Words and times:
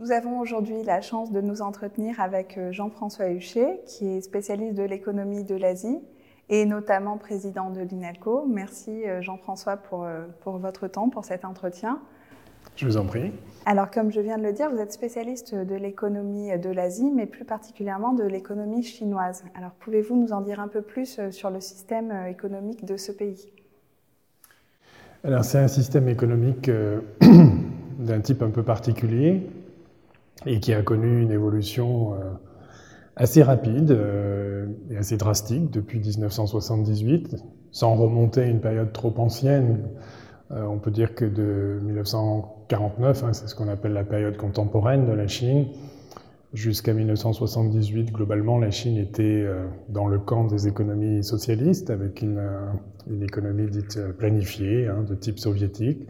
Nous 0.00 0.12
avons 0.12 0.38
aujourd'hui 0.38 0.84
la 0.84 1.00
chance 1.00 1.32
de 1.32 1.40
nous 1.40 1.60
entretenir 1.60 2.20
avec 2.20 2.56
euh, 2.56 2.70
Jean-François 2.70 3.30
Huchet, 3.30 3.80
qui 3.84 4.06
est 4.06 4.20
spécialiste 4.20 4.76
de 4.76 4.84
l'économie 4.84 5.42
de 5.42 5.56
l'Asie 5.56 5.98
et 6.48 6.66
notamment 6.66 7.16
président 7.16 7.70
de 7.70 7.80
l'INALCO. 7.80 8.46
Merci 8.46 9.04
euh, 9.08 9.20
Jean-François 9.22 9.76
pour, 9.76 10.04
euh, 10.04 10.22
pour 10.42 10.58
votre 10.58 10.86
temps, 10.86 11.08
pour 11.08 11.24
cet 11.24 11.44
entretien. 11.44 11.98
Je 12.76 12.86
vous 12.86 12.96
en 12.96 13.06
prie. 13.06 13.32
Alors, 13.66 13.90
comme 13.90 14.12
je 14.12 14.20
viens 14.20 14.38
de 14.38 14.44
le 14.44 14.52
dire, 14.52 14.70
vous 14.70 14.78
êtes 14.78 14.92
spécialiste 14.92 15.56
de 15.56 15.74
l'économie 15.74 16.56
de 16.56 16.70
l'Asie, 16.70 17.10
mais 17.10 17.26
plus 17.26 17.44
particulièrement 17.44 18.12
de 18.12 18.22
l'économie 18.22 18.84
chinoise. 18.84 19.42
Alors, 19.56 19.72
pouvez-vous 19.80 20.14
nous 20.14 20.32
en 20.32 20.42
dire 20.42 20.60
un 20.60 20.68
peu 20.68 20.80
plus 20.80 21.18
sur 21.32 21.50
le 21.50 21.60
système 21.60 22.12
économique 22.28 22.84
de 22.84 22.96
ce 22.96 23.10
pays? 23.10 23.50
Alors, 25.24 25.44
c'est 25.44 25.58
un 25.58 25.66
système 25.66 26.08
économique 26.08 26.70
d'un 27.98 28.20
type 28.20 28.42
un 28.42 28.50
peu 28.50 28.62
particulier 28.62 29.42
et 30.46 30.60
qui 30.60 30.72
a 30.72 30.82
connu 30.82 31.22
une 31.22 31.30
évolution 31.30 32.14
euh, 32.14 32.16
assez 33.16 33.42
rapide 33.42 33.90
euh, 33.90 34.66
et 34.90 34.96
assez 34.96 35.16
drastique 35.16 35.70
depuis 35.70 35.98
1978, 35.98 37.36
sans 37.70 37.94
remonter 37.94 38.42
à 38.42 38.46
une 38.46 38.60
période 38.60 38.92
trop 38.92 39.12
ancienne. 39.18 39.88
Euh, 40.50 40.64
on 40.64 40.78
peut 40.78 40.90
dire 40.90 41.14
que 41.14 41.24
de 41.24 41.80
1949, 41.84 43.24
hein, 43.24 43.32
c'est 43.32 43.48
ce 43.48 43.54
qu'on 43.54 43.68
appelle 43.68 43.92
la 43.92 44.04
période 44.04 44.36
contemporaine 44.36 45.06
de 45.06 45.12
la 45.12 45.26
Chine, 45.26 45.66
jusqu'à 46.54 46.94
1978, 46.94 48.12
globalement, 48.12 48.58
la 48.58 48.70
Chine 48.70 48.96
était 48.96 49.46
dans 49.90 50.06
le 50.06 50.18
camp 50.18 50.44
des 50.44 50.66
économies 50.66 51.22
socialistes, 51.22 51.90
avec 51.90 52.22
une, 52.22 52.40
économie 53.20 53.68
dite 53.68 54.00
planifiée, 54.16 54.86
hein, 54.86 55.04
de 55.06 55.14
type 55.14 55.38
soviétique 55.38 56.06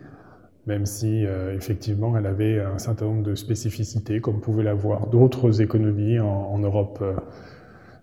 même 0.69 0.85
si 0.85 1.25
euh, 1.25 1.57
effectivement 1.57 2.17
elle 2.17 2.27
avait 2.27 2.61
un 2.61 2.77
certain 2.77 3.07
nombre 3.07 3.23
de 3.23 3.35
spécificités, 3.35 4.21
comme 4.21 4.41
pouvaient 4.41 4.63
l'avoir 4.63 5.07
d'autres 5.07 5.63
économies 5.63 6.21
en, 6.21 6.59
Europe, 6.59 6.99
euh, 7.01 7.15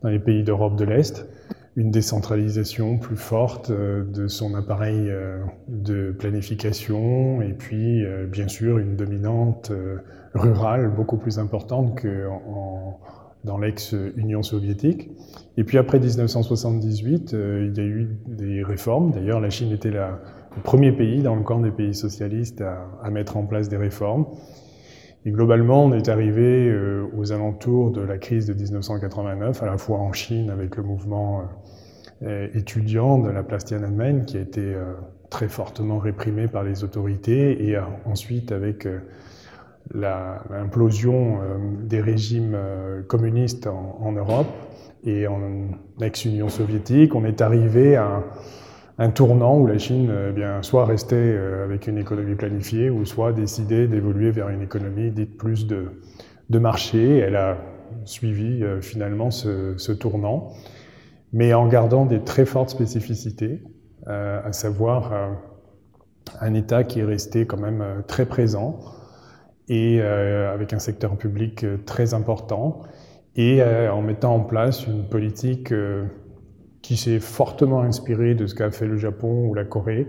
dans 0.01 0.09
les 0.09 0.19
pays 0.19 0.43
d'Europe 0.43 0.75
de 0.75 0.83
l'Est. 0.83 1.27
Une 1.77 1.91
décentralisation 1.91 2.97
plus 2.97 3.17
forte 3.17 3.69
euh, 3.69 4.03
de 4.03 4.27
son 4.27 4.55
appareil 4.55 5.11
de 5.67 6.11
planification, 6.11 7.41
et 7.43 7.53
puis 7.53 8.03
bien 8.31 8.47
sûr 8.47 8.79
une 8.79 8.95
dominante 8.95 9.71
rurale 10.33 10.89
beaucoup 10.89 11.17
plus 11.17 11.37
importante 11.37 11.95
que 11.95 12.27
dans 13.43 13.59
l'ex-Union 13.59 14.41
soviétique. 14.41 15.11
Et 15.57 15.63
puis 15.63 15.77
après 15.77 15.99
1978, 15.99 17.33
il 17.33 17.73
y 17.75 17.79
a 17.79 17.83
eu 17.83 18.17
des 18.25 18.63
réformes. 18.63 19.11
D'ailleurs, 19.11 19.39
la 19.39 19.51
Chine 19.51 19.71
était 19.71 19.91
la 19.91 20.19
premier 20.63 20.91
pays 20.91 21.21
dans 21.21 21.35
le 21.35 21.43
camp 21.43 21.59
des 21.59 21.71
pays 21.71 21.93
socialistes 21.93 22.61
à, 22.61 23.09
mettre 23.09 23.37
en 23.37 23.45
place 23.45 23.69
des 23.69 23.77
réformes. 23.77 24.25
Et 25.25 25.31
globalement, 25.31 25.85
on 25.85 25.93
est 25.93 26.07
arrivé 26.07 26.69
euh, 26.69 27.07
aux 27.17 27.31
alentours 27.31 27.91
de 27.91 28.01
la 28.01 28.17
crise 28.17 28.45
de 28.45 28.53
1989, 28.53 29.63
à 29.63 29.65
la 29.65 29.77
fois 29.77 29.97
en 29.97 30.13
Chine 30.13 30.51
avec 30.51 30.75
le 30.75 30.83
mouvement 30.83 31.41
euh, 32.23 32.47
étudiant 32.53 33.17
de 33.17 33.29
la 33.29 33.41
place 33.41 33.65
Tiananmen 33.65 34.25
qui 34.25 34.37
a 34.37 34.41
été 34.41 34.61
euh, 34.61 34.93
très 35.31 35.47
fortement 35.47 35.97
réprimé 35.97 36.47
par 36.47 36.63
les 36.63 36.83
autorités, 36.83 37.67
et 37.67 37.77
ensuite 38.05 38.51
avec 38.51 38.87
l'implosion 39.93 41.39
des 41.81 41.99
régimes 41.99 42.57
communistes 43.07 43.67
en, 43.67 44.11
Europe 44.11 44.47
et 45.03 45.27
en 45.27 45.41
ex-Union 45.99 46.47
soviétique, 46.47 47.15
on 47.15 47.25
est 47.25 47.41
arrivé 47.41 47.95
à 47.95 48.23
tournant 49.13 49.57
où 49.59 49.67
la 49.67 49.77
Chine 49.77 50.09
eh 50.29 50.31
bien, 50.31 50.61
soit 50.63 50.85
restait 50.85 51.15
euh, 51.15 51.65
avec 51.65 51.87
une 51.87 51.97
économie 51.97 52.35
planifiée 52.35 52.89
ou 52.89 53.05
soit 53.05 53.33
décidé 53.33 53.87
d'évoluer 53.87 54.31
vers 54.31 54.49
une 54.49 54.61
économie 54.61 55.11
dite 55.11 55.37
plus 55.37 55.67
de, 55.67 55.89
marché. 56.49 57.17
Elle 57.17 57.35
a 57.35 57.57
suivi 58.05 58.63
euh, 58.63 58.81
finalement 58.81 59.31
ce, 59.31 59.73
ce, 59.77 59.91
tournant, 59.91 60.53
mais 61.33 61.53
en 61.53 61.67
gardant 61.67 62.05
des 62.05 62.21
très 62.21 62.45
fortes 62.45 62.69
spécificités, 62.69 63.61
euh, 64.07 64.39
à 64.45 64.53
savoir 64.53 65.11
un 66.39 66.53
État 66.53 66.83
qui 66.83 67.01
est 67.01 67.05
resté 67.05 67.45
quand 67.45 67.59
même 67.59 67.83
très 68.07 68.25
présent 68.25 68.79
et 69.67 70.01
avec 70.01 70.73
un 70.73 70.79
secteur 70.79 71.17
public 71.17 71.65
très 71.85 72.13
important 72.13 72.83
et 73.35 73.63
en 73.63 74.01
mettant 74.01 74.35
en 74.35 74.39
place 74.41 74.85
une 74.85 75.07
politique 75.07 75.73
qui 76.85 76.97
s'est 76.97 77.19
fortement 77.19 77.81
inspiré 77.81 78.35
de 78.35 78.45
ce 78.45 78.53
qu'a 78.53 78.69
fait 78.69 78.85
le 78.85 78.97
Japon 78.97 79.47
ou 79.47 79.55
la 79.55 79.65
Corée 79.65 80.05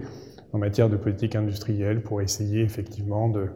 en 0.53 0.59
matière 0.59 0.91
de 0.91 0.97
politique 0.97 1.35
industrielle 1.35 2.03
pour 2.03 2.21
essayer 2.21 2.61
effectivement 2.61 3.31
de, 3.31 3.49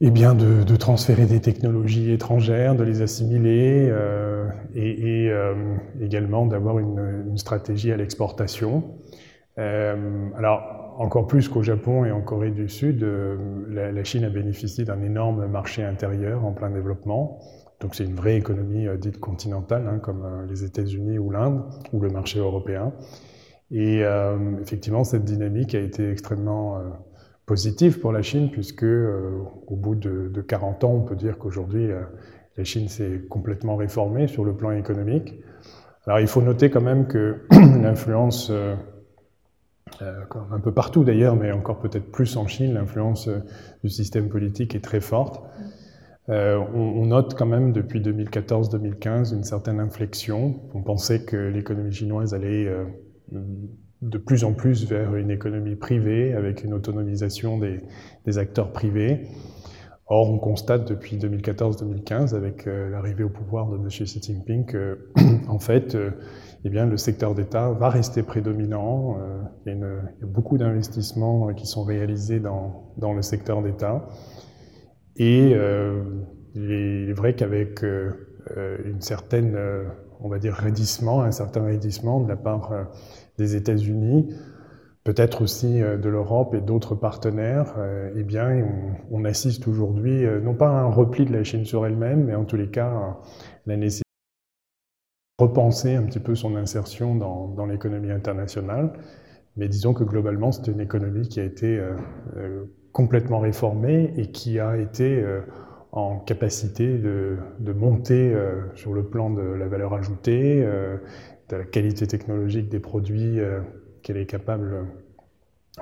eh 0.00 0.10
bien 0.10 0.34
de, 0.34 0.76
transférer 0.76 1.26
des 1.26 1.40
technologies 1.40 2.12
étrangères, 2.12 2.76
de 2.76 2.84
les 2.84 3.02
assimiler 3.02 3.88
euh, 3.90 4.46
et, 4.76 5.28
euh, 5.30 5.54
également 6.00 6.46
d'avoir 6.46 6.78
une, 6.78 7.36
stratégie 7.36 7.90
à 7.90 7.96
l'exportation. 7.96 8.84
Euh, 9.58 10.28
alors, 10.36 10.94
encore 10.98 11.26
plus 11.26 11.48
qu'au 11.48 11.64
Japon 11.64 12.04
et 12.04 12.12
en 12.12 12.20
Corée 12.20 12.52
du 12.52 12.68
Sud, 12.68 13.04
la 13.68 14.04
Chine 14.04 14.22
a 14.22 14.30
bénéficié 14.30 14.84
d'un 14.84 15.02
énorme 15.02 15.46
marché 15.48 15.82
intérieur 15.82 16.44
en 16.44 16.52
plein 16.52 16.70
développement. 16.70 17.40
Donc 17.80 17.94
c'est 17.94 18.04
une 18.04 18.14
vraie 18.14 18.36
économie 18.36 18.86
euh, 18.86 18.96
dite 18.96 19.18
continentale, 19.18 19.86
hein, 19.88 19.98
comme 19.98 20.24
euh, 20.24 20.46
les 20.46 20.64
États-Unis 20.64 21.18
ou 21.18 21.30
l'Inde, 21.30 21.62
ou 21.92 22.00
le 22.00 22.08
marché 22.08 22.38
européen. 22.38 22.92
Et 23.70 24.04
euh, 24.04 24.36
effectivement, 24.62 25.04
cette 25.04 25.24
dynamique 25.24 25.74
a 25.74 25.80
été 25.80 26.10
extrêmement 26.10 26.80
positive 27.46 27.98
pour 27.98 28.12
la 28.12 28.22
Chine, 28.22 28.50
puisque 28.50 28.84
au 28.84 29.76
bout 29.76 29.96
de, 29.96 30.30
de, 30.32 30.40
40 30.40 30.84
ans, 30.84 30.92
on 30.92 31.00
peut 31.00 31.16
dire 31.16 31.38
qu'aujourd'hui, 31.38 31.88
la 32.56 32.64
Chine 32.64 32.88
s'est 32.88 33.22
complètement 33.28 33.76
réformée 33.76 34.28
sur 34.28 34.44
le 34.44 34.54
plan 34.54 34.70
économique. 34.70 35.34
Alors 36.06 36.20
il 36.20 36.28
faut 36.28 36.42
noter 36.42 36.70
quand 36.70 36.82
même 36.82 37.06
que 37.06 37.40
l'influence, 37.50 38.52
un 40.00 40.60
peu 40.62 40.72
partout 40.72 41.02
d'ailleurs, 41.02 41.34
mais 41.34 41.50
encore 41.50 41.80
peut-être 41.80 42.12
plus 42.12 42.36
en 42.36 42.46
Chine, 42.46 42.74
l'influence 42.74 43.28
du 43.82 43.90
système 43.90 44.28
politique 44.28 44.74
est 44.74 44.84
très 44.84 45.00
forte. 45.00 45.42
Euh, 46.30 46.58
on, 46.74 47.06
note 47.06 47.34
quand 47.34 47.46
même 47.46 47.72
depuis 47.72 48.00
2014-2015 48.00 49.34
une 49.34 49.44
certaine 49.44 49.78
inflexion. 49.78 50.54
On 50.72 50.82
pensait 50.82 51.24
que 51.24 51.36
l'économie 51.36 51.92
chinoise 51.92 52.32
allait 52.32 52.66
euh, 52.66 52.84
de 54.00 54.18
plus 54.18 54.44
en 54.44 54.54
plus 54.54 54.88
vers 54.88 55.16
une 55.16 55.30
économie 55.30 55.76
privée 55.76 56.32
avec 56.32 56.64
une 56.64 56.72
autonomisation 56.72 57.58
des, 57.58 58.38
acteurs 58.38 58.72
privés. 58.72 59.28
Or, 60.06 60.30
on 60.30 60.38
constate 60.38 60.86
depuis 60.86 61.16
2014-2015, 61.16 62.34
avec 62.34 62.66
euh, 62.66 62.90
l'arrivée 62.90 63.24
au 63.24 63.30
pouvoir 63.30 63.70
de 63.70 63.76
M. 63.76 63.88
Xi 63.88 64.20
Jinping, 64.22 64.64
que, 64.64 65.10
en 65.48 65.58
fait, 65.58 65.96
eh 66.64 66.68
bien, 66.70 66.86
le 66.86 66.96
secteur 66.96 67.34
d'État 67.34 67.70
va 67.72 67.90
rester 67.90 68.22
prédominant. 68.22 69.18
Il, 69.66 69.72
y 69.72 69.82
a 69.82 70.26
beaucoup 70.26 70.56
d'investissements 70.56 71.52
qui 71.52 71.66
sont 71.66 71.84
réalisés 71.84 72.40
dans 72.40 73.12
le 73.12 73.22
secteur 73.22 73.62
d'État. 73.62 74.08
Et 75.16 75.52
euh, 75.54 76.02
il 76.54 76.70
est 77.10 77.12
vrai 77.12 77.34
qu'avec 77.34 77.84
euh, 77.84 78.12
une 78.84 79.00
certaine, 79.00 79.54
euh, 79.56 79.84
on 80.20 80.28
va 80.28 80.38
dire, 80.38 80.54
raidissement, 80.54 81.22
un 81.22 81.32
certain 81.32 81.64
raidissement 81.64 82.20
de 82.20 82.28
la 82.28 82.36
part 82.36 82.72
des 83.38 83.56
États-Unis, 83.56 84.34
peut-être 85.04 85.42
aussi 85.42 85.80
de 85.80 86.08
l'Europe 86.08 86.54
et 86.54 86.60
d'autres 86.60 86.94
partenaires, 86.94 87.74
eh 88.16 88.22
bien, 88.22 88.64
on, 89.10 89.24
assiste 89.26 89.68
aujourd'hui 89.68 90.24
non 90.42 90.54
pas 90.54 90.68
à 90.68 90.80
un 90.80 90.86
repli 90.86 91.26
de 91.26 91.32
la 91.32 91.44
Chine 91.44 91.66
sur 91.66 91.84
elle-même, 91.84 92.24
mais 92.24 92.34
en 92.34 92.44
tous 92.44 92.56
les 92.56 92.70
cas 92.70 92.88
à 92.88 93.20
la 93.66 93.76
nécessité 93.76 94.04
de 95.38 95.44
repenser 95.44 95.94
un 95.94 96.04
petit 96.04 96.20
peu 96.20 96.34
son 96.34 96.56
insertion 96.56 97.16
dans, 97.16 97.66
l'économie 97.66 98.12
internationale. 98.12 98.92
Mais 99.56 99.68
disons 99.68 99.92
que 99.92 100.04
globalement, 100.04 100.52
c'est 100.52 100.70
une 100.70 100.80
économie 100.80 101.28
qui 101.28 101.38
a 101.38 101.44
été 101.44 101.78
euh, 101.78 102.64
complètement 102.94 103.40
réformé 103.40 104.14
et 104.16 104.28
qui 104.28 104.60
a 104.60 104.78
été 104.78 105.20
euh, 105.20 105.40
en 105.90 106.20
capacité 106.20 106.96
de, 106.96 107.36
de 107.58 107.72
monter 107.72 108.32
euh, 108.32 108.62
sur 108.76 108.94
le 108.94 109.04
plan 109.04 109.30
de 109.30 109.42
la 109.42 109.66
valeur 109.66 109.94
ajoutée, 109.94 110.62
euh, 110.64 110.96
de 111.48 111.56
la 111.56 111.64
qualité 111.64 112.06
technologique 112.06 112.70
des 112.70 112.78
produits 112.78 113.38
qu'elle 114.02 114.16
est 114.16 114.24
capable 114.24 114.86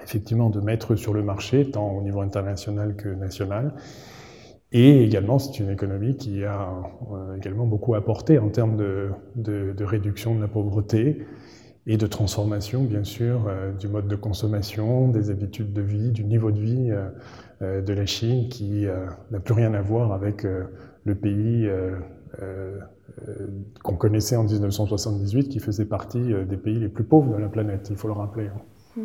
effectivement 0.02 0.50
de 0.50 0.60
mettre 0.60 0.96
sur 0.96 1.14
le 1.14 1.22
marché, 1.22 1.70
tant 1.70 1.92
au 1.92 2.02
niveau 2.02 2.20
international 2.20 2.96
que 2.96 3.08
national. 3.08 3.72
Et 4.72 5.04
également, 5.04 5.38
c'est 5.38 5.60
une 5.60 5.70
économie 5.70 6.16
qui 6.16 6.42
a 6.44 6.82
également 7.36 7.66
beaucoup 7.66 7.94
apporté 7.94 8.40
en 8.40 8.48
termes 8.48 8.76
de, 8.76 9.10
de, 9.36 9.72
de 9.72 9.84
réduction 9.84 10.34
de 10.34 10.40
la 10.40 10.48
pauvreté, 10.48 11.24
et 11.86 11.96
de 11.96 12.06
transformation, 12.06 12.84
bien 12.84 13.04
sûr, 13.04 13.46
euh, 13.48 13.72
du 13.72 13.88
mode 13.88 14.06
de 14.06 14.16
consommation, 14.16 15.08
des 15.08 15.30
habitudes 15.30 15.72
de 15.72 15.82
vie, 15.82 16.10
du 16.10 16.24
niveau 16.24 16.50
de 16.50 16.60
vie 16.60 16.90
euh, 16.90 17.08
euh 17.62 17.82
de 17.82 17.92
la 17.92 18.06
Chine 18.06 18.48
qui 18.48 18.86
n'a 19.30 19.40
plus 19.40 19.54
rien 19.54 19.74
à 19.74 19.82
voir 19.82 20.12
avec 20.12 20.44
le 20.44 21.14
pays 21.14 21.68
qu'on 23.82 23.96
connaissait 23.96 24.36
en 24.36 24.44
1978, 24.44 25.48
qui 25.48 25.58
faisait 25.58 25.84
partie 25.84 26.32
des 26.48 26.56
pays 26.56 26.78
les 26.78 26.88
plus 26.88 27.04
pauvres 27.04 27.34
de 27.34 27.40
la 27.40 27.48
planète, 27.48 27.88
il 27.90 27.96
faut 27.96 28.08
le 28.08 28.14
rappeler. 28.14 28.48
Mmh. 28.96 29.02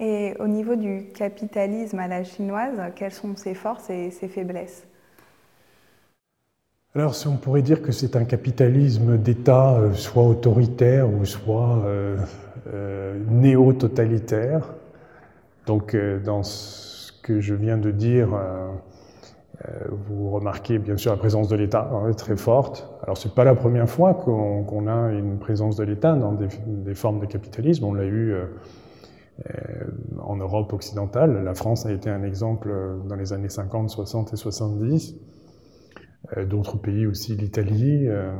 Et 0.00 0.34
au 0.38 0.46
niveau 0.46 0.76
du 0.76 1.08
capitalisme 1.14 1.98
à 1.98 2.06
la 2.06 2.22
chinoise, 2.22 2.80
quelles 2.94 3.12
sont 3.12 3.34
ses 3.34 3.54
forces 3.54 3.90
et 3.90 4.10
ses 4.10 4.28
faiblesses? 4.28 4.86
Alors, 6.98 7.14
on 7.26 7.36
pourrait 7.36 7.62
dire 7.62 7.82
que 7.82 7.92
c'est 7.92 8.16
un 8.16 8.24
capitalisme 8.24 9.18
d'État 9.18 9.74
euh, 9.74 9.92
soit 9.92 10.24
autoritaire 10.24 11.08
ou 11.08 11.24
soit 11.24 11.78
euh, 11.84 12.16
euh, 12.72 13.16
néo-totalitaire. 13.30 14.74
Donc, 15.66 15.94
dans 16.24 16.42
ce 16.42 17.12
que 17.22 17.40
je 17.40 17.54
viens 17.54 17.76
de 17.76 17.90
dire, 17.90 18.30
vous 20.08 20.30
remarquez 20.30 20.78
bien 20.78 20.96
sûr 20.96 21.12
la 21.12 21.18
présence 21.18 21.48
de 21.48 21.56
l'État 21.56 21.90
hein, 21.92 22.10
très 22.14 22.38
forte. 22.38 22.88
Alors, 23.02 23.18
c'est 23.18 23.34
pas 23.34 23.44
la 23.44 23.54
première 23.54 23.86
fois 23.86 24.14
qu'on 24.14 24.86
a 24.86 25.12
une 25.12 25.38
présence 25.38 25.76
de 25.76 25.84
l'État 25.84 26.14
dans 26.14 26.32
des, 26.32 26.94
formes 26.94 27.20
de 27.20 27.26
capitalisme. 27.26 27.84
On 27.84 27.92
l'a 27.92 28.06
eu 28.06 28.34
en 30.22 30.36
Europe 30.36 30.72
occidentale. 30.72 31.44
La 31.44 31.52
France 31.52 31.84
a 31.84 31.92
été 31.92 32.08
un 32.08 32.22
exemple 32.22 32.72
dans 33.06 33.16
les 33.16 33.34
années 33.34 33.50
50, 33.50 33.90
60 33.90 34.32
et 34.32 34.36
70. 34.36 35.16
Euh, 36.36 36.44
d'autres 36.44 36.78
pays 36.78 37.06
aussi, 37.06 37.36
l'Italie. 37.36 38.06
Euh, 38.06 38.32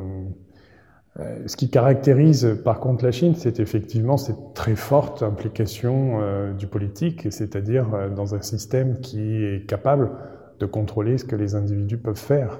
euh, 1.19 1.47
ce 1.47 1.57
qui 1.57 1.69
caractérise 1.69 2.59
par 2.63 2.79
contre 2.79 3.03
la 3.03 3.11
Chine, 3.11 3.33
c'est 3.35 3.59
effectivement 3.59 4.17
cette 4.17 4.53
très 4.53 4.75
forte 4.75 5.23
implication 5.23 6.53
du 6.53 6.67
politique, 6.67 7.27
c'est-à-dire 7.31 8.11
dans 8.15 8.35
un 8.35 8.41
système 8.41 8.99
qui 8.99 9.43
est 9.43 9.67
capable 9.67 10.11
de 10.59 10.65
contrôler 10.65 11.17
ce 11.17 11.25
que 11.25 11.35
les 11.35 11.55
individus 11.55 11.97
peuvent 11.97 12.15
faire. 12.15 12.59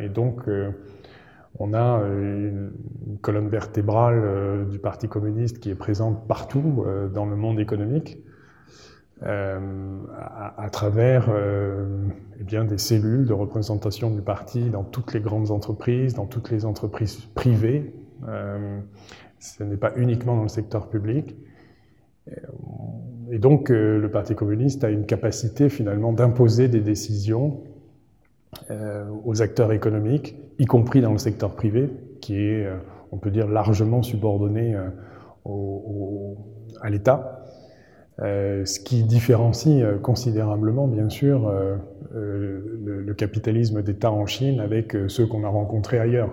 et 0.00 0.08
donc, 0.08 0.48
on 1.58 1.74
a 1.74 2.02
une 2.08 2.72
colonne 3.20 3.48
vertébrale 3.48 4.66
du 4.68 4.78
Parti 4.78 5.08
communiste 5.08 5.60
qui 5.60 5.70
est 5.70 5.76
présente 5.76 6.26
partout 6.26 6.84
dans 7.12 7.26
le 7.26 7.36
monde 7.36 7.60
économique. 7.60 8.18
Euh, 9.24 9.98
à, 10.56 10.68
travers 10.70 11.28
euh, 11.28 12.08
eh 12.40 12.44
bien, 12.44 12.64
des 12.64 12.78
cellules 12.78 13.24
de 13.24 13.32
représentation 13.32 14.10
du 14.10 14.20
parti 14.20 14.68
dans 14.68 14.82
toutes 14.82 15.14
les 15.14 15.20
grandes 15.20 15.52
entreprises, 15.52 16.14
dans 16.14 16.26
toutes 16.26 16.50
les 16.50 16.64
entreprises 16.64 17.16
privées. 17.34 17.94
Euh, 18.26 18.80
ce 19.38 19.62
n'est 19.62 19.76
pas 19.76 19.92
uniquement 19.96 20.36
dans 20.36 20.42
le 20.42 20.48
secteur 20.48 20.88
public. 20.88 21.36
Et 23.30 23.38
donc, 23.38 23.68
le 23.70 24.08
Parti 24.08 24.36
communiste 24.36 24.84
a 24.84 24.90
une 24.90 25.06
capacité 25.06 25.68
finalement 25.68 26.12
d'imposer 26.12 26.68
des 26.68 26.80
décisions 26.80 27.64
aux 29.24 29.42
acteurs 29.42 29.72
économiques, 29.72 30.36
y 30.60 30.66
compris 30.66 31.00
dans 31.00 31.10
le 31.10 31.18
secteur 31.18 31.56
privé, 31.56 31.90
qui 32.20 32.36
est, 32.38 32.68
on 33.10 33.16
peut 33.18 33.32
dire, 33.32 33.48
largement 33.48 34.04
subordonné 34.04 34.76
au, 35.44 36.36
à 36.80 36.90
l'État. 36.90 37.41
Euh, 38.20 38.66
ce 38.66 38.78
qui 38.78 39.04
différencie 39.04 39.82
euh, 39.82 39.96
considérablement, 39.98 40.86
bien 40.86 41.08
sûr, 41.08 41.48
euh, 41.48 41.76
le, 42.14 43.14
capitalisme 43.14 43.82
d'État 43.82 44.10
en 44.10 44.26
Chine 44.26 44.58
avec 44.60 44.96
ceux 45.08 45.26
qu'on 45.26 45.44
a 45.44 45.48
rencontrés 45.48 45.98
ailleurs. 45.98 46.30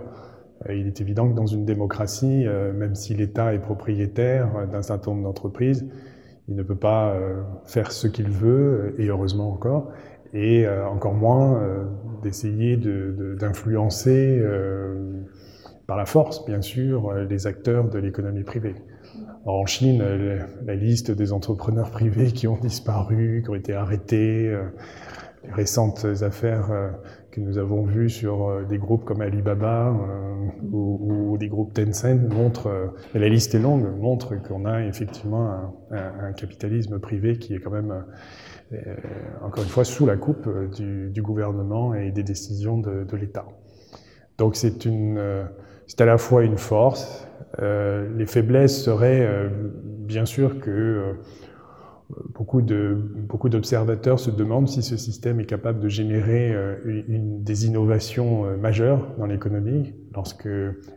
il 0.69 0.87
est 0.87 1.01
évident 1.01 1.29
que 1.29 1.35
dans 1.35 1.45
une 1.45 1.65
démocratie, 1.65 2.45
même 2.73 2.95
si 2.95 3.13
l'État 3.13 3.53
est 3.53 3.59
propriétaire 3.59 4.65
d'un 4.71 4.81
certain 4.81 5.11
nombre 5.11 5.23
d'entreprises, 5.23 5.85
il 6.47 6.55
ne 6.55 6.63
peut 6.63 6.77
pas 6.77 7.17
faire 7.65 7.91
ce 7.91 8.07
qu'il 8.07 8.29
veut, 8.29 8.95
et 8.97 9.07
heureusement 9.07 9.51
encore, 9.51 9.91
et 10.33 10.65
encore 10.69 11.15
moins 11.15 11.61
d'essayer 12.23 12.77
d'influencer 12.77 14.41
par 15.85 15.97
la 15.97 16.05
force, 16.05 16.45
bien 16.45 16.61
sûr, 16.61 17.13
les 17.13 17.45
acteurs 17.45 17.89
de 17.89 17.99
l'économie 17.99 18.43
privée 18.43 18.75
en 19.45 19.65
Chine, 19.65 20.03
la 20.65 20.75
liste 20.75 21.11
des 21.11 21.33
entrepreneurs 21.33 21.91
privés 21.91 22.31
qui 22.31 22.47
ont 22.47 22.57
disparu, 22.57 23.41
qui 23.43 23.49
ont 23.49 23.55
été 23.55 23.73
arrêtés, 23.73 24.47
euh, 24.47 24.63
les 25.43 25.51
récentes 25.51 26.05
affaires 26.21 26.71
euh, 26.71 26.89
que 27.31 27.39
nous 27.39 27.57
avons 27.57 27.83
vues 27.83 28.09
sur 28.09 28.49
euh, 28.49 28.65
des 28.65 28.77
groupes 28.77 29.05
comme 29.05 29.21
Alibaba 29.21 29.95
ou, 30.71 31.37
des 31.39 31.47
groupes 31.47 31.73
Tencent 31.73 32.15
montrent, 32.29 32.93
la 33.13 33.29
liste 33.29 33.55
est 33.55 33.59
longue, 33.59 33.87
montre 33.97 34.35
qu'on 34.35 34.65
a 34.65 34.83
effectivement 34.83 35.73
un, 35.91 36.33
capitalisme 36.33 36.99
privé 36.99 37.37
qui 37.37 37.55
est 37.55 37.59
quand 37.59 37.71
même, 37.71 38.03
encore 39.41 39.63
une 39.63 39.69
fois, 39.69 39.85
sous 39.85 40.05
la 40.05 40.17
coupe 40.17 40.49
du, 40.75 41.21
gouvernement 41.21 41.93
et 41.93 42.11
des 42.11 42.23
décisions 42.23 42.77
de, 42.77 43.15
l'État. 43.15 43.45
Donc 44.37 44.57
c'est 44.57 46.01
à 46.01 46.05
la 46.05 46.17
fois 46.17 46.43
une 46.43 46.57
force, 46.57 47.28
les 47.59 48.25
faiblesses 48.25 48.83
seraient 48.83 49.25
euh, 49.25 49.49
bien 49.81 50.25
sûr 50.25 50.59
que 50.59 50.69
euh, 50.69 51.13
beaucoup 52.33 52.61
de 52.61 52.95
beaucoup 52.95 53.49
d'observateurs 53.49 54.19
se 54.19 54.31
demandent 54.31 54.67
si 54.67 54.81
ce 54.81 54.97
système 54.97 55.39
est 55.39 55.45
capable 55.45 55.79
de 55.79 55.89
générer 55.89 56.55
une, 56.85 57.43
des 57.43 57.67
innovations 57.67 58.57
majeures 58.57 59.07
dans 59.19 59.27
l'économie 59.27 59.93
lorsque 60.15 60.49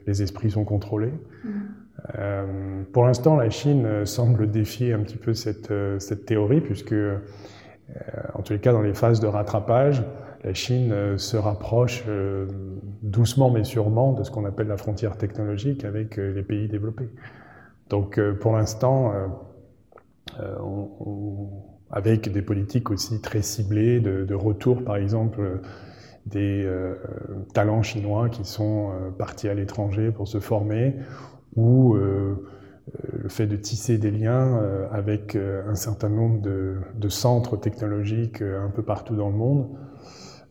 les 0.06 0.23
esprits 0.23 0.50
sont 0.50 0.65
contrôlés. 0.65 1.12
Mm. 1.44 2.85
pour 2.93 3.05
l'instant, 3.05 3.37
la 3.37 3.50
Chine 3.50 4.06
semble 4.06 4.50
défier 4.50 4.95
un 4.95 5.00
petit 5.00 5.19
peu 5.19 5.35
cette, 5.35 5.71
cette 5.99 6.25
théorie 6.25 6.62
puisque, 6.62 6.95
en 8.33 8.41
tous 8.41 8.55
les 8.55 8.59
cas, 8.59 8.73
dans 8.73 8.81
les 8.81 8.95
phases 8.95 9.21
de 9.21 9.27
rattrapage, 9.27 10.03
la 10.44 10.55
Chine 10.55 10.93
euh, 10.93 11.19
se 11.19 11.37
rapproche 11.37 12.05
euh, 12.09 12.47
doucement 13.03 13.50
mais 13.50 13.65
sûrement 13.65 14.12
de 14.12 14.23
ce 14.25 14.31
qu'on 14.31 14.44
appelle 14.44 14.69
la 14.69 14.77
frontière 14.77 15.17
technologique 15.17 15.85
avec 15.85 16.19
euh, 16.19 16.33
les 16.35 16.43
pays 16.43 16.69
développés. 16.69 17.09
Donc 17.89 18.19
pour 18.41 18.55
l'instant, 18.55 19.12
avec 21.91 22.33
des 22.33 22.41
politiques 22.41 22.91
aussi 22.91 23.21
très 23.21 23.43
ciblées 23.43 24.00
de, 24.00 24.35
retour, 24.35 24.83
par 24.83 24.97
exemple, 24.97 25.61
des 26.25 26.67
talents 27.53 27.83
chinois 27.83 28.31
qui 28.31 28.47
sont 28.47 28.93
partis 29.19 29.47
à 29.47 29.53
l'étranger 29.53 30.11
pour 30.11 30.27
se 30.27 30.41
former, 30.41 30.97
ou 31.55 31.95
le 31.95 33.29
fait 33.29 33.47
de 33.47 33.56
tisser 33.56 33.99
des 33.99 34.11
liens 34.11 34.59
avec 34.91 35.37
un 35.37 35.75
certain 35.75 36.09
nombre 36.09 36.41
de 36.41 37.09
centres 37.11 37.59
technologiques 37.59 38.41
un 38.41 38.71
peu 38.71 38.83
partout 38.83 39.17
dans 39.17 39.29
le 39.29 39.37
monde. 39.37 39.69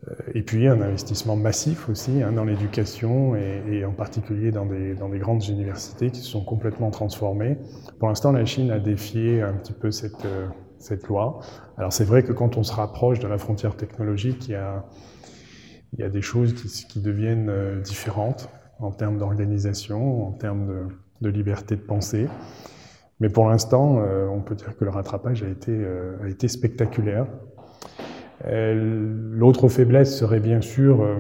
Euh, 0.07 0.15
et 0.33 0.41
puis 0.41 0.67
un 0.67 0.81
investissement 0.81 1.35
massif 1.35 1.87
aussi 1.89 2.23
hein, 2.23 2.31
dans 2.31 2.43
l'éducation 2.43 3.35
et, 3.35 3.85
en 3.85 3.91
particulier 3.91 4.51
dans 4.51 4.65
des, 4.65 5.19
grandes 5.19 5.47
universités 5.47 6.09
qui 6.09 6.21
se 6.21 6.29
sont 6.29 6.43
complètement 6.43 6.91
transformées. 6.91 7.57
Pour 7.99 8.07
l'instant, 8.07 8.31
la 8.31 8.45
Chine 8.45 8.71
a 8.71 8.79
défié 8.79 9.41
un 9.41 9.53
petit 9.53 9.73
peu 9.73 9.91
cette, 9.91 10.25
euh, 10.25 10.47
loi. 11.07 11.39
Alors 11.77 11.93
c'est 11.93 12.05
vrai 12.05 12.23
que 12.23 12.33
quand 12.33 12.57
on 12.57 12.63
se 12.63 12.73
rapproche 12.73 13.19
de 13.19 13.27
la 13.27 13.37
frontière 13.37 13.75
technologique, 13.75 14.47
il 14.47 14.51
y 15.99 16.03
a, 16.03 16.09
des 16.09 16.21
choses 16.21 16.53
qui, 16.53 16.99
deviennent 16.99 17.49
euh, 17.49 17.79
différentes 17.81 18.49
en 18.79 18.91
termes 18.91 19.19
d'organisation, 19.19 20.27
en 20.27 20.31
termes 20.31 20.89
de, 21.21 21.29
liberté 21.29 21.75
de 21.75 21.81
penser. 21.81 22.27
Mais 23.19 23.29
pour 23.29 23.47
l'instant, 23.47 24.01
on 24.31 24.41
peut 24.41 24.55
dire 24.55 24.75
que 24.75 24.83
le 24.83 24.89
rattrapage 24.89 25.43
a 25.43 26.27
été 26.27 26.47
spectaculaire. 26.47 27.27
Euh, 28.45 29.13
l'autre 29.31 29.69
faiblesse 29.69 30.17
serait 30.17 30.39
bien 30.39 30.61
sûr 30.61 31.01
euh, 31.01 31.15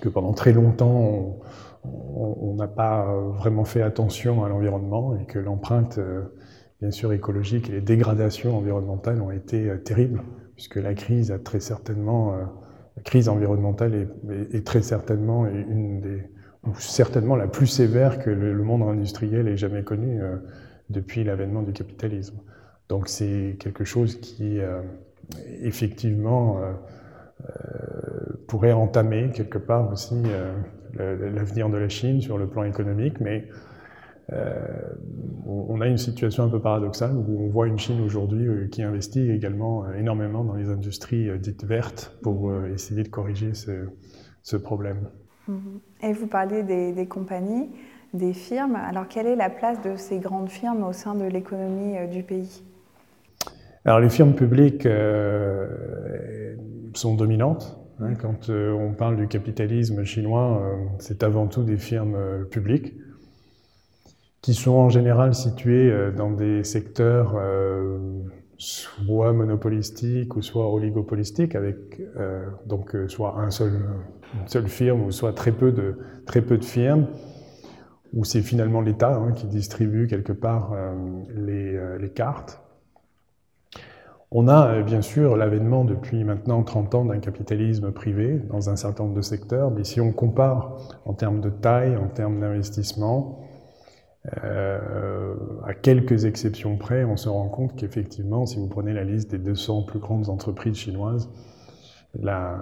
que 0.00 0.08
pendant 0.08 0.32
très 0.32 0.52
longtemps, 0.52 1.38
on 1.84 2.54
n'a 2.54 2.66
pas 2.66 3.06
vraiment 3.34 3.64
fait 3.64 3.82
attention 3.82 4.44
à 4.44 4.48
l'environnement 4.48 5.16
et 5.16 5.24
que 5.26 5.38
l'empreinte, 5.38 5.98
euh, 5.98 6.22
bien 6.80 6.90
sûr, 6.90 7.12
écologique 7.12 7.68
et 7.68 7.72
les 7.72 7.80
dégradations 7.80 8.56
environnementales 8.56 9.20
ont 9.22 9.30
été 9.30 9.70
terribles, 9.84 10.22
puisque 10.54 10.76
la 10.76 10.94
crise 10.94 11.30
crise 13.04 13.28
environnementale 13.28 14.08
est, 14.52 14.66
très 14.66 14.82
certainement 14.82 15.46
ou 16.64 16.74
certainement 16.78 17.36
la 17.36 17.46
plus 17.46 17.66
sévère 17.66 18.18
que 18.18 18.30
le, 18.30 18.62
monde 18.62 18.82
industriel 18.82 19.46
ait 19.48 19.56
jamais 19.56 19.84
connue 19.84 20.20
depuis 20.90 21.22
l'avènement 21.22 21.62
du 21.62 21.72
capitalisme. 21.72 22.38
Donc 22.88 23.08
c'est 23.08 23.56
quelque 23.60 23.84
chose 23.84 24.18
qui 24.18 24.58
effectivement 25.62 26.58
euh, 26.58 26.72
euh, 27.42 28.44
pourrait 28.48 28.72
entamer 28.72 29.30
quelque 29.34 29.58
part 29.58 29.90
aussi 29.92 30.22
euh, 30.26 30.54
l'avenir 31.32 31.68
de 31.68 31.76
la 31.76 31.88
Chine 31.88 32.20
sur 32.20 32.38
le 32.38 32.48
plan 32.48 32.64
économique, 32.64 33.20
mais 33.20 33.48
on 35.46 35.80
a 35.80 35.86
une 35.86 35.98
situation 35.98 36.42
un 36.42 36.48
peu 36.48 36.60
paradoxale 36.60 37.14
où 37.16 37.44
on 37.44 37.48
voit 37.48 37.68
une 37.68 37.78
Chine 37.78 38.00
aujourd'hui 38.00 38.68
qui 38.70 38.82
investit 38.82 39.30
également 39.30 39.88
énormément 39.92 40.42
dans 40.42 40.54
les 40.54 40.68
industries 40.68 41.30
dites 41.38 41.64
vertes 41.64 42.18
pour 42.22 42.52
essayer 42.64 43.04
de 43.04 43.08
corriger 43.08 43.52
ce, 43.54 44.56
problème. 44.56 45.10
Mm-hmm. 45.48 46.08
Et 46.08 46.12
vous 46.12 46.26
parlez 46.26 46.64
des, 46.64 46.92
des, 46.92 47.06
compagnies, 47.06 47.68
des 48.14 48.32
firmes. 48.32 48.74
Alors 48.74 49.06
quelle 49.06 49.28
est 49.28 49.36
la 49.36 49.50
place 49.50 49.80
de 49.82 49.94
ces 49.94 50.18
grandes 50.18 50.50
firmes 50.50 50.82
au 50.82 50.92
sein 50.92 51.14
de 51.14 51.24
l'économie 51.24 51.94
du 52.08 52.24
pays? 52.24 52.64
Alors 53.86 54.00
les 54.00 54.08
firmes 54.08 54.34
publiques 54.34 54.84
euh, 54.84 56.56
sont 56.94 57.14
dominantes. 57.14 57.78
Hein, 58.00 58.14
quand 58.20 58.50
euh, 58.50 58.72
on 58.72 58.92
parle 58.92 59.16
du 59.16 59.28
capitalisme 59.28 60.04
chinois, 60.04 60.60
euh, 60.60 60.76
c'est 60.98 61.22
avant 61.22 61.46
tout 61.46 61.62
des 61.62 61.76
firmes 61.76 62.46
publiques. 62.50 62.94
qui 64.42 64.54
sont 64.54 64.72
en 64.72 64.88
général 64.88 65.34
situés 65.34 65.92
dans 66.16 66.30
des 66.30 66.62
secteurs 66.62 67.36
soit 68.58 69.32
monopolistiques 69.32 70.36
ou 70.36 70.42
soit 70.42 70.72
oligopolistiques, 70.72 71.56
avec 71.56 72.00
donc 72.64 72.96
soit 73.08 73.40
un 73.40 73.50
seul, 73.50 73.72
une 74.40 74.46
seule 74.46 74.68
firme 74.68 75.02
ou 75.02 75.10
soit 75.10 75.32
très 75.32 75.50
peu 75.50 75.72
de, 75.72 75.96
très 76.26 76.42
peu 76.42 76.58
de 76.58 76.64
firmes, 76.64 77.08
où 78.12 78.24
c'est 78.24 78.40
finalement 78.40 78.80
l'État 78.80 79.16
hein, 79.16 79.32
qui 79.32 79.46
distribue 79.48 80.06
quelque 80.06 80.32
part 80.32 80.76
les, 81.34 81.98
les 81.98 82.10
cartes. 82.10 82.65
On 84.38 84.48
a 84.48 84.68
euh, 84.68 84.82
bien 84.82 85.00
sûr 85.00 85.34
l'avènement 85.34 85.86
depuis 85.86 86.22
maintenant 86.22 86.62
30 86.62 86.94
ans 86.94 87.04
d'un 87.06 87.20
capitalisme 87.20 87.90
privé 87.90 88.38
dans 88.50 88.68
un 88.68 88.76
certain 88.76 89.04
nombre 89.04 89.16
de 89.16 89.22
secteurs, 89.22 89.70
mais 89.70 89.82
si 89.82 89.98
on 89.98 90.12
compare 90.12 90.76
en 91.06 91.14
termes 91.14 91.40
de 91.40 91.48
taille, 91.48 91.96
en 91.96 92.08
termes 92.08 92.38
d'investissement, 92.38 93.40
euh, 94.44 95.34
à 95.64 95.72
quelques 95.72 96.26
exceptions 96.26 96.76
près, 96.76 97.02
on 97.04 97.16
se 97.16 97.30
rend 97.30 97.48
compte 97.48 97.76
qu'effectivement, 97.76 98.44
si 98.44 98.58
vous 98.58 98.66
prenez 98.68 98.92
la 98.92 99.04
liste 99.04 99.30
des 99.30 99.38
200 99.38 99.84
plus 99.84 100.00
grandes 100.00 100.28
entreprises 100.28 100.76
chinoises, 100.76 101.30
la 102.20 102.60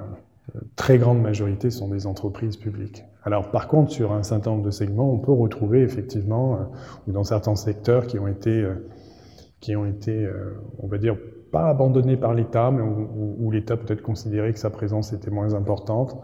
très 0.76 0.98
grande 0.98 1.20
majorité 1.20 1.70
sont 1.70 1.88
des 1.88 2.06
entreprises 2.06 2.56
publiques. 2.56 3.02
Alors 3.24 3.50
par 3.50 3.66
contre, 3.66 3.90
sur 3.90 4.12
un 4.12 4.22
certain 4.22 4.52
nombre 4.52 4.64
de 4.64 4.70
segments, 4.70 5.12
on 5.12 5.18
peut 5.18 5.32
retrouver 5.32 5.82
effectivement, 5.82 6.54
euh, 6.54 6.58
ou 7.08 7.10
dans 7.12 7.24
certains 7.24 7.56
secteurs 7.56 8.06
qui 8.06 8.20
ont 8.20 8.28
été 8.28 8.64
on 10.78 10.86
va 10.86 10.98
dire, 10.98 11.16
pas 11.54 11.68
abandonné 11.68 12.16
par 12.16 12.34
l'État, 12.34 12.72
mais 12.72 12.82
où, 12.82 13.48
l'État 13.52 13.76
peut-être 13.76 14.02
considérait 14.02 14.52
que 14.52 14.58
sa 14.58 14.70
présence 14.70 15.12
était 15.12 15.30
moins 15.30 15.54
importante, 15.54 16.18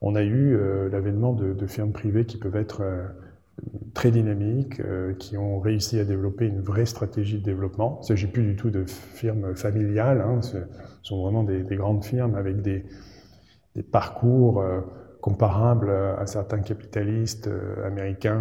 on 0.00 0.14
a 0.14 0.22
eu 0.22 0.54
euh, 0.54 0.88
l'avènement 0.88 1.32
de, 1.32 1.66
firmes 1.66 1.90
privées 1.90 2.24
qui 2.24 2.36
peuvent 2.36 2.54
être 2.54 2.82
euh, 2.82 3.04
très 3.94 4.12
dynamiques, 4.12 4.78
euh, 4.78 5.12
qui 5.14 5.36
ont 5.36 5.58
réussi 5.58 5.98
à 5.98 6.04
développer 6.04 6.46
une 6.46 6.60
vraie 6.60 6.86
stratégie 6.86 7.38
de 7.38 7.42
développement. 7.42 7.96
Il 7.98 8.02
ne 8.02 8.06
s'agit 8.06 8.28
plus 8.28 8.44
du 8.44 8.54
tout 8.54 8.70
de 8.70 8.84
firmes 8.84 9.56
familiales, 9.56 10.20
hein, 10.20 10.40
ce 10.40 10.58
sont 11.02 11.20
vraiment 11.20 11.42
des, 11.42 11.64
grandes 11.74 12.04
firmes 12.04 12.36
avec 12.36 12.62
des, 12.62 12.84
parcours 13.90 14.64
comparables 15.20 15.90
à 15.90 16.24
certains 16.24 16.60
capitalistes 16.60 17.50
américains 17.84 18.40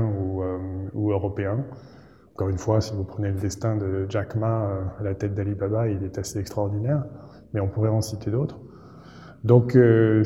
ou 0.93 1.11
européens. 1.11 1.65
Encore 2.35 2.49
une 2.49 2.57
fois, 2.57 2.81
si 2.81 2.93
vous 2.93 3.05
prenez 3.05 3.29
le 3.29 3.39
destin 3.39 3.77
de 3.77 4.07
Jack 4.09 4.35
Ma 4.35 4.65
euh, 4.65 4.81
à 4.99 5.03
la 5.03 5.15
tête 5.15 5.33
d'Alibaba, 5.35 5.87
il 5.87 6.03
est 6.03 6.17
assez 6.17 6.37
extraordinaire, 6.37 7.05
mais 7.53 7.61
on 7.61 7.69
pourrait 7.69 7.87
en 7.87 8.01
citer 8.01 8.29
d'autres. 8.29 8.59
Donc, 9.45 9.77
euh, 9.77 10.21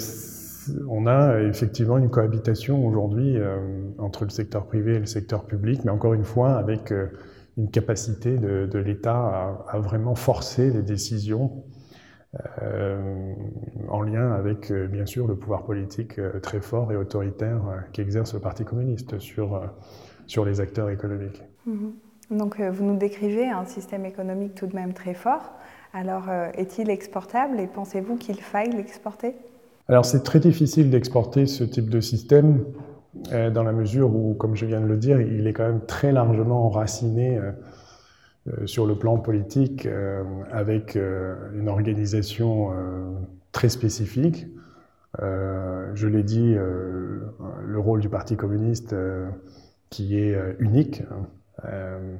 on 0.88 1.06
a 1.06 1.40
effectivement 1.42 2.00
une 2.00 2.10
cohabitation 2.10 2.84
aujourd'hui 2.84 3.38
euh, 3.38 3.60
entre 4.00 4.24
le 4.24 4.32
secteur 4.32 4.66
privé 4.66 4.96
et 4.96 5.00
le 5.00 5.06
secteur 5.06 5.46
public, 5.46 5.82
mais 5.86 5.92
encore 5.92 6.16
une 6.16 6.24
fois, 6.24 6.54
avec 6.54 6.92
une 7.58 7.70
capacité 7.70 8.40
de, 8.40 8.80
l'État 8.80 9.62
à, 9.68 9.78
vraiment 9.78 10.16
forcer 10.16 10.72
les 10.72 10.82
décisions 10.82 11.64
en 13.88 14.02
lien 14.02 14.32
avec, 14.32 14.72
bien 14.72 15.06
sûr, 15.06 15.28
le 15.28 15.36
pouvoir 15.36 15.64
politique 15.64 16.20
très 16.42 16.60
fort 16.60 16.92
et 16.92 16.96
autoritaire 16.96 17.62
qu'exerce 17.94 18.34
le 18.34 18.40
Parti 18.40 18.66
communiste 18.66 19.20
sur, 19.20 19.62
sur 20.26 20.46
les 20.46 20.60
acteurs 20.60 20.90
économiques. 20.90 21.44
Mhm. 21.70 21.94
Donc 22.38 22.60
euh, 22.60 22.72
vous 22.72 22.86
nous 22.86 22.98
décrivez 22.98 23.48
un 23.48 23.66
système 23.66 24.06
économique 24.06 24.56
tout 24.56 24.68
de 24.68 24.76
même 24.76 24.94
très 24.94 25.14
fort. 25.14 25.54
Alors 25.94 26.30
euh, 26.30 26.50
est-il 26.56 26.90
exportable 26.90 27.60
et 27.60 27.68
pensez-vous 27.68 28.16
qu'il 28.18 28.40
faille 28.40 28.72
l'exporter? 28.72 29.36
Alors 29.88 30.06
c'est 30.06 30.24
très 30.24 30.40
difficile 30.40 30.90
d'exporter 30.90 31.46
ce 31.46 31.64
type 31.64 31.90
de 31.90 32.00
système 32.00 32.64
euh, 33.32 33.50
dans 33.50 33.64
la 33.64 33.72
mesure 33.72 34.16
où, 34.16 34.34
comme 34.36 34.56
je 34.56 34.66
viens 34.66 34.82
de 34.82 34.86
le 34.86 34.98
dire, 34.98 35.20
il 35.22 35.48
est 35.48 35.54
quand 35.54 35.66
même 35.66 35.86
très 35.86 36.12
largement 36.12 36.66
enraciné 36.66 37.40
sur 38.66 38.88
le 38.88 38.96
plan 38.96 39.18
politique 39.18 39.88
avec 40.52 40.96
une 40.96 41.68
organisation 41.68 42.70
très 43.52 43.70
spécifique. 43.70 44.48
je 45.20 46.08
l'ai 46.08 46.24
dit, 46.24 46.56
le 46.56 47.80
rôle 47.80 48.00
du 48.00 48.10
Parti 48.10 48.38
communiste 48.38 48.96
qui 49.90 50.18
est 50.18 50.36
unique. 50.60 51.04
Euh, 51.66 52.16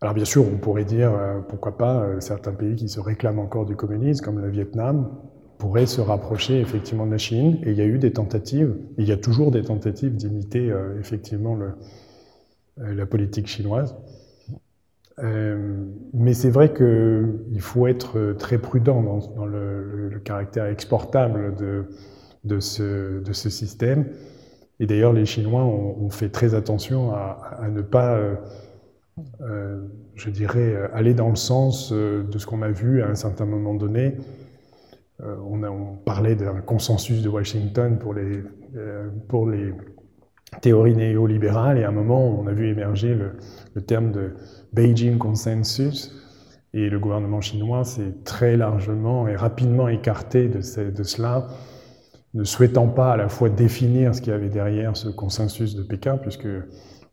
alors 0.00 0.14
bien 0.14 0.24
sûr, 0.24 0.44
on 0.46 0.58
pourrait 0.58 0.84
dire, 0.84 1.12
euh, 1.14 1.40
pourquoi 1.40 1.76
pas, 1.76 2.02
euh, 2.02 2.20
certains 2.20 2.52
pays 2.52 2.76
qui 2.76 2.88
se 2.88 3.00
réclament 3.00 3.38
encore 3.38 3.66
du 3.66 3.76
communisme, 3.76 4.24
comme 4.24 4.40
le 4.40 4.50
Vietnam, 4.50 5.10
pourraient 5.58 5.86
se 5.86 6.00
rapprocher 6.00 6.60
effectivement 6.60 7.06
de 7.06 7.12
la 7.12 7.18
Chine. 7.18 7.58
Et 7.64 7.70
il 7.70 7.78
y 7.78 7.80
a 7.80 7.86
eu 7.86 7.98
des 7.98 8.12
tentatives, 8.12 8.76
il 8.98 9.08
y 9.08 9.12
a 9.12 9.16
toujours 9.16 9.50
des 9.50 9.62
tentatives 9.62 10.14
d'imiter 10.14 10.70
effectivement 11.00 11.58
la 12.76 13.06
politique 13.06 13.46
chinoise. 13.46 13.96
mais 15.18 16.34
c'est 16.34 16.50
vrai 16.50 16.74
qu'il 16.74 17.60
faut 17.60 17.86
être 17.86 18.34
très 18.38 18.58
prudent 18.58 19.02
dans, 19.34 19.46
le, 19.46 20.20
caractère 20.22 20.66
exportable 20.66 21.54
de 22.44 22.60
ce 22.60 23.22
système. 23.32 24.04
Et 24.78 24.86
d'ailleurs, 24.86 25.12
les 25.12 25.24
Chinois 25.24 25.64
ont, 25.64 26.10
fait 26.10 26.28
très 26.28 26.54
attention 26.54 27.12
à, 27.12 27.68
ne 27.70 27.80
pas, 27.80 28.16
euh, 28.16 28.34
euh, 29.40 29.82
je 30.14 30.30
dirais, 30.30 30.90
aller 30.92 31.14
dans 31.14 31.30
le 31.30 31.36
sens 31.36 31.92
euh, 31.92 32.22
de 32.24 32.38
ce 32.38 32.46
qu'on 32.46 32.62
a 32.62 32.68
vu 32.68 33.02
à 33.02 33.08
un 33.08 33.14
certain 33.14 33.46
moment 33.46 33.74
donné. 33.74 34.16
On, 35.22 35.96
parlait 36.04 36.36
d'un 36.36 36.60
consensus 36.60 37.22
de 37.22 37.28
Washington 37.30 37.98
pour 37.98 38.12
les, 38.12 38.42
pour 39.28 39.48
les 39.48 39.72
théories 40.60 40.94
néolibérales, 40.94 41.78
et 41.78 41.84
à 41.84 41.88
un 41.88 41.92
moment, 41.92 42.38
on 42.38 42.46
a 42.46 42.52
vu 42.52 42.68
émerger 42.68 43.16
le, 43.74 43.80
terme 43.80 44.12
de 44.12 44.34
Beijing 44.74 45.16
Consensus, 45.16 46.14
et 46.74 46.90
le 46.90 46.98
gouvernement 46.98 47.40
chinois 47.40 47.84
s'est 47.84 48.12
très 48.24 48.58
largement 48.58 49.26
et 49.26 49.36
rapidement 49.36 49.88
écarté 49.88 50.48
de 50.48 50.60
cela 50.60 51.48
ne 52.36 52.44
souhaitant 52.44 52.86
pas 52.86 53.12
à 53.12 53.16
la 53.16 53.28
fois 53.28 53.48
définir 53.48 54.14
ce 54.14 54.20
qu'il 54.20 54.32
y 54.32 54.36
avait 54.36 54.50
derrière 54.50 54.96
ce 54.96 55.08
consensus 55.08 55.74
de 55.74 55.82
Pékin, 55.82 56.18
puisque 56.18 56.48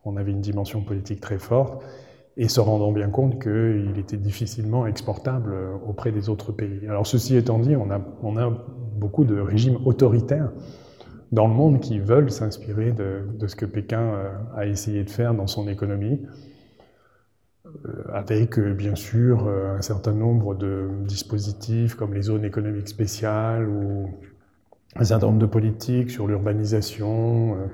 on 0.04 0.18
avait 0.18 0.32
une 0.32 0.42
dimension 0.42 0.82
politique 0.82 1.22
très 1.22 1.40
forte, 1.40 1.82
et 2.36 2.48
se 2.48 2.60
rendant 2.60 2.92
bien 2.92 3.10
compte 3.10 3.42
qu'il 3.42 3.94
était 3.98 4.18
difficilement 4.18 4.86
exportable 4.86 5.56
auprès 5.88 6.12
des 6.12 6.30
autres 6.30 6.52
pays. 6.52 6.82
Alors 6.90 7.06
ceci 7.06 7.38
étant 7.38 7.60
dit, 7.60 7.76
on 7.76 7.90
a, 7.90 8.50
beaucoup 8.98 9.24
de 9.26 9.40
régimes 9.40 9.78
autoritaires 9.86 10.52
dans 11.32 11.48
le 11.48 11.54
monde 11.54 11.80
qui 11.80 12.00
veulent 12.00 12.32
s'inspirer 12.32 12.92
de, 12.92 13.48
ce 13.48 13.56
que 13.56 13.66
Pékin 13.66 14.02
euh, 14.02 14.30
a 14.56 14.66
essayé 14.66 15.04
de 15.04 15.10
faire 15.10 15.34
dans 15.34 15.48
son 15.48 15.68
économie, 15.68 16.22
euh, 17.66 18.04
avec 18.14 18.58
euh, 18.60 18.74
bien 18.74 18.96
sûr 18.96 19.50
un 19.50 19.82
certain 19.82 20.14
nombre 20.14 20.56
de 20.56 20.90
dispositifs 21.06 21.96
comme 21.96 22.14
les 22.14 22.22
zones 22.22 22.46
économiques 22.46 22.88
spéciales 22.88 23.68
ou 23.68 24.10
un 24.96 25.04
certain 25.04 25.28
nombre 25.28 25.40
de 25.40 25.46
politiques 25.46 26.12
sur 26.12 26.28
l'urbanisation. 26.28 27.56
Euh, 27.56 27.66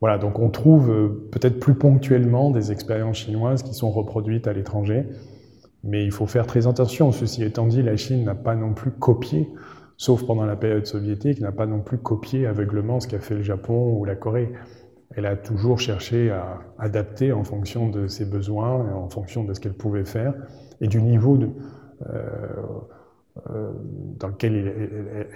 voilà, 0.00 0.18
donc 0.18 0.38
on 0.38 0.50
trouve 0.50 0.90
euh, 0.90 1.28
peut-être 1.32 1.58
plus 1.58 1.74
ponctuellement 1.74 2.50
des 2.50 2.72
expériences 2.72 3.18
chinoises 3.18 3.62
qui 3.62 3.74
sont 3.74 3.90
reproduites 3.90 4.46
à 4.46 4.52
l'étranger, 4.52 5.06
mais 5.84 6.04
il 6.04 6.12
faut 6.12 6.26
faire 6.26 6.46
très 6.46 6.66
attention. 6.66 7.12
Ceci 7.12 7.42
étant 7.42 7.66
dit, 7.66 7.82
la 7.82 7.96
Chine 7.96 8.24
n'a 8.24 8.34
pas 8.34 8.54
non 8.54 8.74
plus 8.74 8.90
copié, 8.90 9.48
sauf 9.96 10.26
pendant 10.26 10.44
la 10.44 10.56
période 10.56 10.86
soviétique, 10.86 11.40
n'a 11.40 11.52
pas 11.52 11.66
non 11.66 11.80
plus 11.80 11.98
copié 11.98 12.46
aveuglement 12.46 13.00
ce 13.00 13.08
qu'a 13.08 13.20
fait 13.20 13.34
le 13.34 13.42
Japon 13.42 13.96
ou 13.96 14.04
la 14.04 14.16
Corée. 14.16 14.52
Elle 15.14 15.24
a 15.24 15.36
toujours 15.36 15.78
cherché 15.78 16.30
à 16.30 16.58
adapter 16.78 17.32
en 17.32 17.44
fonction 17.44 17.88
de 17.88 18.06
ses 18.06 18.26
besoins, 18.26 18.92
en 18.94 19.08
fonction 19.08 19.44
de 19.44 19.54
ce 19.54 19.60
qu'elle 19.60 19.76
pouvait 19.76 20.04
faire 20.04 20.34
et 20.80 20.88
du 20.88 21.00
niveau 21.00 21.38
de, 21.38 21.48
euh, 22.10 22.22
dans 24.18 24.28
lequel 24.28 24.72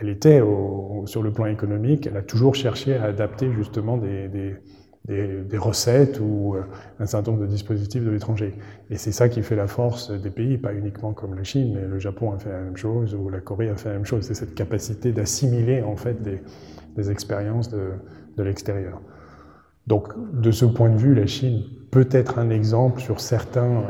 elle, 0.01 0.09
était 0.09 0.43
sur 1.05 1.23
le 1.23 1.33
plan 1.33 1.47
économique, 1.47 2.07
elle 2.07 2.17
a 2.17 2.23
toujours 2.23 2.55
cherché 2.55 2.97
à 2.97 3.05
adapter 3.05 3.53
justement 3.53 3.99
des, 3.99 4.57
recettes 5.59 6.21
ou 6.21 6.55
euh, 6.55 6.63
un 6.99 7.07
certain 7.07 7.33
nombre 7.33 7.43
de 7.43 7.49
dispositifs 7.49 8.05
de 8.05 8.11
l'étranger. 8.11 8.55
Et 8.91 8.97
c'est 8.97 9.13
ça 9.13 9.29
qui 9.29 9.43
fait 9.43 9.57
la 9.57 9.67
force 9.67 10.11
des 10.11 10.31
pays, 10.31 10.57
pas 10.57 10.73
uniquement 10.73 11.13
comme 11.13 11.35
la 11.35 11.43
Chine, 11.43 11.73
mais 11.75 11.87
le 11.87 11.99
Japon 11.99 12.33
a 12.33 12.39
fait 12.39 12.51
la 12.51 12.61
même 12.61 12.77
chose 12.77 13.15
ou 13.15 13.29
la 13.29 13.41
Corée 13.41 13.69
a 13.69 13.77
fait 13.77 13.89
la 13.89 13.97
même 13.97 14.05
chose. 14.05 14.25
C'est 14.25 14.35
cette 14.35 14.55
capacité 14.55 15.13
d'assimiler 15.13 15.83
en 15.83 15.97
fait 15.97 16.23
des, 16.23 17.11
expériences 17.11 17.71
de, 17.71 17.93
de 18.37 18.43
l'extérieur. 18.43 19.01
Donc 19.87 20.13
de 20.39 20.51
ce 20.51 20.65
point 20.65 20.91
de 20.91 20.97
vue, 20.97 21.15
la 21.15 21.27
Chine 21.27 21.63
peut 21.91 22.09
être 22.11 22.39
un 22.39 22.51
exemple 22.51 23.01
sur 23.01 23.21
certains 23.21 23.79
euh, 23.79 23.83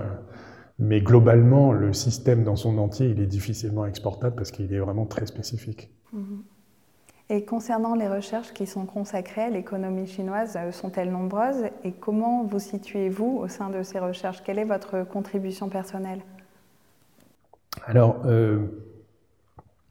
mais 0.80 1.02
globalement, 1.02 1.72
le 1.72 1.92
système 1.92 2.42
dans 2.42 2.56
son 2.56 2.78
entier, 2.78 3.08
il 3.08 3.20
est 3.20 3.26
difficilement 3.26 3.84
exportable 3.84 4.34
parce 4.34 4.50
qu'il 4.50 4.72
est 4.72 4.78
vraiment 4.78 5.04
très 5.04 5.26
spécifique. 5.26 5.90
Mhm. 6.14 6.42
Et 7.28 7.44
concernant 7.44 7.94
les 7.94 8.08
recherches 8.08 8.52
qui 8.52 8.66
sont 8.66 8.86
consacrées 8.86 9.42
à 9.42 9.50
l'économie 9.50 10.06
chinoise, 10.06 10.56
euh, 10.56 10.72
sont-elles 10.72 11.12
nombreuses? 11.12 11.66
Et 11.84 11.92
comment 11.92 12.44
vous 12.44 12.58
situez-vous 12.58 13.40
au 13.42 13.46
sein 13.46 13.68
de 13.68 13.82
ces 13.82 13.98
recherches? 13.98 14.42
Quelle 14.42 14.58
est 14.58 14.64
votre 14.64 15.04
contribution 15.04 15.68
personnelle? 15.68 16.22
Alors, 17.84 18.22
euh, 18.24 18.66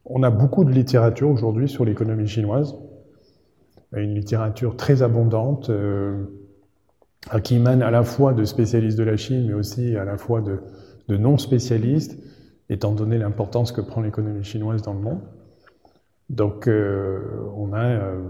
on 0.04 0.22
a 0.24 0.30
beaucoup 0.30 0.64
de 0.64 0.70
littérature 0.70 1.30
aujourd'hui 1.30 1.68
sur 1.68 1.84
l'économie 1.84 2.26
chinoise, 2.26 2.76
une 3.92 4.14
littérature 4.14 4.76
très 4.76 5.02
abondante. 5.02 5.70
Euh, 5.70 6.26
qui 7.42 7.56
émanent 7.56 7.84
à 7.84 7.90
la 7.90 8.02
fois 8.02 8.32
de 8.32 8.44
spécialistes 8.44 8.98
de 8.98 9.04
la 9.04 9.16
Chine, 9.16 9.46
mais 9.46 9.54
aussi 9.54 9.96
à 9.96 10.04
la 10.04 10.16
fois 10.16 10.40
de, 10.40 10.60
de 11.08 11.16
non-spécialistes, 11.16 12.18
étant 12.70 12.92
donné 12.92 13.18
l'importance 13.18 13.72
que 13.72 13.80
prend 13.80 14.00
l'économie 14.00 14.44
chinoise 14.44 14.82
dans 14.82 14.94
le 14.94 15.00
monde. 15.00 15.20
Donc 16.30 16.68
euh, 16.68 17.18
on 17.56 17.72
a, 17.72 17.84
euh, 17.84 18.20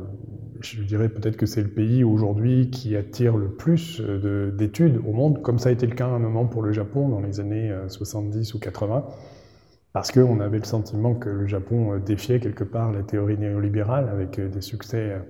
je 0.61 0.83
dirais 0.83 1.11
peut-être 1.11 1.37
que 1.37 1.45
c'est 1.45 1.63
le 1.63 1.69
pays 1.69 2.03
aujourd'hui 2.03 2.71
qui 2.71 2.97
attire 2.97 3.37
le 3.37 3.51
plus 3.51 4.01
d'études 4.01 4.99
au 5.07 5.13
monde, 5.13 5.43
comme 5.43 5.59
ça 5.59 5.69
a 5.69 5.73
été 5.73 5.87
le 5.87 5.95
cas 5.95 6.07
à 6.07 6.11
un 6.11 6.19
moment 6.19 6.47
pour 6.47 6.63
le 6.63 6.73
Japon 6.73 7.11
dans 7.11 7.21
les 7.21 7.41
années 7.41 7.71
70 7.89 8.55
ou 8.55 8.59
80, 8.59 9.05
parce 9.93 10.11
qu'on 10.13 10.41
avait 10.41 10.59
le 10.59 10.65
sentiment 10.65 11.15
que 11.15 11.29
le 11.29 11.47
Japon 11.47 11.99
défiait 11.99 12.41
quelque 12.41 12.65
part 12.65 12.91
la 12.91 13.03
théorie 13.03 13.37
néolibérale 13.37 14.09
avec 14.09 14.41
des 14.41 14.61
succès 14.63 15.21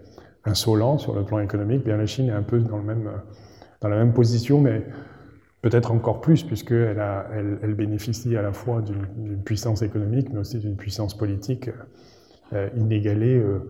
insolents 0.45 0.99
sur 0.99 1.15
le 1.15 1.25
plan 1.25 1.41
économique. 1.41 1.85
Bien 1.85 1.97
la 1.97 2.07
Chine 2.07 2.29
est 2.29 2.33
un 2.33 2.43
peu 2.43 2.61
dans, 2.61 2.79
le 2.79 2.85
même, 2.85 3.11
dans 3.81 3.89
la 3.89 3.97
même 3.97 4.13
position, 4.13 4.61
mais 4.61 4.85
peut-être 5.63 5.93
encore 5.93 6.21
plus, 6.21 6.43
puisqu'elle 6.43 7.03
elle, 7.63 7.75
bénéficie 7.75 8.37
à 8.37 8.43
la 8.43 8.53
fois 8.53 8.83
d'une 8.83 9.43
puissance 9.43 9.83
économique, 9.83 10.29
mais 10.33 10.41
aussi 10.41 10.59
d'une 10.59 10.77
puissance 10.77 11.17
politique 11.17 11.71
euh, 12.53 12.69
inégalée 12.77 13.39
euh, 13.39 13.61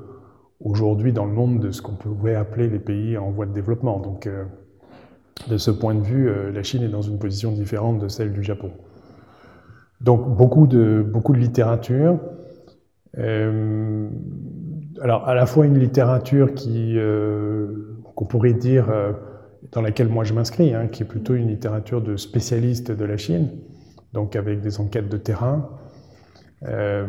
aujourd'hui 0.60 1.12
dans 1.12 1.26
le 1.26 1.32
monde 1.32 1.60
de 1.60 1.70
ce 1.70 1.82
qu'on 1.82 1.94
pourrait 1.94 2.34
appeler 2.34 2.68
les 2.68 2.78
pays 2.78 3.18
en 3.18 3.30
voie 3.30 3.46
de 3.46 3.52
développement. 3.52 3.98
Donc, 3.98 4.26
euh, 4.26 4.44
de 5.48 5.56
ce 5.56 5.70
point 5.70 5.94
de 5.94 6.02
vue, 6.02 6.30
la 6.52 6.62
Chine 6.62 6.82
est 6.82 6.88
dans 6.88 7.00
une 7.00 7.18
position 7.18 7.52
différente 7.52 7.98
de 7.98 8.08
celle 8.08 8.30
du 8.30 8.42
Japon. 8.42 8.72
Donc, 10.02 10.36
beaucoup 10.36 10.66
de, 10.66 11.02
beaucoup 11.02 11.32
de 11.32 11.38
littérature. 11.38 12.18
alors, 13.16 15.26
à 15.26 15.34
la 15.34 15.46
fois 15.46 15.64
une 15.64 15.78
littérature 15.78 16.52
qui, 16.52 16.98
qu'on 18.14 18.26
pourrait 18.26 18.52
dire 18.52 18.92
dans 19.72 19.82
laquelle 19.82 20.08
moi 20.08 20.24
je 20.24 20.34
m'inscris, 20.34 20.74
hein, 20.74 20.88
qui 20.88 21.02
est 21.02 21.06
plutôt 21.06 21.34
une 21.34 21.48
littérature 21.48 22.02
de 22.02 22.16
spécialistes 22.16 22.90
de 22.90 23.04
la 23.04 23.16
Chine, 23.16 23.50
donc 24.12 24.36
avec 24.36 24.60
des 24.60 24.80
enquêtes 24.80 25.08
de 25.08 25.16
terrain, 25.16 25.70
euh, 26.66 27.06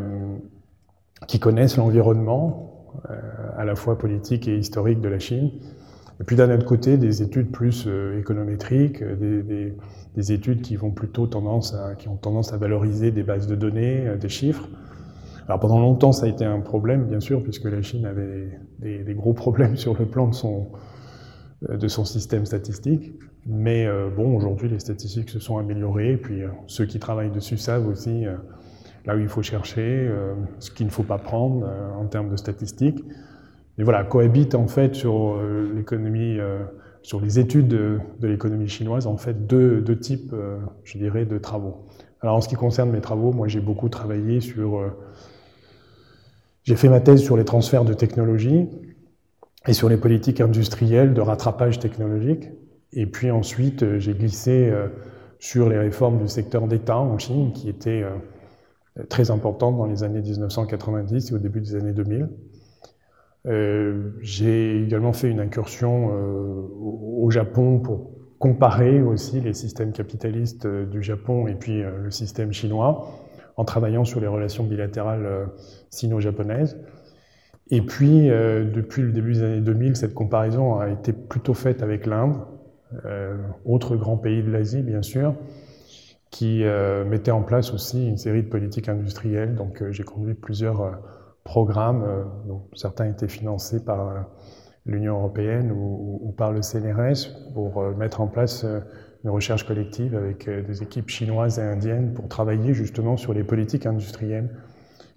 qui 1.27 1.39
connaissent 1.39 1.77
l'environnement, 1.77 2.93
euh, 3.09 3.15
à 3.57 3.65
la 3.65 3.75
fois 3.75 3.97
politique 3.97 4.47
et 4.47 4.57
historique 4.57 5.01
de 5.01 5.09
la 5.09 5.19
Chine. 5.19 5.51
Et 6.19 6.23
puis 6.23 6.35
d'un 6.35 6.53
autre 6.53 6.65
côté, 6.65 6.97
des 6.97 7.23
études 7.23 7.51
plus 7.51 7.85
euh, 7.87 8.19
économétriques, 8.19 9.03
des, 9.03 9.41
des, 9.41 9.73
des, 10.15 10.31
études 10.31 10.61
qui 10.61 10.75
vont 10.75 10.91
plutôt 10.91 11.25
tendance 11.25 11.73
à, 11.73 11.95
qui 11.95 12.09
ont 12.09 12.17
tendance 12.17 12.53
à 12.53 12.57
valoriser 12.57 13.11
des 13.11 13.23
bases 13.23 13.47
de 13.47 13.55
données, 13.55 14.05
des 14.19 14.29
chiffres. 14.29 14.67
Alors 15.47 15.59
pendant 15.59 15.79
longtemps, 15.79 16.11
ça 16.11 16.27
a 16.27 16.29
été 16.29 16.45
un 16.45 16.59
problème, 16.59 17.05
bien 17.05 17.19
sûr, 17.19 17.41
puisque 17.41 17.65
la 17.65 17.81
Chine 17.81 18.05
avait 18.05 18.59
des, 18.79 19.13
gros 19.15 19.33
problèmes 19.33 19.75
sur 19.75 19.97
le 19.97 20.05
plan 20.05 20.27
de 20.27 20.35
son, 20.35 20.67
de 21.69 21.87
son 21.87 22.05
système 22.05 22.45
statistique. 22.45 23.13
Mais 23.45 23.85
euh, 23.85 24.09
bon, 24.09 24.35
aujourd'hui, 24.35 24.69
les 24.69 24.79
statistiques 24.79 25.29
se 25.29 25.39
sont 25.39 25.57
améliorées, 25.57 26.17
puis 26.17 26.43
euh, 26.43 26.49
ceux 26.67 26.85
qui 26.85 26.99
travaillent 26.99 27.31
dessus 27.31 27.57
savent 27.57 27.87
aussi 27.87 28.25
là 29.05 29.15
où 29.15 29.19
il 29.19 29.27
faut 29.27 29.41
chercher, 29.41 30.11
ce 30.59 30.69
qu'il 30.69 30.85
ne 30.85 30.91
faut 30.91 31.01
pas 31.01 31.17
prendre 31.17 31.67
en 31.99 32.05
termes 32.05 32.29
de 32.29 32.35
statistiques. 32.35 33.03
Et 33.79 33.83
voilà, 33.83 34.03
cohabitent 34.03 34.53
en 34.53 34.67
fait 34.67 34.93
sur 34.93 35.41
l'économie, 35.73 36.37
sur 37.01 37.19
les 37.19 37.39
études 37.39 37.67
de, 37.67 37.99
l'économie 38.21 38.67
chinoise, 38.67 39.07
en 39.07 39.17
fait 39.17 39.47
deux, 39.47 39.81
deux 39.81 39.97
types, 39.97 40.35
je 40.83 40.99
dirais, 40.99 41.25
de 41.25 41.39
travaux. 41.39 41.87
Alors 42.21 42.35
en 42.35 42.41
ce 42.41 42.47
qui 42.47 42.53
concerne 42.53 42.91
mes 42.91 43.01
travaux, 43.01 43.31
moi 43.31 43.47
j'ai 43.47 43.59
beaucoup 43.59 43.89
travaillé 43.89 44.39
sur... 44.39 44.79
j'ai 46.61 46.75
fait 46.75 46.89
ma 46.89 46.99
thèse 46.99 47.23
sur 47.23 47.37
les 47.37 47.45
transferts 47.45 47.85
de 47.85 47.95
technologies, 47.95 48.69
et 49.67 49.73
sur 49.73 49.89
les 49.89 49.97
politiques 49.97 50.41
industrielles 50.41 51.13
de 51.13 51.21
rattrapage 51.21 51.79
technologique. 51.79 52.49
Et 52.93 53.05
puis 53.05 53.31
ensuite, 53.31 53.83
euh, 53.83 53.99
j'ai 53.99 54.13
glissé 54.13 54.69
euh, 54.69 54.87
sur 55.39 55.69
les 55.69 55.77
réformes 55.77 56.17
du 56.19 56.27
secteur 56.27 56.67
d'État 56.67 56.97
en 56.97 57.17
Chine, 57.17 57.53
qui 57.53 57.69
étaient 57.69 58.03
euh, 58.03 59.03
très 59.07 59.31
importantes 59.31 59.77
dans 59.77 59.85
les 59.85 60.03
années 60.03 60.21
1990 60.21 61.31
et 61.31 61.33
au 61.33 61.37
début 61.37 61.61
des 61.61 61.75
années 61.75 61.93
2000. 61.93 62.29
Euh, 63.47 64.11
j'ai 64.21 64.83
également 64.83 65.13
fait 65.13 65.29
une 65.29 65.39
incursion 65.39 66.11
au 66.79 67.31
Japon 67.31 67.79
pour 67.79 68.11
comparer 68.37 69.01
aussi 69.01 69.39
les 69.39 69.53
systèmes 69.53 69.93
capitalistes 69.93 70.67
du 70.67 71.01
Japon 71.01 71.47
et 71.47 71.55
puis 71.55 71.81
le 71.81 72.11
système 72.11 72.53
chinois, 72.53 73.07
en 73.55 73.65
travaillant 73.65 74.03
sur 74.03 74.19
les 74.19 74.27
relations 74.27 74.63
bilatérales 74.63 75.49
sino-japonaises. 75.89 76.77
Et 77.73 77.81
puis, 77.81 78.29
euh, 78.29 78.65
depuis 78.65 79.01
le 79.01 79.13
début 79.13 79.31
des 79.31 79.43
années 79.43 79.61
2000, 79.61 79.95
cette 79.95 80.13
comparaison 80.13 80.77
a 80.77 80.89
été 80.89 81.13
plutôt 81.13 81.53
faite 81.53 81.81
avec 81.81 82.05
l'Inde, 82.05 82.35
euh, 83.05 83.37
autre 83.63 83.95
grand 83.95 84.17
pays 84.17 84.43
de 84.43 84.51
l'Asie, 84.51 84.81
bien 84.81 85.01
sûr, 85.01 85.35
qui 86.31 86.65
euh, 86.65 87.05
mettait 87.05 87.31
en 87.31 87.43
place 87.43 87.73
aussi 87.73 88.05
une 88.05 88.17
série 88.17 88.43
de 88.43 88.49
politiques 88.49 88.89
industrielles. 88.89 89.55
Donc, 89.55 89.81
j'ai 89.89 90.03
conduit 90.03 90.33
plusieurs 90.33 90.99
programmes, 91.45 92.05
dont 92.45 92.63
certains 92.73 93.05
étaient 93.05 93.29
financés 93.29 93.83
par 93.83 94.27
l'Union 94.85 95.17
européenne 95.17 95.71
ou, 95.71 96.33
par 96.37 96.51
le 96.51 96.61
CNRS 96.61 97.53
pour 97.53 97.81
mettre 97.95 98.21
en 98.21 98.27
place 98.27 98.65
une 99.23 99.29
recherche 99.29 99.65
collective 99.65 100.15
avec 100.15 100.47
des 100.47 100.83
équipes 100.83 101.09
chinoises 101.09 101.57
et 101.57 101.63
indiennes 101.63 102.13
pour 102.13 102.27
travailler 102.27 102.73
justement 102.73 103.17
sur 103.17 103.33
les 103.33 103.43
politiques 103.43 103.85
industrielles 103.85 104.49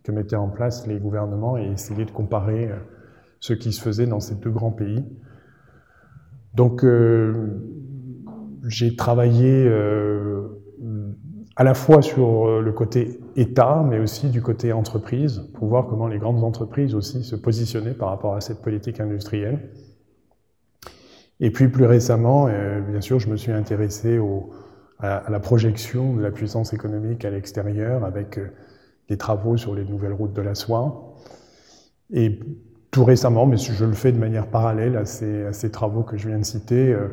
que 0.05 0.13
mettaient 0.13 0.37
en 0.37 0.49
place 0.49 0.87
les 0.87 0.99
gouvernements 0.99 1.57
et 1.57 1.65
essayer 1.65 2.05
de 2.05 2.11
comparer 2.11 2.71
euh, 2.71 2.77
ce 3.41 3.55
qui 3.55 3.73
se 3.73 3.81
faisait 3.81 4.07
dans 4.07 4.21
ces 4.21 4.35
deux 4.37 4.51
grands 4.51 4.71
pays. 4.71 5.03
Donc, 6.55 6.85
euh, 6.85 7.59
j'ai 8.69 8.95
travaillé 8.97 9.67
euh, 9.67 10.61
à 11.57 11.65
la 11.65 11.75
fois 11.75 12.03
sur 12.03 12.61
le 12.61 12.73
côté 12.73 13.21
État, 13.37 13.85
mais 13.89 13.99
aussi 13.99 14.29
du 14.29 14.43
côté 14.43 14.73
entreprise, 14.73 15.51
pour 15.55 15.69
voir 15.69 15.87
comment 15.87 16.07
les 16.07 16.19
grandes 16.19 16.45
entreprises 16.45 16.95
aussi 16.95 17.23
se 17.23 17.37
positionnaient 17.37 17.95
par 17.95 18.09
rapport 18.09 18.35
à 18.35 18.41
cette 18.41 18.63
politique 18.63 19.01
industrielle. 19.01 19.71
Et 21.41 21.51
puis 21.51 21.69
plus 21.69 21.85
récemment, 21.85 22.49
bien 22.89 23.01
sûr, 23.01 23.21
je 23.21 23.29
me 23.29 23.37
suis 23.37 23.53
intéressé 23.53 24.19
à, 24.99 25.19
à, 25.19 25.31
la 25.31 25.41
projection 25.41 26.15
de 26.15 26.23
la 26.23 26.31
puissance 26.31 26.73
économique 26.73 27.25
à 27.25 27.31
l'extérieur 27.31 28.05
avec 28.05 28.41
des 29.09 29.17
travaux 29.17 29.57
sur 29.57 29.75
les 29.75 29.85
nouvelles 29.85 30.13
routes 30.13 30.33
de 30.33 30.43
la 30.43 30.55
soie. 30.55 31.15
Et 32.13 32.39
tout 32.91 33.05
récemment, 33.05 33.47
mais 33.47 33.57
je 33.57 33.85
le 33.85 33.93
fais 33.93 34.13
de 34.13 34.19
manière 34.19 34.47
parallèle 34.47 34.97
à 34.97 35.05
ces, 35.05 35.71
travaux 35.73 36.03
que 36.03 36.17
je 36.17 36.29
viens 36.29 36.39
de 36.39 36.45
citer, 36.45 36.93
euh, 36.93 37.09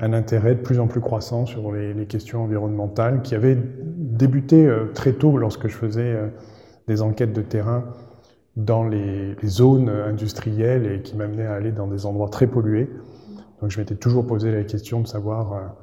un 0.00 0.12
intérêt 0.12 0.54
de 0.54 0.60
plus 0.60 0.80
en 0.80 0.86
plus 0.86 1.00
croissant 1.00 1.44
sur 1.44 1.72
les, 1.72 1.92
les 1.92 2.06
questions 2.06 2.44
environnementales 2.44 3.20
qui 3.22 3.34
avait 3.34 3.58
débuté 3.84 4.66
euh, 4.66 4.86
très 4.94 5.12
tôt 5.12 5.36
lorsque 5.36 5.68
je 5.68 5.76
faisais 5.76 6.14
euh, 6.14 6.28
des 6.86 7.02
enquêtes 7.02 7.32
de 7.32 7.42
terrain 7.42 7.84
dans 8.56 8.84
les, 8.84 9.34
les 9.34 9.48
zones 9.48 9.88
industrielles 9.88 10.86
et 10.86 11.02
qui 11.02 11.14
m'amenaient 11.14 11.46
à 11.46 11.54
aller 11.54 11.72
dans 11.72 11.86
des 11.86 12.06
endroits 12.06 12.30
très 12.30 12.46
pollués. 12.46 12.88
Donc 13.60 13.70
je 13.70 13.78
m'étais 13.78 13.96
toujours 13.96 14.26
posé 14.26 14.50
la 14.50 14.64
question 14.64 15.00
de 15.00 15.06
savoir 15.06 15.74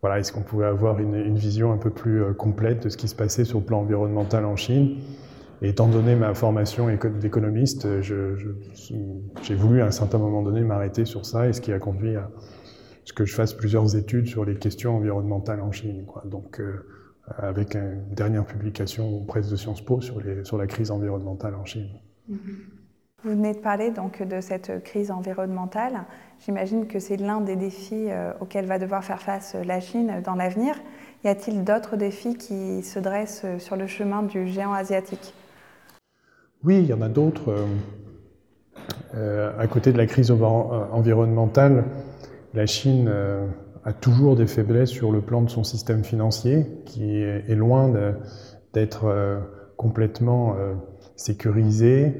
voilà, 0.00 0.18
est-ce 0.18 0.32
qu'on 0.32 0.42
pouvait 0.42 0.66
avoir 0.66 1.00
une, 1.00 1.36
vision 1.36 1.72
un 1.72 1.76
peu 1.76 1.90
plus 1.90 2.22
euh, 2.22 2.32
complète 2.32 2.84
de 2.84 2.88
ce 2.88 2.96
qui 2.96 3.08
se 3.08 3.16
passait 3.16 3.44
sur 3.44 3.58
le 3.58 3.64
plan 3.64 3.80
environnemental 3.80 4.44
en 4.44 4.56
Chine? 4.56 4.98
Étant 5.60 5.88
donné 5.88 6.14
ma 6.14 6.34
formation 6.34 6.86
d'économiste, 7.20 8.00
j'ai 8.00 8.14
je, 8.36 9.54
voulu 9.54 9.82
à 9.82 9.86
un 9.86 9.90
certain 9.90 10.18
moment 10.18 10.42
donné 10.42 10.60
m'arrêter 10.60 11.04
sur 11.04 11.26
ça, 11.26 11.48
et 11.48 11.52
ce 11.52 11.60
qui 11.60 11.72
a 11.72 11.80
conduit 11.80 12.14
à 12.14 12.30
ce 13.04 13.12
que 13.12 13.24
je 13.24 13.34
fasse 13.34 13.54
plusieurs 13.54 13.96
études 13.96 14.28
sur 14.28 14.44
les 14.44 14.54
questions 14.54 14.96
environnementales 14.96 15.60
en 15.60 15.72
Chine. 15.72 16.04
Donc, 16.26 16.60
euh, 16.60 16.86
avec 17.38 17.74
une 17.74 18.14
dernière 18.14 18.44
publication 18.44 19.08
aux 19.08 19.24
presses 19.24 19.50
de 19.50 19.56
Sciences 19.56 19.84
Po 19.84 20.00
sur, 20.00 20.20
la 20.58 20.66
crise 20.68 20.92
environnementale 20.92 21.56
en 21.56 21.64
Chine. 21.64 21.88
Mm 22.28 22.34
-hmm. 22.34 22.77
Vous 23.24 23.30
venez 23.30 23.52
de 23.52 23.58
parler 23.58 23.90
donc 23.90 24.22
de 24.22 24.40
cette 24.40 24.82
crise 24.84 25.10
environnementale. 25.10 26.04
J'imagine 26.44 26.86
que 26.86 27.00
c'est 27.00 27.16
l'un 27.16 27.40
des 27.40 27.56
défis 27.56 28.06
euh, 28.10 28.32
auxquels 28.40 28.66
va 28.66 28.78
devoir 28.78 29.02
faire 29.02 29.20
face 29.20 29.56
la 29.64 29.80
Chine 29.80 30.22
dans 30.24 30.36
l'avenir. 30.36 30.76
Y 31.24 31.28
a-t-il 31.28 31.64
d'autres 31.64 31.96
défis 31.96 32.36
qui 32.36 32.82
se 32.82 33.00
dressent 33.00 33.44
sur 33.58 33.74
le 33.74 33.88
chemin 33.88 34.22
du 34.22 34.46
géant 34.46 34.72
asiatique? 34.72 35.34
Oui, 36.62 36.78
il 36.78 36.86
y 36.86 36.92
en 36.92 37.02
a 37.02 37.08
d'autres. 37.08 37.66
Euh, 39.14 39.50
à 39.58 39.66
côté 39.66 39.92
de 39.92 39.98
la 39.98 40.06
crise 40.06 40.30
environnementale, 40.30 41.84
la 42.54 42.66
Chine 42.66 43.06
euh, 43.08 43.46
a 43.84 43.92
toujours 43.92 44.36
des 44.36 44.46
faiblesses 44.46 44.90
sur 44.90 45.12
le 45.12 45.20
plan 45.20 45.42
de 45.42 45.50
son 45.50 45.64
système 45.64 46.04
financier, 46.04 46.66
qui 46.84 47.16
est, 47.16 47.54
loin 47.54 47.92
d'être 48.72 49.04
euh, 49.04 49.38
complètement 49.76 50.56
euh, 50.56 50.74
sécurisé 51.16 52.14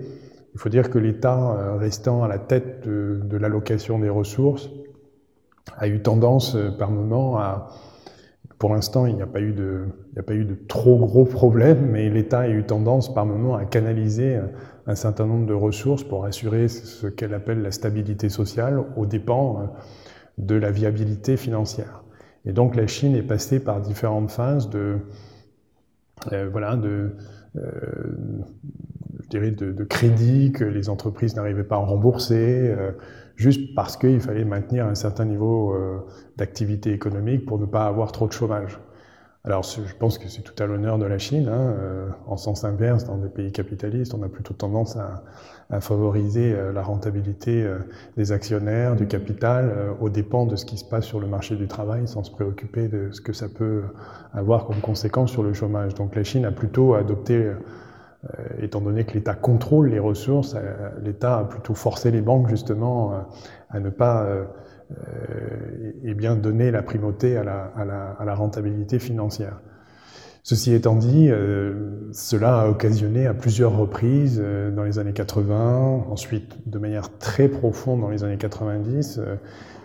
il 0.54 0.61
faut 0.61 0.68
dire 0.68 0.90
que 0.90 0.98
l'État, 0.98 1.38
euh, 1.38 1.76
restant 1.76 2.22
à 2.22 2.28
la 2.28 2.38
tête 2.38 2.87
de, 2.87 3.37
l'allocation 3.37 3.98
des 3.98 4.08
ressources, 4.08 4.70
a 5.76 5.88
eu 5.88 6.00
tendance 6.00 6.54
euh, 6.54 6.70
par 6.70 6.90
moment 6.90 7.38
à... 7.38 7.68
Pour 8.58 8.74
l'instant, 8.74 9.06
il 9.06 9.14
n'y 9.14 9.22
a, 9.22 9.26
pas 9.26 9.40
eu 9.40 9.52
de, 9.52 9.84
a 10.16 10.22
pas 10.24 10.34
eu 10.34 10.44
de 10.44 10.56
trop 10.56 10.98
gros 10.98 11.24
problèmes, 11.24 11.90
mais 11.92 12.11
l'État 12.11 12.40
a 12.40 12.48
eu 12.48 12.64
tendance 12.64 13.14
par 13.14 13.24
moment 13.24 13.54
à 13.54 13.64
canaliser 13.64 14.37
un 14.88 14.96
certain 14.96 15.26
nombre 15.26 15.46
de 15.46 15.54
ressources 15.54 16.02
pour 16.02 16.24
assurer 16.24 16.66
ce 16.66 17.06
qu'elle 17.06 17.34
appelle 17.34 17.62
la 17.62 17.70
stabilité 17.70 18.28
sociale 18.28 18.82
aux 18.96 19.06
dépens 19.06 19.72
de 20.38 20.56
la 20.56 20.72
viabilité 20.72 21.37
financière. 21.37 22.02
Et 22.46 22.52
donc 22.52 22.74
la 22.74 22.88
Chine 22.88 23.14
est 23.14 23.22
passée 23.22 23.61
par 23.61 23.80
différentes 23.80 24.32
phases 24.32 24.68
de, 24.70 24.98
euh, 26.32 26.48
voilà, 26.50 26.76
de, 26.76 27.14
euh, 27.56 28.42
je 29.22 29.28
dirais 29.28 29.50
de, 29.50 29.72
de, 29.72 29.84
crédit 29.84 30.52
que 30.52 30.64
les 30.64 30.88
entreprises 30.88 31.36
n'arrivaient 31.36 31.64
pas 31.64 31.76
à 31.76 31.80
rembourser, 31.80 32.74
euh, 32.76 32.92
juste 33.36 33.74
parce 33.74 33.96
qu'il 33.96 34.20
fallait 34.20 34.44
maintenir 34.44 34.86
un 34.86 34.94
certain 34.94 35.24
niveau 35.24 35.72
euh, 35.72 35.98
d'activité 36.36 36.92
économique 36.92 37.46
pour 37.46 37.58
ne 37.58 37.66
pas 37.66 37.86
avoir 37.86 38.12
trop 38.12 38.26
de 38.26 38.32
chômage. 38.32 38.78
Alors, 39.44 39.62
je 39.62 39.94
pense 39.98 40.18
que 40.18 40.28
c'est 40.28 40.42
tout 40.42 40.62
à 40.62 40.66
l'honneur 40.66 40.98
de 40.98 41.06
la 41.06 41.16
Chine. 41.16 41.48
Hein, 41.48 41.74
euh, 41.78 42.08
en 42.26 42.36
sens 42.36 42.64
inverse, 42.64 43.04
dans 43.04 43.16
des 43.16 43.28
pays 43.28 43.50
capitalistes, 43.50 44.12
on 44.12 44.22
a 44.22 44.28
plutôt 44.28 44.52
tendance 44.52 44.96
à, 44.96 45.24
à 45.70 45.80
favoriser 45.80 46.54
la 46.74 46.82
rentabilité 46.82 47.66
des 48.16 48.32
actionnaires, 48.32 48.96
du 48.96 49.06
capital, 49.06 49.94
aux 50.00 50.10
dépens 50.10 50.44
de 50.44 50.56
ce 50.56 50.66
qui 50.66 50.76
se 50.76 50.84
passe 50.84 51.04
sur 51.04 51.20
le 51.20 51.28
marché 51.28 51.56
du 51.56 51.68
travail, 51.68 52.08
sans 52.08 52.24
se 52.24 52.30
préoccuper 52.30 52.88
de 52.88 53.10
ce 53.12 53.20
que 53.20 53.32
ça 53.32 53.48
peut 53.48 53.84
avoir 54.34 54.66
comme 54.66 54.80
conséquence 54.80 55.30
sur 55.30 55.42
le 55.42 55.54
chômage. 55.54 55.94
Donc, 55.94 56.14
la 56.14 56.24
Chine 56.24 56.44
a 56.44 56.52
plutôt 56.52 56.94
adopté 56.94 57.52
étant 58.61 58.81
donné 58.81 59.04
que 59.04 59.12
l'État 59.12 59.35
contrôle 59.35 59.90
les 59.90 60.00
ressources, 60.00 60.57
l'État 61.02 61.38
a 61.38 61.44
plutôt 61.44 61.74
forcé 61.74 62.11
les 62.11 62.20
banques 62.20 62.48
justement 62.48 63.12
à 63.70 63.81
ne 63.81 63.90
pas 63.90 64.26
euh, 64.90 65.92
et 66.02 66.14
bien 66.14 66.35
donner 66.35 66.70
la 66.70 66.83
primauté 66.83 67.37
à 67.37 67.44
la, 67.44 68.35
rentabilité 68.35 68.98
financière. 68.98 69.61
Ceci 70.42 70.72
étant 70.72 70.94
dit, 70.94 71.28
euh, 71.28 72.09
cela 72.12 72.61
a 72.61 72.68
occasionné 72.68 73.26
à 73.26 73.35
plusieurs 73.35 73.76
reprises 73.76 74.40
euh, 74.42 74.70
dans 74.70 74.85
les 74.85 74.98
années 74.98 75.12
80, 75.12 76.07
ensuite 76.09 76.57
de 76.66 76.78
manière 76.78 77.18
très 77.18 77.48
profonde 77.48 78.00
dans 78.00 78.09
les 78.09 78.24
années 78.24 78.38
90, 78.38 79.20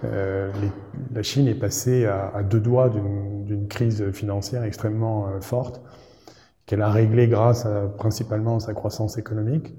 euh, 0.05 0.51
les, 0.61 0.69
la 1.13 1.23
Chine 1.23 1.49
est 1.49 1.55
passée 1.55 2.05
à, 2.05 2.41
deux 2.43 2.61
doigts 2.61 2.89
d'une 2.89 3.67
crise 3.67 4.09
financière 4.11 4.63
extrêmement 4.63 5.27
euh, 5.27 5.41
forte, 5.41 5.81
qu'elle 6.65 6.81
a 6.81 6.89
réglée 6.89 7.27
grâce 7.27 7.65
à, 7.65 7.87
principalement 7.97 8.57
à 8.57 8.59
sa 8.59 8.73
croissance 8.73 9.17
économique. 9.17 9.73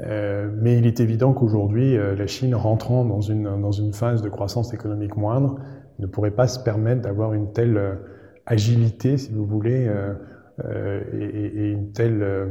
Euh, 0.00 0.50
mais 0.60 0.78
il 0.78 0.86
est 0.86 1.00
évident 1.00 1.32
qu'aujourd'hui, 1.32 1.96
euh, 1.96 2.14
la 2.16 2.26
Chine, 2.26 2.54
rentrant 2.54 3.04
dans 3.04 3.20
une, 3.20 3.92
phase 3.92 4.22
de 4.22 4.28
croissance 4.28 4.72
économique 4.72 5.16
moindre, 5.16 5.56
ne 5.98 6.06
pourrait 6.06 6.30
pas 6.30 6.48
se 6.48 6.58
permettre 6.58 7.02
d'avoir 7.02 7.34
une 7.34 7.52
telle 7.52 7.76
euh, 7.76 7.94
agilité, 8.46 9.18
si 9.18 9.32
vous 9.32 9.46
voulez, 9.46 9.88
et, 11.14 11.70
une 11.70 11.92
telle 11.92 12.48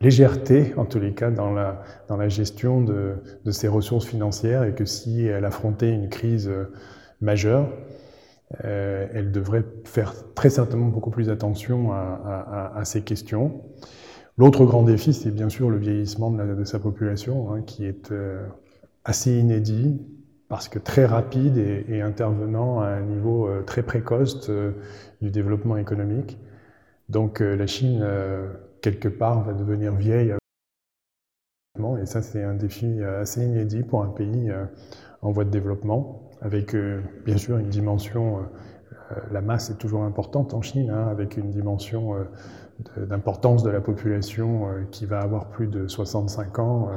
légèreté, 0.00 0.72
en 0.76 0.86
tous 0.86 0.98
les 0.98 1.12
cas, 1.12 1.30
dans 1.30 1.52
la, 1.52 2.28
gestion 2.28 2.80
de 2.80 3.50
ses 3.50 3.68
ressources 3.68 4.06
financières, 4.06 4.64
et 4.64 4.74
que 4.74 4.86
si 4.86 5.26
elle 5.26 5.44
affrontait 5.44 5.92
une 5.92 6.08
crise 6.08 6.50
majeure, 7.20 7.68
euh, 8.64 9.06
elle 9.12 9.32
devrait 9.32 9.64
faire 9.84 10.14
très 10.34 10.50
certainement 10.50 10.88
beaucoup 10.88 11.10
plus 11.10 11.30
attention 11.30 11.92
à, 11.92 12.82
ces 12.84 13.02
questions. 13.02 13.62
L'autre 14.36 14.64
grand 14.64 14.82
défi, 14.82 15.12
c'est 15.12 15.30
bien 15.30 15.48
sûr 15.48 15.70
le 15.70 15.78
vieillissement 15.78 16.30
de, 16.30 16.64
sa 16.64 16.78
population, 16.78 17.52
hein, 17.52 17.62
qui 17.62 17.84
est 17.84 18.10
euh, 18.10 18.46
assez 19.04 19.38
inédit, 19.38 20.00
parce 20.48 20.68
que 20.68 20.78
très 20.78 21.06
rapide 21.06 21.56
et, 21.56 22.00
intervenant 22.00 22.80
à 22.80 22.88
un 22.88 23.02
niveau 23.02 23.48
euh, 23.48 23.62
très 23.62 23.82
précoce 23.82 24.50
du 25.22 25.30
développement 25.30 25.76
économique. 25.76 26.38
Donc 27.08 27.40
la 27.40 27.66
Chine, 27.66 28.02
quelque 28.80 29.08
part, 29.08 29.44
va 29.44 29.52
devenir 29.52 29.94
vieille. 29.94 30.34
Et 32.00 32.06
ça, 32.06 32.22
c'est 32.22 32.42
un 32.42 32.54
défi 32.54 33.02
assez 33.02 33.44
inédit 33.44 33.82
pour 33.82 34.02
un 34.02 34.08
pays 34.08 34.50
en 35.20 35.30
voie 35.32 35.44
de 35.44 35.50
développement, 35.50 36.23
avec 36.40 36.76
bien 37.24 37.36
sûr 37.36 37.58
une 37.58 37.68
dimension, 37.68 38.38
la 39.30 39.40
masse 39.40 39.70
est 39.70 39.78
toujours 39.78 40.02
importante 40.02 40.54
en 40.54 40.62
Chine, 40.62 40.90
hein, 40.90 41.08
avec 41.08 41.36
une 41.36 41.50
dimension 41.50 42.14
d'importance 42.96 43.62
de 43.62 43.70
la 43.70 43.80
population 43.80 44.68
euh, 44.68 44.82
qui 44.90 45.06
va 45.06 45.20
avoir 45.20 45.50
plus 45.50 45.66
de 45.66 45.86
65 45.86 46.58
ans, 46.58 46.88
euh, 46.88 46.96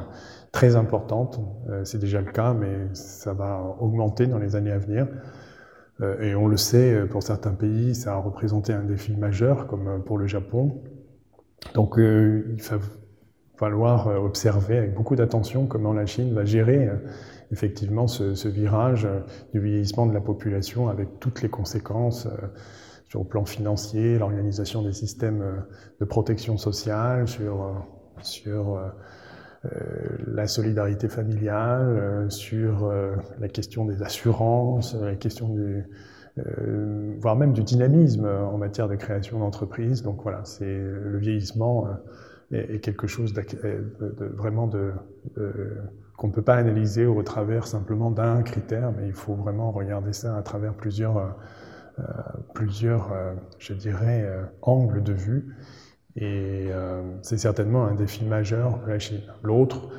très 0.52 0.76
importante. 0.76 1.40
Euh, 1.70 1.84
c'est 1.84 2.00
déjà 2.00 2.22
le 2.22 2.32
cas, 2.32 2.54
mais 2.54 2.94
ça 2.94 3.34
va 3.34 3.62
augmenter 3.80 4.28
dans 4.28 4.40
les 4.40 4.56
années 4.56 4.72
à 4.72 4.80
venir. 4.80 5.08
Et 6.22 6.36
on 6.36 6.48
le 6.48 6.58
sait, 6.58 7.08
pour 7.10 7.24
certains 7.24 7.56
pays, 7.56 7.96
ça 7.96 8.14
a 8.14 8.18
représenté 8.18 8.72
un 8.72 8.84
défi 8.84 9.16
majeur, 9.16 9.66
comme 9.66 10.04
pour 10.04 10.20
le 10.20 10.28
Japon. 10.28 10.84
Donc 11.74 11.96
il 11.98 12.62
va 12.62 12.78
falloir 13.56 14.06
observer 14.24 14.78
avec 14.78 14.94
beaucoup 14.94 15.16
d'attention 15.16 15.66
comment 15.66 15.94
la 15.94 16.06
Chine 16.06 16.36
va 16.36 16.46
gérer 16.46 16.88
effectivement 17.52 18.08
ce, 18.08 18.36
ce, 18.36 18.48
virage 18.48 19.08
du 19.54 19.60
vieillissement 19.60 20.06
de 20.06 20.14
la 20.14 20.22
population 20.22 20.90
avec 20.90 21.20
toutes 21.20 21.42
les 21.42 21.50
conséquences 21.50 22.28
sur 23.10 23.22
le 23.22 23.26
plan 23.26 23.46
financier, 23.46 24.18
l'organisation 24.18 24.82
des 24.82 24.92
systèmes 24.92 25.42
euh, 25.42 25.56
de 26.00 26.06
protection 26.06 26.58
sociale, 26.58 27.28
sur, 27.28 27.64
euh, 27.64 27.74
sur 28.22 28.76
euh, 28.76 28.90
la 30.28 30.48
solidarité 30.48 31.08
familiale, 31.08 32.28
sur 32.30 32.90
la 33.40 33.48
question 33.50 33.86
des 33.86 34.02
assurances, 34.04 34.96
la 34.96 35.16
question 35.16 35.50
du, 35.50 35.84
euh, 36.38 37.16
voire 37.20 37.36
même 37.36 37.54
du 37.54 37.64
dynamisme 37.64 38.26
en 38.26 38.58
matière 38.58 38.88
de 38.88 38.96
création 38.96 39.40
d'entreprises. 39.40 40.04
Donc 40.04 40.22
voilà, 40.22 40.46
c'est 40.46 40.66
le 40.66 41.18
vieillissement 41.18 41.88
est, 42.52 42.80
quelque 42.80 43.08
chose 43.08 43.34
de, 43.34 43.42
de, 44.00 44.26
vraiment 44.26 44.68
de, 44.68 44.94
qu'on 46.18 46.28
ne 46.28 46.34
peut 46.34 46.42
pas 46.42 46.56
analyser 46.56 47.06
au 47.06 47.24
travers 47.24 47.68
simplement 47.68 48.12
d'un 48.12 48.42
critère, 48.42 48.92
mais 48.92 49.08
il 49.08 49.14
faut 49.14 49.36
vraiment 49.36 49.72
regarder 49.72 50.12
ça 50.12 50.36
à 50.36 50.42
travers 50.42 50.74
plusieurs 50.74 51.18
euh, 51.18 52.04
plusieurs, 52.54 53.12
euh, 53.12 53.34
je 53.58 53.74
dirais, 53.74 54.24
euh, 54.24 54.44
angles 54.62 55.02
de 55.02 55.14
vue. 55.14 55.56
Et 56.20 56.70
c'est 57.22 57.38
certainement 57.38 57.86
un 57.86 57.94
défi 57.94 58.26
majeur 58.26 58.80
de 58.84 58.90
la 58.90 58.98
Chine. 58.98 59.22
L'autre, 59.44 59.90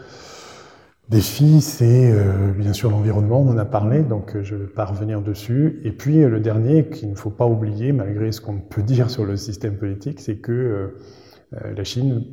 défi, 1.08 1.60
c'est 1.60 2.12
euh, 2.12 2.50
bien 2.50 2.72
sûr 2.72 2.90
l'environnement, 2.90 3.40
on 3.40 3.50
en 3.50 3.58
a 3.58 3.64
parlé, 3.64 4.02
donc 4.02 4.36
je 4.42 4.56
ne 4.56 4.62
vais 4.62 4.66
pas 4.66 4.84
revenir 4.84 5.22
dessus. 5.22 5.80
Et 5.84 5.92
puis 5.92 6.24
le 6.24 6.40
dernier, 6.40 6.88
qu'il 6.88 7.10
ne 7.10 7.14
faut 7.14 7.30
pas 7.30 7.46
oublier, 7.46 7.92
malgré 7.92 8.32
ce 8.32 8.40
qu'on 8.40 8.58
peut 8.58 8.82
dire 8.82 9.10
sur 9.10 9.24
le 9.24 9.36
système 9.36 9.76
politique, 9.76 10.18
c'est 10.18 10.38
que 10.38 10.52
euh, 10.52 11.74
la 11.74 11.84
Chine 11.84 12.24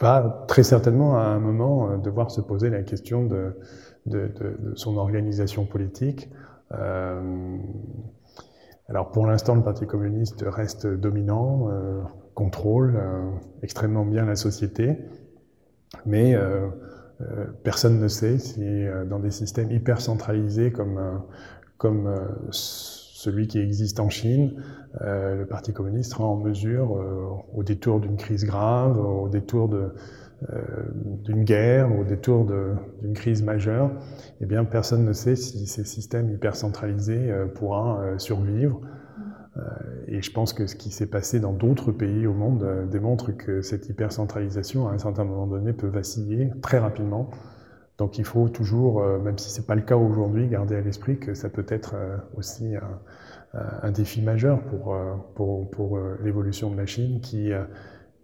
va 0.00 0.44
très 0.48 0.62
certainement 0.62 1.18
à 1.18 1.22
un 1.22 1.40
moment 1.40 1.96
devoir 1.98 2.30
se 2.30 2.40
poser 2.40 2.70
la 2.70 2.82
question 2.82 3.24
de, 3.24 3.58
de, 4.06 4.28
de, 4.28 4.56
de 4.70 4.74
son 4.74 4.96
organisation 4.96 5.64
politique. 5.66 6.30
Euh, 6.72 7.58
alors 8.88 9.10
pour 9.10 9.26
l'instant, 9.26 9.54
le 9.54 9.62
Parti 9.62 9.86
communiste 9.86 10.44
reste 10.46 10.86
dominant, 10.86 11.68
euh, 11.70 12.00
contrôle 12.34 12.96
euh, 12.96 13.30
extrêmement 13.62 14.06
bien 14.06 14.24
la 14.24 14.36
société, 14.36 14.98
mais 16.06 16.34
euh, 16.34 16.68
euh 17.20 17.46
personne 17.64 18.00
ne 18.00 18.08
sait 18.08 18.38
si 18.38 18.62
euh, 18.62 19.04
dans 19.04 19.18
des 19.18 19.30
systèmes 19.30 19.70
hyper 19.70 20.00
centralisés 20.00 20.72
comme, 20.72 21.22
comme 21.76 22.14
celui 23.18 23.48
qui 23.48 23.58
existe 23.58 24.00
en 24.00 24.08
Chine, 24.08 24.62
le 25.00 25.44
Parti 25.44 25.72
communiste 25.72 26.12
sera 26.12 26.24
en 26.24 26.36
mesure, 26.36 26.96
au 27.54 27.62
détour 27.62 28.00
d'une 28.00 28.16
crise 28.16 28.44
grave, 28.44 28.98
au 28.98 29.28
détour 29.28 29.68
euh, 30.52 30.62
d'une 31.24 31.42
guerre, 31.42 31.90
au 31.98 32.04
détour 32.04 32.46
d'une 33.02 33.12
crise 33.12 33.42
majeure, 33.42 33.90
eh 34.40 34.46
bien, 34.46 34.64
personne 34.64 35.04
ne 35.04 35.12
sait 35.12 35.34
si 35.34 35.66
ces 35.66 35.82
systèmes 35.82 36.30
hyper 36.30 36.54
centralisés 36.54 37.28
euh, 37.32 37.46
pourra 37.46 38.00
euh, 38.00 38.18
survivre. 38.18 38.80
Et 40.06 40.22
je 40.22 40.30
pense 40.30 40.52
que 40.52 40.68
ce 40.68 40.76
qui 40.76 40.92
s'est 40.92 41.08
passé 41.08 41.40
dans 41.40 41.52
d'autres 41.52 41.90
pays 41.90 42.28
au 42.28 42.32
monde 42.32 42.64
démontre 42.92 43.32
que 43.32 43.60
cette 43.60 43.88
hypercentralisation, 43.88 44.86
à 44.86 44.92
un 44.92 44.98
certain 44.98 45.24
moment 45.24 45.48
donné, 45.48 45.72
peut 45.72 45.88
vaciller 45.88 46.52
très 46.62 46.78
rapidement. 46.78 47.28
Donc 47.98 48.16
il 48.18 48.24
faut 48.24 48.48
toujours, 48.48 49.02
même 49.02 49.38
si 49.38 49.50
ce 49.50 49.60
n'est 49.60 49.66
pas 49.66 49.74
le 49.74 49.82
cas 49.82 49.96
aujourd'hui, 49.96 50.46
garder 50.46 50.76
à 50.76 50.80
l'esprit 50.80 51.18
que 51.18 51.34
ça 51.34 51.48
peut 51.48 51.66
être 51.68 51.96
aussi 52.36 52.76
un, 52.76 53.58
un 53.82 53.90
défi 53.90 54.22
majeur 54.22 54.60
pour, 54.62 54.96
pour, 55.70 55.98
l'évolution 56.22 56.70
de 56.70 56.76
la 56.76 56.86
Chine 56.86 57.20
qui 57.20 57.50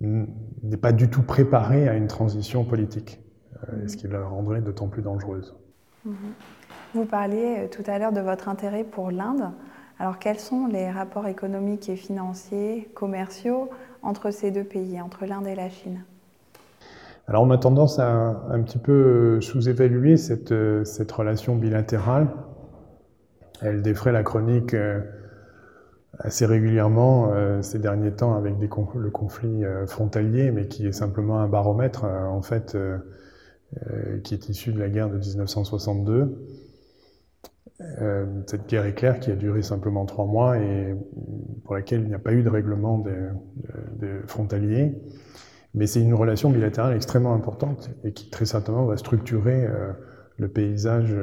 n'est 0.01 0.77
pas 0.77 0.93
du 0.93 1.09
tout 1.09 1.23
préparé 1.23 1.89
à 1.89 1.95
une 1.95 2.07
transition 2.07 2.65
politique, 2.65 3.21
euh, 3.69 3.89
ce 3.89 3.97
qui 3.97 4.09
la 4.09 4.25
rendrait 4.25 4.61
d'autant 4.61 4.89
plus 4.89 5.03
dangereuse. 5.03 5.55
Mm-hmm. 6.07 6.13
Vous 6.95 7.05
parliez 7.05 7.57
euh, 7.59 7.69
tout 7.69 7.83
à 7.87 7.99
l'heure 7.99 8.13
de 8.13 8.21
votre 8.21 8.49
intérêt 8.49 8.85
pour 8.85 9.11
l'Inde. 9.11 9.51
Alors 9.99 10.19
quels 10.19 10.41
sont 10.41 10.67
les 10.67 10.91
rapports 10.91 11.27
économiques 11.27 11.89
et 11.89 11.97
financiers, 11.97 12.91
commerciaux 12.95 13.71
entre 14.03 14.31
ces 14.31 14.51
deux 14.51 14.65
pays, 14.65 15.01
entre 15.01 15.25
l'Inde 15.25 15.47
et 15.47 15.55
la 15.55 15.69
Chine? 15.69 16.05
Alors 17.27 17.43
on 17.43 17.51
a 17.51 17.59
tendance 17.59 17.99
à 17.99 18.11
un 18.51 18.63
petit 18.63 18.79
peu 18.79 19.41
sous-évaluer 19.41 20.17
cette, 20.17 20.55
cette 20.85 21.11
relation 21.11 21.57
bilatérale. 21.57 22.29
Elle 23.63 23.83
défrait 23.83 24.13
la 24.13 24.23
chronique 24.23 24.75
assez 26.19 26.47
régulièrement 26.47 27.33
euh, 27.33 27.63
ces 27.63 27.79
derniers 27.79 28.13
temps 28.13 28.37
avec 28.37 28.55
le 28.61 29.11
conflit 29.11 29.65
euh, 29.65 29.87
frontalier, 29.87 30.51
mais 30.51 30.69
qui 30.69 30.87
est 30.87 30.93
simplement 30.93 31.41
un 31.41 31.49
baromètre 31.49 32.05
euh, 32.05 32.27
en 32.27 32.43
fait 32.43 32.75
euh, 32.75 32.99
euh, 33.91 34.21
qui 34.21 34.35
est 34.35 34.49
issu 34.49 34.73
de 34.73 34.79
la 34.79 34.89
guerre 34.89 35.11
de 35.11 35.19
1962. 35.19 36.47
cette 38.47 38.69
guerre 38.69 38.87
éclair 38.87 39.19
qui 39.19 39.31
a 39.33 39.35
duré 39.35 39.63
simplement 39.63 40.07
trois 40.07 40.27
mois 40.27 40.59
et 40.59 40.95
pour 41.65 41.75
laquelle 41.75 42.03
il 42.03 42.09
n'y 42.09 42.15
a 42.15 42.21
pas 42.21 42.33
eu 42.33 42.43
de 42.43 42.49
règlement 42.49 42.99
des 42.99 44.11
frontaliers. 44.27 44.95
Mais 45.75 45.87
c'est 45.87 46.01
une 46.01 46.15
relation 46.15 46.51
bilatérale 46.51 46.95
extrêmement 46.95 47.35
importante 47.35 47.91
et 48.05 48.13
qui 48.13 48.31
très 48.31 48.47
certainement 48.47 48.85
va 48.85 48.97
structurer 48.97 49.69
le 50.37 50.49
paysage 50.49 51.15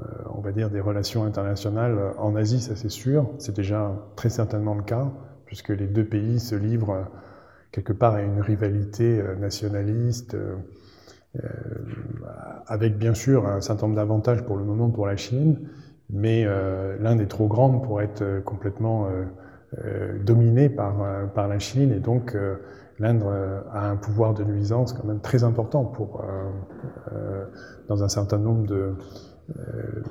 euh, 0.00 0.02
on 0.34 0.40
va 0.40 0.52
dire, 0.52 0.70
des 0.70 0.80
relations 0.80 1.24
internationales 1.24 1.98
en 2.18 2.36
Asie, 2.36 2.60
ça 2.60 2.76
c'est 2.76 2.90
sûr. 2.90 3.30
C'est 3.38 3.56
déjà 3.56 3.92
très 4.16 4.28
certainement 4.28 4.74
le 4.74 4.82
cas, 4.82 5.10
puisque 5.46 5.70
les 5.70 5.86
deux 5.86 6.04
pays 6.04 6.40
se 6.40 6.54
livrent 6.54 6.90
euh, 6.90 7.02
quelque 7.72 7.92
part 7.92 8.14
à 8.14 8.22
une 8.22 8.40
rivalité 8.40 9.20
euh, 9.20 9.34
nationaliste, 9.36 10.36
avec 12.66 12.98
bien 12.98 13.14
sûr 13.14 13.46
un 13.46 13.60
certain 13.60 13.86
nombre 13.86 13.96
d'avantages 13.96 14.42
pour 14.44 14.56
le 14.56 14.64
moment 14.64 14.90
pour 14.90 15.06
la 15.06 15.16
Chine, 15.16 15.68
mais 16.10 16.44
l'Inde 16.98 17.20
est 17.20 17.28
trop 17.28 17.46
grande 17.46 17.84
pour 17.84 18.00
être 18.00 18.42
complètement 18.44 19.08
dominée 20.24 20.68
par, 20.68 21.30
par 21.34 21.46
la 21.46 21.60
Chine, 21.60 21.92
et 21.92 22.00
donc 22.00 22.34
l'Inde 22.98 23.22
a 23.72 23.88
un 23.88 23.96
pouvoir 23.96 24.34
de 24.34 24.44
nuisance 24.44 24.92
quand 24.92 25.04
même 25.04 25.20
très 25.20 25.44
important 25.44 25.84
pour, 25.84 26.24
dans 27.88 28.02
un 28.02 28.08
certain 28.08 28.38
nombre 28.38 28.66
de, 28.66 28.94
euh, 29.56 30.02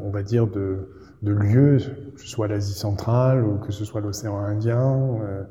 on 0.00 0.10
va 0.10 0.22
dire, 0.22 0.46
de, 0.46 0.86
lieux, 1.22 1.78
que 2.14 2.20
ce 2.20 2.28
soit 2.28 2.46
l'Asie 2.46 2.74
centrale 2.74 3.44
ou 3.44 3.58
que 3.58 3.72
ce 3.72 3.84
soit 3.84 4.00
l'océan 4.00 4.38
Indien, 4.38 5.18
euh, 5.22 5.42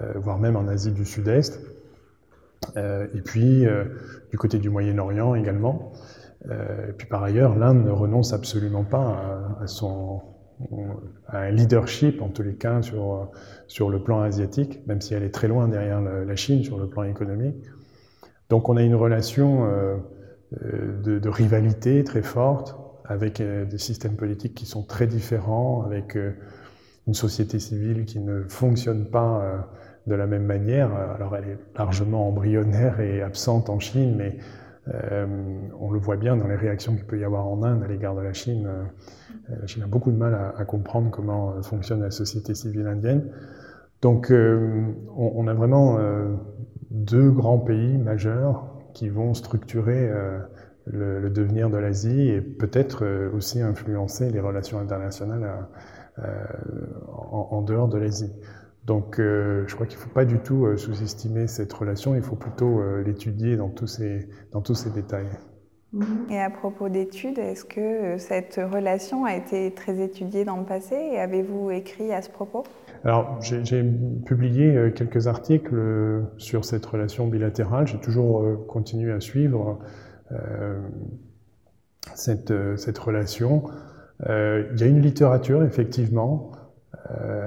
euh, 0.00 0.12
voire 0.16 0.38
même 0.38 0.56
en 0.56 0.68
Asie 0.68 0.92
du 0.92 1.04
Sud-Est. 1.04 1.60
et 2.76 3.20
puis, 3.24 3.66
du 4.30 4.38
côté 4.38 4.58
du 4.58 4.70
Moyen-Orient 4.70 5.34
également. 5.34 5.92
et 6.48 6.92
puis 6.96 7.06
par 7.06 7.22
ailleurs, 7.22 7.56
l'Inde 7.56 7.84
ne 7.84 7.90
renonce 7.90 8.32
absolument 8.32 8.84
pas 8.84 9.56
à, 9.60 9.66
son, 9.66 10.20
un 11.28 11.50
leadership, 11.50 12.22
en 12.22 12.28
tous 12.28 12.42
les 12.42 12.54
cas, 12.54 12.82
sur, 12.82 13.30
sur 13.66 13.90
le 13.90 14.02
plan 14.02 14.22
asiatique, 14.22 14.86
même 14.86 15.00
si 15.00 15.14
elle 15.14 15.22
est 15.22 15.34
très 15.34 15.48
loin 15.48 15.68
derrière 15.68 16.00
la, 16.00 16.36
Chine 16.36 16.64
sur 16.64 16.78
le 16.78 16.88
plan 16.88 17.02
économique. 17.02 17.56
Donc 18.48 18.68
on 18.68 18.76
a 18.76 18.82
une 18.82 18.94
relation 18.94 19.66
euh, 20.62 21.00
de, 21.02 21.18
de, 21.18 21.28
rivalité 21.28 22.04
très 22.04 22.22
forte, 22.22 22.76
avec 23.04 23.40
euh, 23.40 23.64
des 23.64 23.78
systèmes 23.78 24.14
politiques 24.14 24.54
qui 24.54 24.64
sont 24.64 24.84
très 24.84 25.08
différents, 25.08 25.82
avec 25.82 26.16
euh, 26.16 26.32
une 27.08 27.14
société 27.14 27.58
civile 27.58 28.04
qui 28.04 28.20
ne 28.20 28.44
fonctionne 28.44 29.06
pas 29.06 29.68
de 30.08 30.14
la 30.16 30.26
même 30.26 30.44
manière. 30.44 30.92
Alors 30.92 31.36
elle 31.36 31.50
est 31.50 31.58
largement 31.78 32.26
embryonnaire 32.26 32.98
et 32.98 33.22
absente 33.22 33.70
en 33.70 33.78
Chine, 33.78 34.16
mais 34.16 34.38
euh, 34.88 35.26
on 35.80 35.90
le 35.90 35.98
voit 35.98 36.16
bien 36.16 36.36
dans 36.36 36.46
les 36.46 36.56
réactions 36.56 36.94
qu'il 36.94 37.04
peut 37.04 37.18
y 37.18 37.24
avoir 37.24 37.46
en 37.46 37.62
Inde 37.62 37.82
à 37.82 37.88
l'égard 37.88 38.14
de 38.14 38.22
la 38.22 38.32
Chine. 38.32 38.68
la 39.48 39.66
Chine 39.66 39.82
a 39.82 39.86
beaucoup 39.86 40.10
de 40.10 40.16
mal 40.16 40.52
à, 40.56 40.64
comprendre 40.64 41.10
comment 41.10 41.60
fonctionne 41.62 42.02
la 42.02 42.10
société 42.10 42.54
civile 42.54 42.86
indienne. 42.86 43.30
Donc 44.02 44.30
euh, 44.30 44.92
on, 45.16 45.48
a 45.48 45.54
vraiment 45.54 45.98
deux 46.90 47.30
grands 47.30 47.58
pays 47.58 47.98
majeurs 47.98 48.76
qui 48.96 49.10
vont 49.10 49.34
structurer 49.34 50.08
euh, 50.10 50.38
le, 50.86 51.28
devenir 51.28 51.68
de 51.68 51.76
l'Asie 51.76 52.28
et 52.28 52.40
peut-être 52.40 53.04
euh, 53.04 53.30
aussi 53.32 53.60
influencer 53.60 54.30
les 54.30 54.40
relations 54.40 54.78
internationales 54.78 55.66
euh, 56.18 56.22
en, 57.08 57.60
dehors 57.60 57.88
de 57.88 57.98
l'Asie. 57.98 58.32
Donc 58.86 59.16
je 59.18 59.74
crois 59.74 59.86
qu'il 59.86 59.98
ne 59.98 60.02
faut 60.02 60.10
pas 60.10 60.24
du 60.24 60.38
tout 60.38 60.76
sous-estimer 60.76 61.48
cette 61.48 61.72
relation, 61.72 62.14
il 62.14 62.22
faut 62.22 62.36
plutôt 62.36 62.80
l'étudier 63.04 63.56
dans, 63.56 63.68
tous 63.68 63.88
ces, 63.88 64.28
dans 64.52 64.60
tous 64.60 64.74
ces 64.74 64.90
détails. 64.90 65.26
Mm-hmm. 65.94 66.32
Et 66.32 66.40
à 66.40 66.50
propos 66.50 66.88
d'études, 66.88 67.38
est-ce 67.38 67.64
que 67.64 68.18
cette 68.18 68.56
relation 68.56 69.24
a 69.24 69.34
été 69.34 69.72
très 69.72 70.00
étudiée 70.00 70.44
dans 70.44 70.56
le 70.56 70.64
passé 70.64 70.94
et 70.94 71.18
avez-vous 71.18 71.70
écrit 71.70 72.12
à 72.12 72.22
ce 72.22 72.30
propos? 72.30 72.64
Alors, 73.04 73.38
j'ai 73.40 73.84
publié 74.24 74.76
euh, 74.76 74.90
quelques 74.90 75.28
articles 75.28 75.74
euh, 75.74 76.22
sur 76.38 76.64
cette 76.64 76.84
relation 76.84 77.28
bilatérale. 77.28 77.86
J'ai 77.86 77.98
toujours 77.98 78.42
euh, 78.42 78.56
continué 78.68 79.12
à 79.12 79.20
suivre 79.20 79.78
cette, 82.16 82.52
cette, 82.76 82.98
relation. 82.98 83.62
il 84.28 84.76
y 84.76 84.82
a 84.82 84.86
une 84.86 85.00
littérature, 85.00 85.62
effectivement. 85.62 86.50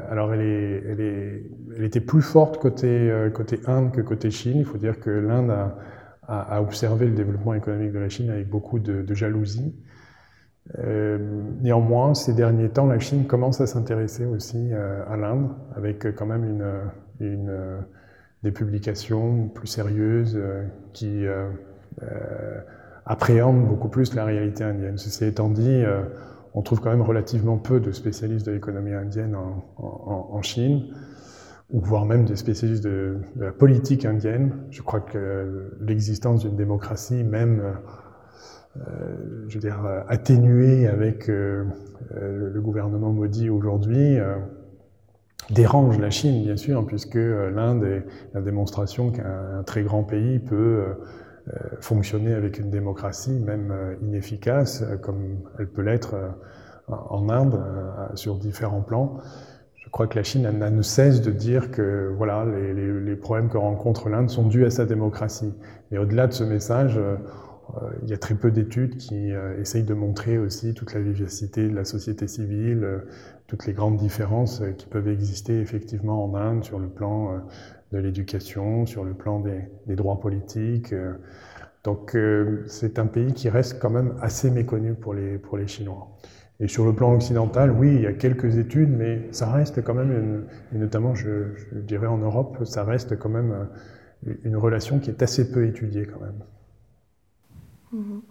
Alors, 0.09 0.33
elle, 0.33 1.43
était 1.79 1.99
plus 1.99 2.21
forte 2.21 2.59
côté, 2.59 3.11
côté 3.33 3.59
Inde 3.67 3.91
que 3.91 4.01
côté 4.01 4.31
Chine. 4.31 4.57
Il 4.57 4.65
faut 4.65 4.77
dire 4.77 4.99
que 4.99 5.09
l'Inde 5.09 5.51
a, 6.29 6.61
observé 6.61 7.07
le 7.07 7.13
développement 7.15 7.55
économique 7.55 7.91
de 7.91 7.99
la 7.99 8.09
Chine 8.09 8.29
avec 8.29 8.47
beaucoup 8.47 8.79
de, 8.79 9.13
jalousie. 9.13 9.75
Euh, 10.77 11.17
néanmoins, 11.61 12.13
ces 12.13 12.33
derniers 12.33 12.69
temps, 12.69 12.85
la 12.85 12.99
Chine 12.99 13.25
commence 13.25 13.59
à 13.61 13.67
s'intéresser 13.67 14.25
aussi 14.25 14.69
euh, 14.71 15.03
à 15.09 15.17
l'Inde, 15.17 15.49
avec 15.75 16.05
euh, 16.05 16.11
quand 16.11 16.27
même 16.27 16.63
des 18.43 18.51
publications 18.51 19.47
plus 19.47 19.67
sérieuses 19.67 20.39
qui 20.93 21.25
appréhendent 23.05 23.67
beaucoup 23.67 23.89
plus 23.89 24.13
la 24.13 24.23
réalité 24.23 24.63
indienne. 24.63 24.97
Ceci 24.97 25.25
étant 25.25 25.49
dit, 25.49 25.83
on 26.53 26.61
trouve 26.61 26.79
quand 26.81 26.89
même 26.89 27.01
relativement 27.01 27.57
peu 27.57 27.79
de 27.79 27.91
spécialistes 27.91 28.45
de 28.45 28.51
l'économie 28.51 28.93
indienne 28.93 29.35
en, 29.77 30.41
Chine, 30.41 30.93
ou 31.69 31.79
voire 31.79 32.05
même 32.05 32.25
des 32.25 32.35
spécialistes 32.35 32.83
de, 32.83 33.17
la 33.35 33.51
politique 33.51 34.05
indienne. 34.05 34.53
Je 34.71 34.81
crois 34.81 35.01
que 35.01 35.71
l'existence 35.81 36.41
d'une 36.41 36.55
démocratie, 36.55 37.23
même 37.23 37.61
euh, 38.77 39.45
je 39.47 39.55
veux 39.55 39.59
dire, 39.59 39.79
atténué 40.07 40.87
avec 40.87 41.29
euh, 41.29 41.65
euh, 42.15 42.51
le 42.53 42.61
gouvernement 42.61 43.11
maudit 43.11 43.49
aujourd'hui, 43.49 44.17
dérange 45.49 45.97
la 45.99 46.09
Chine, 46.09 46.43
bien 46.43 46.57
sûr, 46.57 46.85
puisque 46.85 47.15
l'Inde 47.15 47.83
est 47.83 48.05
la 48.33 48.41
démonstration 48.41 49.11
qu'un 49.11 49.63
très 49.65 49.81
grand 49.83 50.03
pays 50.03 50.39
peut 50.39 50.83
fonctionner 51.81 52.33
avec 52.33 52.59
une 52.59 52.69
démocratie, 52.69 53.39
même 53.39 53.73
inefficace, 54.01 54.83
comme 55.01 55.39
elle 55.57 55.67
peut 55.67 55.81
l'être 55.81 56.15
en 56.87 57.29
Inde, 57.29 57.59
sur 58.15 58.37
différents 58.37 58.81
plans. 58.81 59.17
Je 59.75 59.89
crois 59.89 60.07
que 60.07 60.15
la 60.15 60.23
Chine 60.23 60.47
ne 60.51 60.81
cesse 60.81 61.21
de 61.21 61.31
dire 61.31 61.71
que 61.71 62.13
voilà, 62.15 62.45
les, 62.45 63.01
les, 63.01 63.15
problèmes 63.15 63.49
que 63.49 63.57
rencontre 63.57 64.09
l'Inde 64.09 64.29
sont 64.29 64.47
dus 64.47 64.65
à 64.65 64.69
sa 64.69 64.85
démocratie. 64.85 65.53
Et 65.91 65.97
au-delà 65.97 66.27
de 66.27 66.33
ce 66.33 66.43
message, 66.43 66.99
euh, 67.77 67.89
il 68.03 68.09
y 68.09 68.13
a 68.13 68.17
très 68.17 68.35
peu 68.35 68.51
d'études 68.51 68.97
qui 68.97 69.31
euh, 69.31 69.59
essayent 69.59 69.83
de 69.83 69.93
montrer 69.93 70.37
aussi 70.37 70.73
toute 70.73 70.93
la 70.93 71.01
vivacité 71.01 71.67
de 71.67 71.75
la 71.75 71.83
société 71.83 72.27
civile, 72.27 72.83
euh, 72.83 72.99
toutes 73.47 73.65
les 73.65 73.73
grandes 73.73 73.97
différences 73.97 74.61
qui 74.77 74.85
peuvent 74.87 75.07
exister 75.07 75.59
effectivement 75.59 76.23
en 76.23 76.35
Inde 76.35 76.63
sur 76.63 76.77
le 76.77 76.87
plan 76.87 77.41
de 77.91 77.97
l'éducation, 77.97 78.85
sur 78.85 79.03
le 79.03 79.13
plan 79.13 79.39
des, 79.39 79.95
droits 79.95 80.19
politiques. 80.19 80.93
Donc 81.83 82.15
c'est 82.67 82.99
un 82.99 83.07
pays 83.07 83.33
qui 83.33 83.49
reste 83.49 83.79
quand 83.79 83.89
même 83.89 84.15
assez 84.21 84.51
méconnu 84.51 84.93
pour 84.93 85.13
les, 85.13 85.37
pour 85.37 85.57
les 85.57 85.67
Chinois. 85.67 86.07
Et 86.59 86.67
sur 86.67 86.85
le 86.85 86.93
plan 86.93 87.13
occidental, 87.13 87.71
oui, 87.71 87.95
il 87.95 88.01
y 88.01 88.07
a 88.07 88.13
quelques 88.13 88.57
études, 88.57 88.89
mais 88.89 89.29
ça 89.31 89.49
reste 89.49 89.81
quand 89.81 89.93
même, 89.93 90.45
et 90.73 90.77
notamment 90.77 91.15
je, 91.15 91.53
dirais 91.71 92.07
en 92.07 92.17
Europe, 92.17 92.65
ça 92.65 92.83
reste 92.83 93.17
quand 93.17 93.29
même 93.29 93.69
une 94.43 94.57
relation 94.57 94.99
qui 94.99 95.09
est 95.09 95.23
assez 95.23 95.51
peu 95.51 95.65
étudiée 95.65 96.05
quand 96.05 96.19
même. 96.19 96.43
Mhm. 97.91 98.21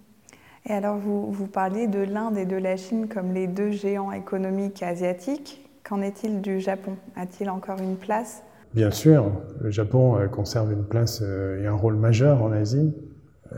Et 0.67 0.73
alors, 0.73 0.99
vous, 0.99 1.33
vous 1.33 1.47
parlez 1.47 1.87
de 1.87 2.01
l'Inde 2.01 2.37
et 2.37 2.45
de 2.45 2.57
la 2.57 2.77
Chine 2.77 3.09
comme 3.09 3.33
les 3.33 3.47
deux 3.47 3.71
géants 3.71 4.13
économiques 4.13 4.83
asiatiques. 4.83 5.65
Qu'en 5.83 6.03
est-il 6.03 6.43
du 6.43 6.61
Japon? 6.61 6.97
A-t-il 7.17 7.49
encore 7.49 7.81
une 7.81 7.97
place? 7.97 8.43
Bien 8.75 8.91
sûr, 8.91 9.33
le 9.63 9.71
Japon 9.71 10.19
euh, 10.19 10.27
conserve 10.27 10.73
une 10.73 10.85
place 10.85 11.23
euh, 11.25 11.63
et 11.63 11.67
un 11.67 11.75
rôle 11.75 11.97
majeur 11.97 12.43
en 12.43 12.53
Asie, 12.53 12.95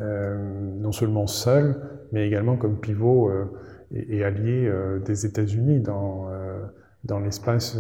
euh, 0.01 0.39
non 0.79 0.93
seulement 0.93 1.27
seul, 1.27 1.81
mais 2.13 2.29
également 2.29 2.57
comme 2.57 2.79
pivot 2.79 3.31
et, 3.93 4.25
allié 4.25 4.73
des 5.05 5.27
États-Unis 5.27 5.81
dans, 5.81 6.29
dans 7.05 7.21
l'espace 7.21 7.79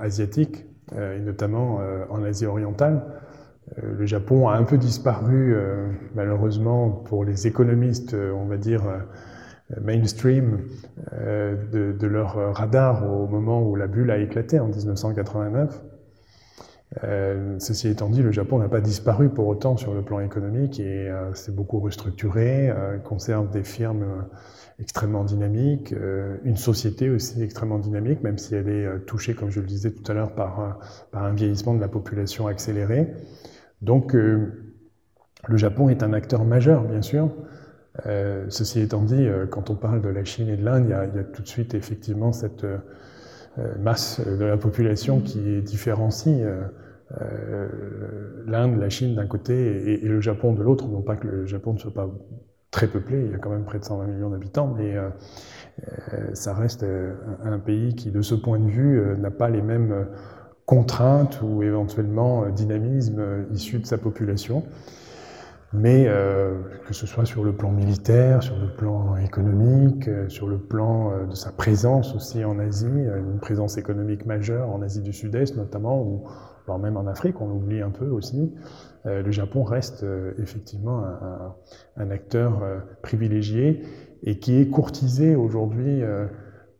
asiatique, 0.00 0.66
et 0.96 1.20
notamment 1.20 1.80
en 2.10 2.24
Asie 2.24 2.46
orientale. 2.46 3.02
Le 3.80 4.04
Japon 4.04 4.48
a 4.48 4.56
un 4.56 4.64
peu 4.64 4.78
disparu, 4.78 5.56
malheureusement, 6.16 6.90
pour 6.90 7.24
les 7.24 7.46
économistes, 7.46 8.14
on 8.14 8.46
va 8.46 8.56
dire, 8.56 8.82
mainstream 9.80 10.58
de, 11.12 12.06
leur 12.06 12.34
radar 12.56 13.08
au 13.08 13.28
moment 13.28 13.62
où 13.62 13.76
la 13.76 13.86
bulle 13.86 14.10
a 14.10 14.18
éclaté 14.18 14.58
en 14.58 14.66
1989. 14.66 15.82
Ceci 17.58 17.88
étant 17.88 18.08
dit, 18.08 18.22
le 18.22 18.32
Japon 18.32 18.58
n'a 18.58 18.68
pas 18.68 18.80
disparu 18.80 19.28
pour 19.28 19.46
autant 19.46 19.76
sur 19.76 19.94
le 19.94 20.02
plan 20.02 20.20
économique 20.20 20.80
et 20.80 21.12
s'est 21.34 21.52
beaucoup 21.52 21.80
restructuré, 21.80 22.72
conserve 23.04 23.50
des 23.50 23.62
firmes 23.62 24.26
extrêmement 24.80 25.24
dynamiques, 25.24 25.94
une 26.44 26.56
société 26.56 27.10
aussi 27.10 27.42
extrêmement 27.42 27.78
dynamique, 27.78 28.22
même 28.22 28.38
si 28.38 28.54
elle 28.54 28.68
est 28.68 29.04
touchée, 29.06 29.34
comme 29.34 29.50
je 29.50 29.60
le 29.60 29.66
disais 29.66 29.90
tout 29.90 30.10
à 30.10 30.14
l'heure, 30.14 30.32
par, 30.32 30.78
un 31.12 31.32
vieillissement 31.34 31.74
de 31.74 31.80
la 31.80 31.88
population 31.88 32.46
accéléré. 32.46 33.12
Donc, 33.82 34.14
euh, 34.14 34.74
le 35.46 35.56
Japon 35.56 35.88
est 35.88 36.02
un 36.02 36.12
acteur 36.12 36.44
majeur, 36.44 36.84
bien 36.84 37.02
sûr, 37.02 37.30
ceci 38.48 38.80
étant 38.80 39.02
dit, 39.02 39.28
quand 39.50 39.70
on 39.70 39.74
parle 39.74 40.00
de 40.00 40.08
la 40.08 40.24
Chine 40.24 40.48
et 40.48 40.56
de 40.56 40.64
l'Inde, 40.64 40.86
il, 40.88 41.10
il, 41.12 41.16
y 41.16 41.20
a 41.20 41.24
tout 41.24 41.42
de 41.42 41.48
suite 41.48 41.74
effectivement 41.74 42.32
cette 42.32 42.64
masse 43.80 44.20
de 44.20 44.44
la 44.44 44.56
population 44.56 45.20
qui 45.20 45.62
différencie 45.62 46.46
l'Inde, 48.46 48.78
la 48.78 48.90
Chine 48.90 49.14
d'un 49.14 49.26
côté 49.26 49.92
et, 49.92 50.06
le 50.06 50.20
Japon 50.20 50.52
de 50.52 50.62
l'autre. 50.62 50.86
Non 50.86 51.02
pas 51.02 51.16
que 51.16 51.26
le 51.26 51.46
Japon 51.46 51.72
ne 51.74 51.78
soit 51.78 51.94
pas 51.94 52.08
très 52.70 52.86
peuplé, 52.86 53.24
il 53.24 53.30
y 53.32 53.34
a 53.34 53.38
quand 53.38 53.50
même 53.50 53.64
près 53.64 53.78
de 53.78 53.84
120 53.84 54.06
millions 54.06 54.30
d'habitants, 54.30 54.74
mais 54.76 54.94
euh, 54.94 55.08
euh, 56.12 56.34
ça 56.34 56.54
reste 56.54 56.82
euh, 56.82 57.14
un 57.44 57.58
pays 57.58 57.94
qui, 57.94 58.10
de 58.10 58.22
ce 58.22 58.34
point 58.34 58.58
de 58.58 58.68
vue, 58.68 59.02
n'a 59.18 59.30
pas 59.30 59.48
les 59.48 59.62
mêmes 59.62 60.06
contraintes 60.66 61.40
ou 61.42 61.62
éventuellement 61.62 62.48
dynamisme 62.50 63.46
issus 63.52 63.78
de 63.78 63.86
sa 63.86 63.96
population. 63.96 64.64
Mais 65.74 66.06
que 66.86 66.94
ce 66.94 67.06
soit 67.06 67.26
sur 67.26 67.44
le 67.44 67.52
plan 67.52 67.70
militaire, 67.70 68.42
sur 68.42 68.56
le 68.58 68.68
plan 68.68 69.16
économique, 69.16 70.08
sur 70.28 70.48
le 70.48 70.56
plan 70.56 71.26
de 71.26 71.34
sa 71.34 71.52
présence 71.52 72.14
aussi 72.14 72.42
en 72.42 72.58
Asie, 72.58 72.86
une 72.86 73.38
présence 73.38 73.76
économique 73.76 74.24
majeure 74.24 74.70
en 74.70 74.80
Asie 74.80 75.02
du 75.02 75.12
Sud-Est 75.12 75.56
notamment, 75.58 76.00
ou 76.02 76.24
voire 76.64 76.78
même 76.78 76.96
en 76.96 77.06
Afrique, 77.06 77.40
on 77.42 77.48
l'oublie 77.48 77.82
un 77.82 77.90
peu 77.90 78.06
aussi, 78.06 78.50
euh, 79.06 79.22
le 79.22 79.30
Japon 79.30 79.62
reste 79.64 80.02
euh, 80.02 80.32
effectivement 80.38 81.04
un, 81.96 82.10
acteur 82.10 82.62
euh, 82.62 82.78
privilégié 83.02 83.82
et 84.22 84.38
qui 84.38 84.60
est 84.60 84.68
courtisé 84.68 85.36
aujourd'hui 85.36 86.02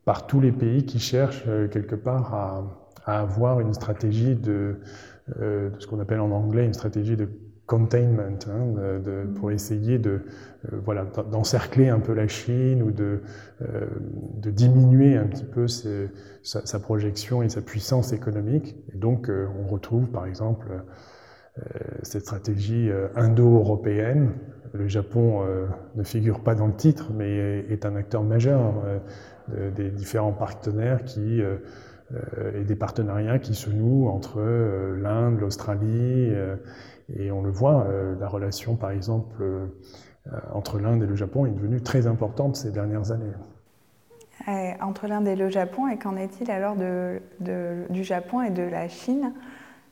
par 0.04 0.26
tous 0.26 0.40
les 0.40 0.50
pays 0.50 0.84
qui 0.84 0.98
cherchent 0.98 1.44
quelque 1.70 1.94
part 1.94 2.34
à, 2.34 3.20
avoir 3.20 3.60
une 3.60 3.72
stratégie 3.72 4.34
de, 4.34 4.80
de 5.38 5.72
ce 5.78 5.86
qu'on 5.86 6.00
appelle 6.00 6.18
en 6.18 6.32
anglais 6.32 6.66
une 6.66 6.74
stratégie 6.74 7.16
de 7.16 7.28
containment, 7.68 8.40
hein, 8.48 8.98
de, 9.04 9.24
pour 9.36 9.52
essayer 9.52 9.98
de 9.98 10.22
voilà 10.84 11.04
d'encercler 11.30 11.88
un 11.88 12.00
peu 12.00 12.12
la 12.14 12.26
Chine 12.26 12.82
ou 12.82 12.90
de, 12.90 13.20
de 13.60 14.50
diminuer 14.50 15.16
un 15.16 15.26
petit 15.26 15.44
peu 15.44 15.68
sa, 15.68 16.08
sa, 16.42 16.80
projection 16.80 17.42
et 17.42 17.48
sa 17.48 17.60
puissance 17.60 18.12
économique. 18.12 18.74
Et 18.92 18.96
donc 18.96 19.30
on 19.30 19.68
retrouve 19.68 20.10
par 20.10 20.26
exemple 20.26 20.66
euh, 21.58 21.78
cette 22.02 22.22
stratégie 22.22 22.90
euh, 22.90 23.08
indo-européenne. 23.16 24.32
Le 24.72 24.86
Japon 24.86 25.42
euh, 25.42 25.66
ne 25.96 26.02
figure 26.02 26.40
pas 26.40 26.54
dans 26.54 26.66
le 26.66 26.74
titre, 26.74 27.10
mais 27.14 27.64
est 27.68 27.86
un 27.86 27.96
acteur 27.96 28.22
majeur 28.22 28.74
des 29.74 29.88
différents 29.90 30.32
partenaires 30.32 31.04
qui 31.04 31.40
et 31.40 32.64
des 32.64 32.76
partenariats 32.76 33.38
qui 33.38 33.54
se 33.54 33.70
nouent 33.70 34.08
entre 34.08 34.40
l'Inde, 35.00 35.40
l'Australie, 35.40 36.32
et 37.14 37.30
on 37.30 37.42
le 37.42 37.50
voit, 37.50 37.86
la 38.18 38.28
relation 38.28 38.76
par 38.76 38.90
exemple 38.90 39.42
entre 40.52 40.78
l'Inde 40.78 41.02
et 41.02 41.06
le 41.06 41.16
Japon 41.16 41.46
est 41.46 41.50
devenue 41.50 41.80
très 41.80 42.06
importante 42.06 42.56
ces 42.56 42.70
dernières 42.70 43.12
années. 43.12 43.32
entre 44.80 45.06
l'Inde 45.06 45.28
et 45.28 45.36
le 45.36 45.48
Japon, 45.48 45.88
et 45.88 45.98
qu'en 45.98 46.16
est-il 46.16 46.50
alors 46.50 46.76
de, 46.76 47.20
du 47.90 48.04
Japon 48.04 48.42
et 48.42 48.50
de 48.50 48.62
la 48.62 48.88
Chine? 48.88 49.32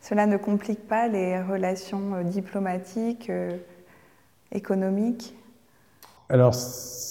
Cela 0.01 0.27
ne 0.27 0.37
complique 0.37 0.87
pas 0.87 1.09
les 1.09 1.43
relations 1.43 2.15
euh, 2.15 2.23
diplomatiques, 2.23 3.29
euh, 3.29 3.57
économiques? 4.53 5.37
Alors, 6.29 6.55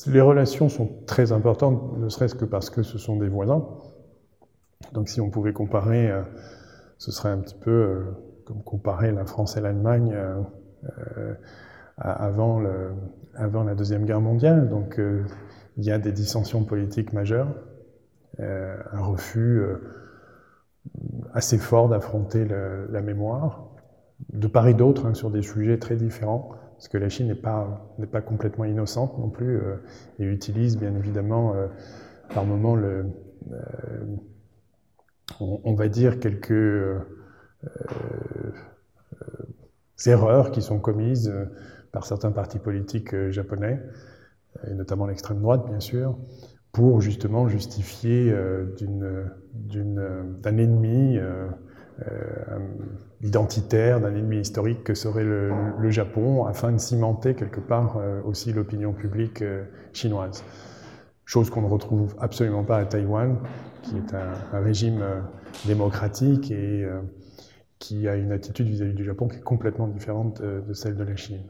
les 0.07 0.21
relations 0.21 0.69
sont 0.69 0.89
très 1.05 1.31
importantes, 1.31 1.97
ne 1.97 2.09
serait-ce 2.09 2.35
que 2.35 2.45
parce 2.45 2.69
que 2.69 2.83
ce 2.83 2.97
sont 2.97 3.17
des 3.17 3.27
voisins. 3.27 3.67
Donc, 4.93 5.09
si 5.09 5.19
on 5.19 5.29
pouvait 5.29 5.53
comparer, 5.53 6.09
euh, 6.09 6.21
ce 6.97 7.11
serait 7.11 7.29
un 7.29 7.39
petit 7.39 7.55
peu 7.55 8.05
comme 8.45 8.63
comparer 8.63 9.11
la 9.11 9.25
France 9.25 9.57
et 9.57 9.61
l'Allemagne 9.61 10.15
avant, 11.97 12.61
avant, 13.35 13.63
la 13.63 13.75
Deuxième 13.75 14.05
Guerre 14.05 14.21
mondiale. 14.21 14.69
Donc, 14.69 14.99
il 15.77 15.83
y 15.83 15.91
a 15.91 15.97
des 15.97 16.11
dissensions 16.11 16.63
politiques 16.63 17.11
majeures, 17.13 17.47
un 18.39 19.01
refus 19.01 19.61
assez 21.33 21.57
fort 21.57 21.89
d'affronter 21.89 22.45
la 22.45 23.01
mémoire, 23.01 23.75
de 24.31 24.47
part 24.47 24.67
et 24.67 24.73
d'autre, 24.73 25.05
hein, 25.05 25.13
sur 25.13 25.29
des 25.29 25.41
sujets 25.41 25.77
très 25.77 25.95
différents, 25.95 26.51
parce 26.75 26.87
que 26.87 26.97
la 26.97 27.09
Chine 27.09 27.27
n'est 27.27 27.35
pas, 27.35 28.21
complètement 28.25 28.65
innocente 28.65 29.17
non 29.17 29.29
plus, 29.29 29.57
euh, 29.57 29.75
et 30.19 30.25
utilise 30.25 30.77
bien 30.77 30.95
évidemment 30.95 31.53
euh, 31.53 31.67
par 32.33 32.45
moments 32.45 32.75
le, 32.75 33.05
euh, 33.51 34.05
on, 35.39 35.73
va 35.73 35.87
dire 35.87 36.19
quelques 36.19 36.51
erreurs 40.05 40.51
qui 40.51 40.61
sont 40.61 40.79
commises 40.79 41.33
par 41.91 42.05
certains 42.05 42.31
partis 42.31 42.59
politiques 42.59 43.15
japonais, 43.31 43.81
et 44.67 44.73
notamment 44.73 45.05
l'extrême 45.07 45.39
droite 45.39 45.65
bien 45.67 45.79
sûr, 45.79 46.17
pour 46.75 46.99
justement 46.99 47.47
justifier 47.47 48.29
euh, 48.33 48.65
d'un 49.53 50.57
ennemi 50.57 51.17
euh, 51.17 51.47
euh, 52.05 52.59
identitaire, 53.21 54.01
d'un 54.01 54.13
ennemi 54.13 54.39
historique 54.39 54.83
que 54.83 54.93
serait 54.93 55.23
le, 55.23 55.89
Japon, 55.89 56.43
afin 56.43 56.73
de 56.73 56.77
cimenter 56.77 57.33
quelque 57.33 57.61
part 57.61 57.97
aussi 58.25 58.51
l'opinion 58.51 58.91
publique 58.91 59.41
chinoise. 59.93 60.43
Chose 61.23 61.49
qu'on 61.49 61.61
ne 61.61 61.69
retrouve 61.69 62.13
absolument 62.19 62.65
pas 62.65 62.77
à 62.79 62.85
Taïwan, 62.85 63.37
qui 63.83 63.95
est 63.95 64.13
un, 64.13 64.59
régime 64.59 65.01
démocratique 65.65 66.51
et 66.51 66.85
qui 67.79 68.07
a 68.07 68.15
une 68.15 68.31
attitude 68.31 68.67
vis-à-vis 68.67 68.93
du 68.93 69.03
Japon 69.03 69.27
qui 69.27 69.37
est 69.37 69.43
complètement 69.43 69.87
différente 69.87 70.41
de 70.41 70.73
celle 70.73 70.95
de 70.95 71.03
la 71.03 71.15
Chine. 71.15 71.43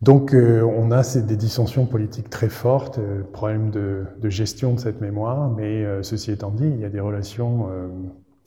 Donc 0.00 0.32
euh, 0.32 0.62
on 0.62 0.92
a 0.92 1.02
des 1.02 1.36
dissensions 1.36 1.84
politiques 1.84 2.30
très 2.30 2.48
fortes, 2.48 2.98
euh, 2.98 3.22
problème 3.24 3.70
de, 3.70 4.06
gestion 4.28 4.74
de 4.74 4.78
cette 4.78 5.00
mémoire, 5.00 5.50
mais 5.50 5.84
euh, 5.84 6.02
ceci 6.02 6.30
étant 6.30 6.52
dit, 6.52 6.68
il 6.68 6.78
y 6.78 6.84
a 6.84 6.88
des 6.88 7.00
relations, 7.00 7.68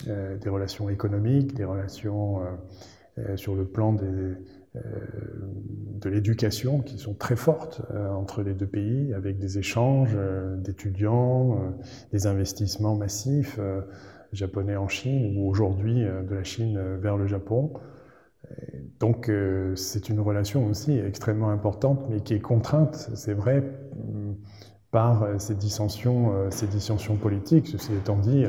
des 0.05 0.49
relations 0.49 0.89
économiques, 0.89 1.53
des 1.53 1.65
relations 1.65 2.39
sur 3.35 3.55
le 3.55 3.65
plan 3.65 3.93
de 3.93 4.35
l'éducation 6.09 6.79
qui 6.79 6.97
sont 6.97 7.13
très 7.13 7.35
fortes 7.35 7.81
entre 8.15 8.41
les 8.41 8.53
deux 8.53 8.65
pays, 8.65 9.13
avec 9.13 9.37
des 9.37 9.59
échanges 9.59 10.17
d'étudiants, 10.57 11.75
des 12.11 12.25
investissements 12.25 12.95
massifs 12.95 13.59
japonais 14.31 14.75
en 14.75 14.87
Chine 14.87 15.37
ou 15.37 15.49
aujourd'hui 15.49 16.03
de 16.03 16.33
la 16.33 16.43
Chine 16.43 16.97
vers 17.01 17.17
le 17.17 17.27
Japon. 17.27 17.73
Donc 18.99 19.29
euh, 19.29 19.75
c'est 19.75 20.09
une 20.09 20.19
relation 20.19 20.67
aussi 20.67 20.97
extrêmement 20.97 21.49
importante, 21.49 22.05
mais 22.09 22.21
qui 22.21 22.33
est 22.33 22.39
contrainte, 22.39 23.09
c'est 23.15 23.33
vrai, 23.33 23.63
par 24.91 25.23
euh, 25.23 25.35
ces 25.39 25.55
dissensions, 25.55 26.33
euh, 26.35 26.49
ces 26.51 26.67
dissensions 26.67 27.15
politiques. 27.15 27.67
Ceci 27.67 27.93
étant 27.93 28.17
dit, 28.17 28.45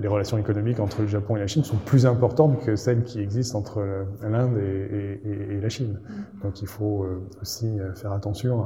les 0.00 0.08
relations 0.08 0.36
économiques 0.36 0.80
entre 0.80 1.02
le 1.02 1.06
Japon 1.06 1.36
et 1.36 1.40
la 1.40 1.46
Chine 1.46 1.62
sont 1.62 1.76
plus 1.76 2.06
importantes 2.06 2.58
que 2.64 2.74
celles 2.74 3.04
qui 3.04 3.20
existent 3.20 3.58
entre 3.58 4.06
l'Inde 4.22 4.58
et, 4.58 5.60
la 5.60 5.68
Chine. 5.68 6.00
Donc 6.42 6.60
il 6.60 6.66
faut 6.66 7.06
aussi 7.40 7.78
faire 7.94 8.10
attention, 8.10 8.64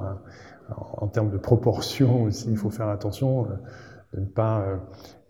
en 0.70 1.08
termes 1.08 1.30
de 1.30 1.36
proportion 1.36 2.22
aussi, 2.22 2.50
il 2.50 2.56
faut 2.56 2.70
faire 2.70 2.88
attention 2.88 3.48
de 4.14 4.20
ne 4.20 4.24
pas 4.24 4.64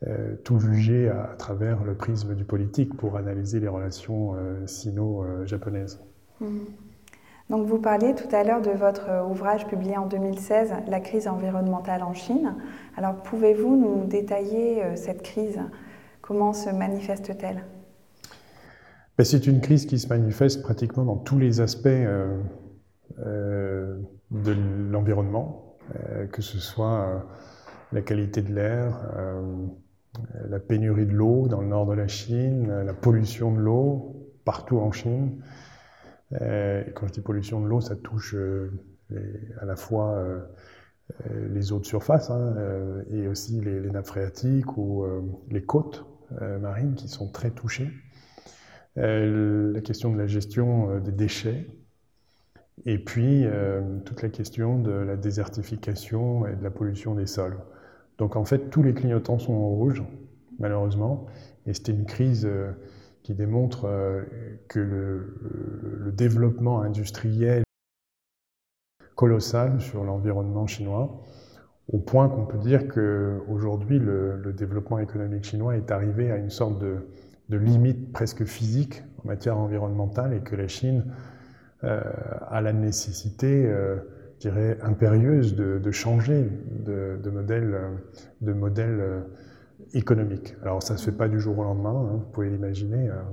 euh, 0.08 0.34
tout 0.42 0.58
juger 0.58 1.08
à, 1.08 1.34
travers 1.38 1.84
le 1.84 1.94
prisme 1.94 2.34
du 2.34 2.44
politique 2.44 2.96
pour 2.96 3.16
analyser 3.16 3.60
les 3.60 3.68
relations 3.68 4.34
euh, 4.34 4.66
sino-japonaises. 4.66 6.00
Mmh. 6.40 6.58
Donc 7.50 7.66
vous 7.66 7.78
parliez 7.78 8.12
tout 8.14 8.34
à 8.34 8.42
l'heure 8.42 8.62
de 8.62 8.70
votre 8.70 9.24
ouvrage 9.30 9.68
publié 9.68 9.96
en 9.96 10.06
2016, 10.06 10.72
La 10.88 10.98
crise 10.98 11.28
environnementale 11.28 12.02
en 12.02 12.14
Chine. 12.14 12.56
Alors 12.96 13.22
pouvez-vous 13.22 13.76
nous 13.76 14.04
détailler 14.06 14.82
euh, 14.82 14.96
cette 14.96 15.22
crise? 15.22 15.60
Comment 16.20 16.52
se 16.52 16.70
manifeste-t-elle? 16.70 17.62
Ben, 19.16 19.24
C'est 19.24 19.46
une 19.46 19.60
crise 19.60 19.86
qui 19.86 20.00
se 20.00 20.08
manifeste 20.08 20.62
pratiquement 20.62 21.04
dans 21.04 21.18
tous 21.18 21.38
les 21.38 21.60
aspects 21.60 21.86
de 23.18 24.02
l'environnement, 24.90 25.76
que 26.32 26.42
ce 26.42 26.58
soit 26.58 27.24
la 27.92 28.00
qualité 28.00 28.40
de 28.40 28.54
l'air, 28.54 28.98
la 30.48 30.58
pénurie 30.58 31.06
de 31.06 31.12
l'eau 31.12 31.48
dans 31.48 31.60
le 31.60 31.68
nord 31.68 31.86
de 31.86 31.94
la 31.94 32.08
Chine, 32.08 32.68
la 32.84 32.94
pollution 32.94 33.52
de 33.52 33.58
l'eau 33.58 34.22
partout 34.44 34.78
en 34.78 34.92
Chine. 34.92 35.42
Euh, 36.40 36.82
quand 36.94 37.06
je 37.06 37.12
dis 37.12 37.20
pollution 37.20 37.60
de 37.60 37.66
l'eau, 37.66 37.80
ça 37.80 37.96
touche 37.96 38.34
euh, 38.34 38.70
à 39.60 39.64
la 39.64 39.76
fois 39.76 40.14
euh, 40.14 40.40
les 41.50 41.72
eaux 41.72 41.78
de 41.78 41.84
surface 41.84 42.30
hein, 42.30 42.54
et 43.10 43.28
aussi 43.28 43.60
les, 43.60 43.90
nappes 43.90 44.06
phréatiques 44.06 44.78
ou 44.78 45.04
les 45.50 45.62
côtes 45.62 46.06
marines 46.60 46.94
qui 46.94 47.08
sont 47.08 47.28
très 47.30 47.50
touchées. 47.50 47.90
la 48.96 49.80
question 49.82 50.10
de 50.10 50.18
la 50.18 50.26
gestion 50.26 50.98
des 51.00 51.12
déchets. 51.12 51.66
Et 52.86 52.98
puis 52.98 53.44
toute 54.06 54.22
la 54.22 54.30
question 54.30 54.78
de 54.78 54.90
la 54.90 55.16
désertification 55.16 56.46
et 56.46 56.56
de 56.56 56.62
la 56.62 56.70
pollution 56.70 57.14
des 57.14 57.26
sols. 57.26 57.58
Donc 58.22 58.36
en 58.36 58.44
fait, 58.44 58.70
tous 58.70 58.84
les 58.84 58.94
clignotants 58.94 59.40
sont 59.40 59.52
en 59.52 59.66
rouge, 59.66 60.04
malheureusement, 60.60 61.26
et 61.66 61.74
c'était 61.74 61.90
une 61.90 62.04
crise 62.04 62.46
euh, 62.46 62.70
qui 63.24 63.34
démontre 63.34 63.86
euh, 63.86 64.22
que 64.68 64.78
le, 64.78 65.98
le 65.98 66.12
développement 66.12 66.82
industriel 66.82 67.64
colossal 69.16 69.80
sur 69.80 70.04
l'environnement 70.04 70.68
chinois, 70.68 71.20
au 71.92 71.98
point 71.98 72.28
qu'on 72.28 72.46
peut 72.46 72.58
dire 72.58 72.86
qu'aujourd'hui, 72.86 73.98
le, 73.98 74.36
le 74.36 74.52
développement 74.52 75.00
économique 75.00 75.42
chinois 75.42 75.76
est 75.76 75.90
arrivé 75.90 76.30
à 76.30 76.36
une 76.36 76.50
sorte 76.50 76.78
de, 76.78 76.98
limite 77.48 78.12
presque 78.12 78.44
physique 78.44 79.02
en 79.24 79.26
matière 79.26 79.58
environnementale 79.58 80.32
et 80.32 80.42
que 80.42 80.54
la 80.54 80.68
Chine 80.68 81.06
euh, 81.82 82.00
a 82.46 82.60
la 82.60 82.72
nécessité, 82.72 83.66
euh, 83.66 83.96
impérieuse 84.82 85.54
de, 85.54 85.90
changer 85.90 86.48
de, 86.70 87.30
modèle, 87.30 87.78
modèle 88.40 89.00
euh, 89.00 89.20
économique. 89.94 90.54
Alors 90.62 90.82
ça 90.82 90.94
ne 90.94 90.98
se 90.98 91.06
fait 91.06 91.16
pas 91.16 91.28
du 91.28 91.40
jour 91.40 91.58
au 91.58 91.64
lendemain, 91.64 91.90
hein, 91.90 92.16
vous 92.16 92.30
pouvez 92.32 92.50
l'imaginer. 92.50 93.08
Hein. 93.08 93.24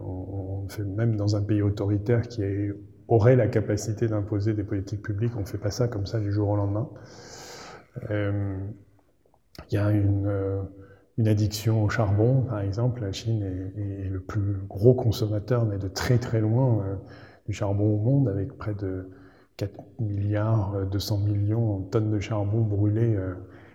On, 0.00 0.64
on, 0.64 0.68
fait 0.68 0.84
même 0.84 1.16
dans 1.16 1.36
un 1.36 1.42
pays 1.42 1.62
autoritaire 1.62 2.22
qui 2.22 2.42
aurait 3.08 3.36
la 3.36 3.46
capacité 3.46 4.08
d'imposer 4.08 4.54
des 4.54 4.64
politiques 4.64 5.02
publiques, 5.02 5.32
on 5.36 5.40
ne 5.40 5.46
fait 5.46 5.58
pas 5.58 5.70
ça 5.70 5.88
comme 5.88 6.06
ça 6.06 6.18
du 6.18 6.32
jour 6.32 6.48
au 6.48 6.56
lendemain. 6.56 6.88
Euh, 8.10 8.58
il 9.70 9.74
y 9.74 9.78
a 9.78 9.90
une, 9.90 10.26
euh, 10.26 10.62
addiction 11.24 11.82
au 11.82 11.88
charbon, 11.88 12.42
par 12.42 12.60
exemple. 12.60 13.00
La 13.00 13.12
Chine 13.12 13.42
est, 13.42 14.08
le 14.08 14.20
plus 14.20 14.56
gros 14.68 14.94
consommateur, 14.94 15.64
mais 15.64 15.78
de 15.78 15.88
très 15.88 16.18
très 16.18 16.40
loin, 16.40 16.84
euh, 16.84 16.94
du 17.46 17.52
charbon 17.52 17.94
au 17.94 17.98
monde, 17.98 18.28
avec 18.28 18.56
près 18.56 18.74
de 18.74 19.08
4 19.56 19.72
milliards 20.00 20.86
200 20.90 21.18
millions 21.18 21.80
de 21.80 21.90
tonnes 21.90 22.10
de 22.10 22.20
charbon 22.20 22.60
brûlées 22.60 23.16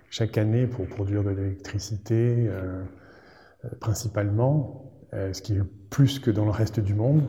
chaque 0.09 0.37
année 0.37 0.67
pour 0.67 0.85
produire 0.87 1.23
de 1.23 1.29
l'électricité, 1.29 2.49
principalement, 3.79 4.91
ce 5.11 5.41
qui 5.41 5.53
est 5.53 5.63
plus 5.89 6.19
que 6.19 6.29
dans 6.29 6.45
le 6.45 6.51
reste 6.51 6.79
du 6.79 6.93
monde. 6.93 7.23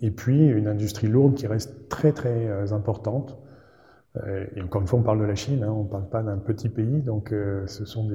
Et 0.00 0.10
puis 0.10 0.46
une 0.46 0.68
industrie 0.68 1.08
lourde 1.08 1.34
qui 1.34 1.46
reste 1.46 1.88
très 1.88 2.12
très 2.12 2.72
importante 2.72 3.38
euh, 4.26 4.46
et 4.56 4.62
encore 4.62 4.80
une 4.80 4.88
fois, 4.88 4.98
on 4.98 5.02
parle 5.02 5.20
de 5.20 5.24
la 5.24 5.34
Chine, 5.34 5.62
hein, 5.62 5.72
on 5.72 5.84
ne 5.84 5.88
parle 5.88 6.08
pas 6.08 6.22
d'un 6.22 6.38
petit 6.38 6.68
pays, 6.68 7.02
donc 7.02 7.32
euh, 7.32 7.66
ce 7.66 7.84
sont 7.84 8.08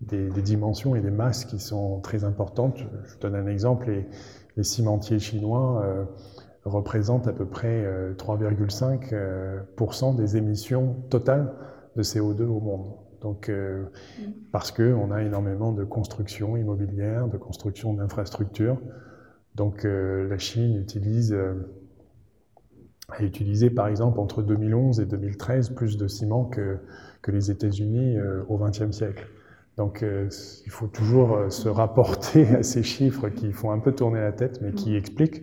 des, 0.00 0.30
des, 0.30 0.42
dimensions 0.42 0.96
et 0.96 1.00
des 1.00 1.10
masses 1.10 1.44
qui 1.44 1.58
sont 1.58 2.00
très 2.00 2.24
importantes. 2.24 2.78
Je 2.78 2.84
vous 2.84 3.18
donne 3.20 3.34
un 3.34 3.46
exemple, 3.46 3.90
les, 3.90 4.06
les 4.56 4.64
cimentiers 4.64 5.18
chinois 5.18 5.82
euh, 5.84 6.04
représentent 6.64 7.28
à 7.28 7.32
peu 7.32 7.46
près 7.46 7.84
3,5% 8.16 9.12
euh, 9.14 10.16
des 10.16 10.36
émissions 10.36 10.96
totales 11.10 11.52
de 11.96 12.02
CO2 12.02 12.42
au 12.44 12.60
monde. 12.60 12.94
Donc, 13.20 13.48
euh, 13.48 13.84
mmh. 13.84 14.22
parce 14.50 14.72
qu'on 14.72 15.10
a 15.10 15.22
énormément 15.22 15.72
de 15.72 15.84
construction 15.84 16.56
immobilière, 16.56 17.28
de 17.28 17.36
construction 17.36 17.94
d'infrastructures. 17.94 18.78
Donc, 19.54 19.84
la 19.84 20.38
Chine 20.38 20.76
utilise 20.76 21.36
a 23.18 23.22
utilisé 23.22 23.70
par 23.70 23.88
exemple 23.88 24.20
entre 24.20 24.42
2011 24.42 25.00
et 25.00 25.06
2013 25.06 25.70
plus 25.70 25.96
de 25.96 26.08
ciment 26.08 26.44
que, 26.44 26.78
que 27.20 27.30
les 27.30 27.50
États-Unis 27.50 28.16
euh, 28.16 28.42
au 28.48 28.58
XXe 28.58 28.90
siècle. 28.90 29.26
Donc 29.76 30.02
euh, 30.02 30.28
il 30.66 30.70
faut 30.70 30.86
toujours 30.86 31.36
euh, 31.36 31.50
se 31.50 31.68
rapporter 31.68 32.46
à 32.56 32.62
ces 32.62 32.82
chiffres 32.82 33.28
qui 33.28 33.52
font 33.52 33.70
un 33.70 33.78
peu 33.78 33.92
tourner 33.92 34.20
la 34.20 34.32
tête, 34.32 34.60
mais 34.62 34.72
qui 34.72 34.96
expliquent 34.96 35.42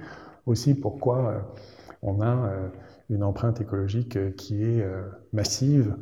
aussi 0.49 0.75
pourquoi 0.75 1.53
on 2.01 2.21
a 2.21 2.49
une 3.09 3.23
empreinte 3.23 3.61
écologique 3.61 4.35
qui 4.35 4.63
est 4.63 4.85
massive, 5.33 5.95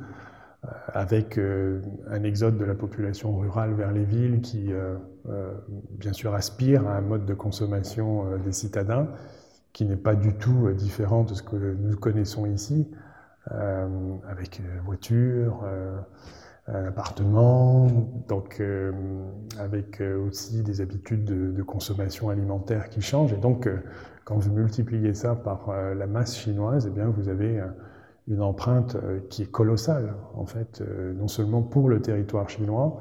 avec 0.88 1.38
un 1.38 2.24
exode 2.24 2.58
de 2.58 2.66
la 2.66 2.76
population 2.76 3.38
rurale 3.38 3.74
vers 3.74 3.91
les 3.91 4.04
villes 4.04 4.41
qui, 4.41 4.72
bien 5.91 6.14
sûr, 6.14 6.34
aspire 6.34 6.88
à 6.88 6.98
un 6.98 7.02
mode 7.02 7.26
de 7.26 7.34
consommation 7.34 8.38
des 8.43 8.52
citadins, 8.52 9.08
qui 9.78 9.86
n'est 9.86 9.95
pas 9.95 10.16
du 10.16 10.34
tout 10.34 10.66
euh, 10.66 10.74
différent 10.74 11.24
de 11.24 11.36
ce 11.36 11.43
que 11.43 11.56
nous 11.56 11.95
connaissons 11.98 12.48
ici, 12.48 12.88
euh, 13.52 13.88
avec 14.28 14.60
euh, 14.60 14.80
voiture, 14.84 15.64
euh, 15.66 16.02
appartement, 16.66 17.86
donc 18.28 18.58
euh, 18.60 18.91
avec 19.60 20.02
aussi 20.02 20.64
des 20.64 20.82
habitudes 20.82 21.26
de, 21.26 21.52
de, 21.52 21.62
consommation 21.62 22.30
alimentaire 22.30 22.89
qui 22.89 23.02
changent. 23.02 23.34
Et 23.34 23.38
donc, 23.38 23.70
quand 24.28 24.38
vous 24.38 24.52
multipliez 24.52 25.14
ça 25.14 25.36
par 25.36 25.72
la 25.96 26.06
masse 26.06 26.38
chinoise, 26.38 26.86
eh 26.86 26.94
bien, 26.94 27.08
vous 27.08 27.30
avez 27.30 27.64
une 28.28 28.42
empreinte 28.42 28.98
qui 29.30 29.44
est 29.44 29.52
colossale, 29.52 30.16
en 30.36 30.46
fait, 30.46 30.84
non 31.16 31.30
seulement 31.30 31.62
pour 31.62 31.88
le 31.88 32.02
territoire 32.02 32.50
chinois, 32.50 33.00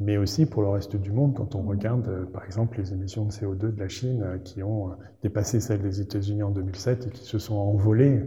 mais 0.00 0.16
aussi 0.16 0.46
pour 0.46 0.62
le 0.62 0.68
reste 0.68 0.96
du 0.96 1.10
monde, 1.10 1.34
quand 1.34 1.54
on 1.54 1.62
regarde 1.62 2.06
euh, 2.08 2.24
par 2.24 2.44
exemple 2.44 2.78
les 2.78 2.92
émissions 2.92 3.24
de 3.24 3.32
CO2 3.32 3.74
de 3.74 3.80
la 3.80 3.88
Chine 3.88 4.22
euh, 4.22 4.38
qui 4.38 4.62
ont 4.62 4.90
euh, 4.90 4.94
dépassé 5.22 5.60
celles 5.60 5.82
des 5.82 6.00
États-Unis 6.00 6.42
en 6.42 6.50
2007 6.50 7.08
et 7.08 7.10
qui 7.10 7.24
se 7.24 7.38
sont 7.38 7.56
envolées 7.56 8.24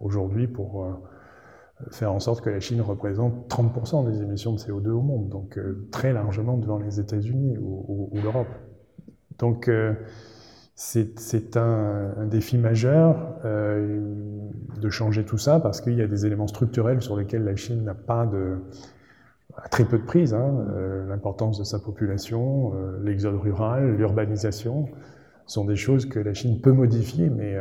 aujourd'hui 0.00 0.46
pour 0.46 0.86
faire 1.90 2.12
en 2.12 2.20
sorte 2.20 2.44
que 2.44 2.50
la 2.50 2.60
Chine 2.60 2.82
représente 2.82 3.48
30% 3.48 4.10
des 4.10 4.20
émissions 4.20 4.52
de 4.52 4.58
CO2 4.58 4.90
au 4.90 5.00
monde, 5.00 5.28
donc 5.30 5.58
très 5.90 6.12
largement 6.12 6.58
devant 6.58 6.78
les 6.78 7.00
États-Unis 7.00 7.56
ou, 7.58 7.84
ou, 7.88 8.08
ou 8.12 8.22
l'Europe. 8.22 8.48
Donc 9.38 9.70
c'est 10.76 11.56
un, 11.56 12.26
défi 12.26 12.58
majeur 12.58 13.38
euh, 13.44 14.00
de 14.80 14.90
changer 14.90 15.24
tout 15.24 15.38
ça 15.38 15.60
parce 15.60 15.80
qu'il 15.80 15.94
y 15.94 16.02
a 16.02 16.08
des 16.08 16.26
éléments 16.26 16.48
structurels 16.48 17.00
sur 17.00 17.16
lesquels 17.16 17.44
la 17.44 17.54
Chine 17.54 17.84
n'a 17.84 17.94
pas 17.94 18.26
de 18.26 18.58
à 19.56 19.68
très 19.68 19.84
peu 19.84 19.98
de 19.98 20.04
prise, 20.04 20.34
hein, 20.34 20.66
euh, 20.74 21.06
l'importance 21.06 21.58
de 21.58 21.64
sa 21.64 21.78
population, 21.78 22.72
euh, 22.74 22.98
l'exode 23.04 23.36
rural, 23.36 23.94
l'urbanisation, 23.96 24.88
sont 25.46 25.64
des 25.64 25.76
choses 25.76 26.06
que 26.06 26.18
la 26.18 26.34
Chine 26.34 26.60
peut 26.60 26.72
modifier, 26.72 27.30
mais, 27.30 27.56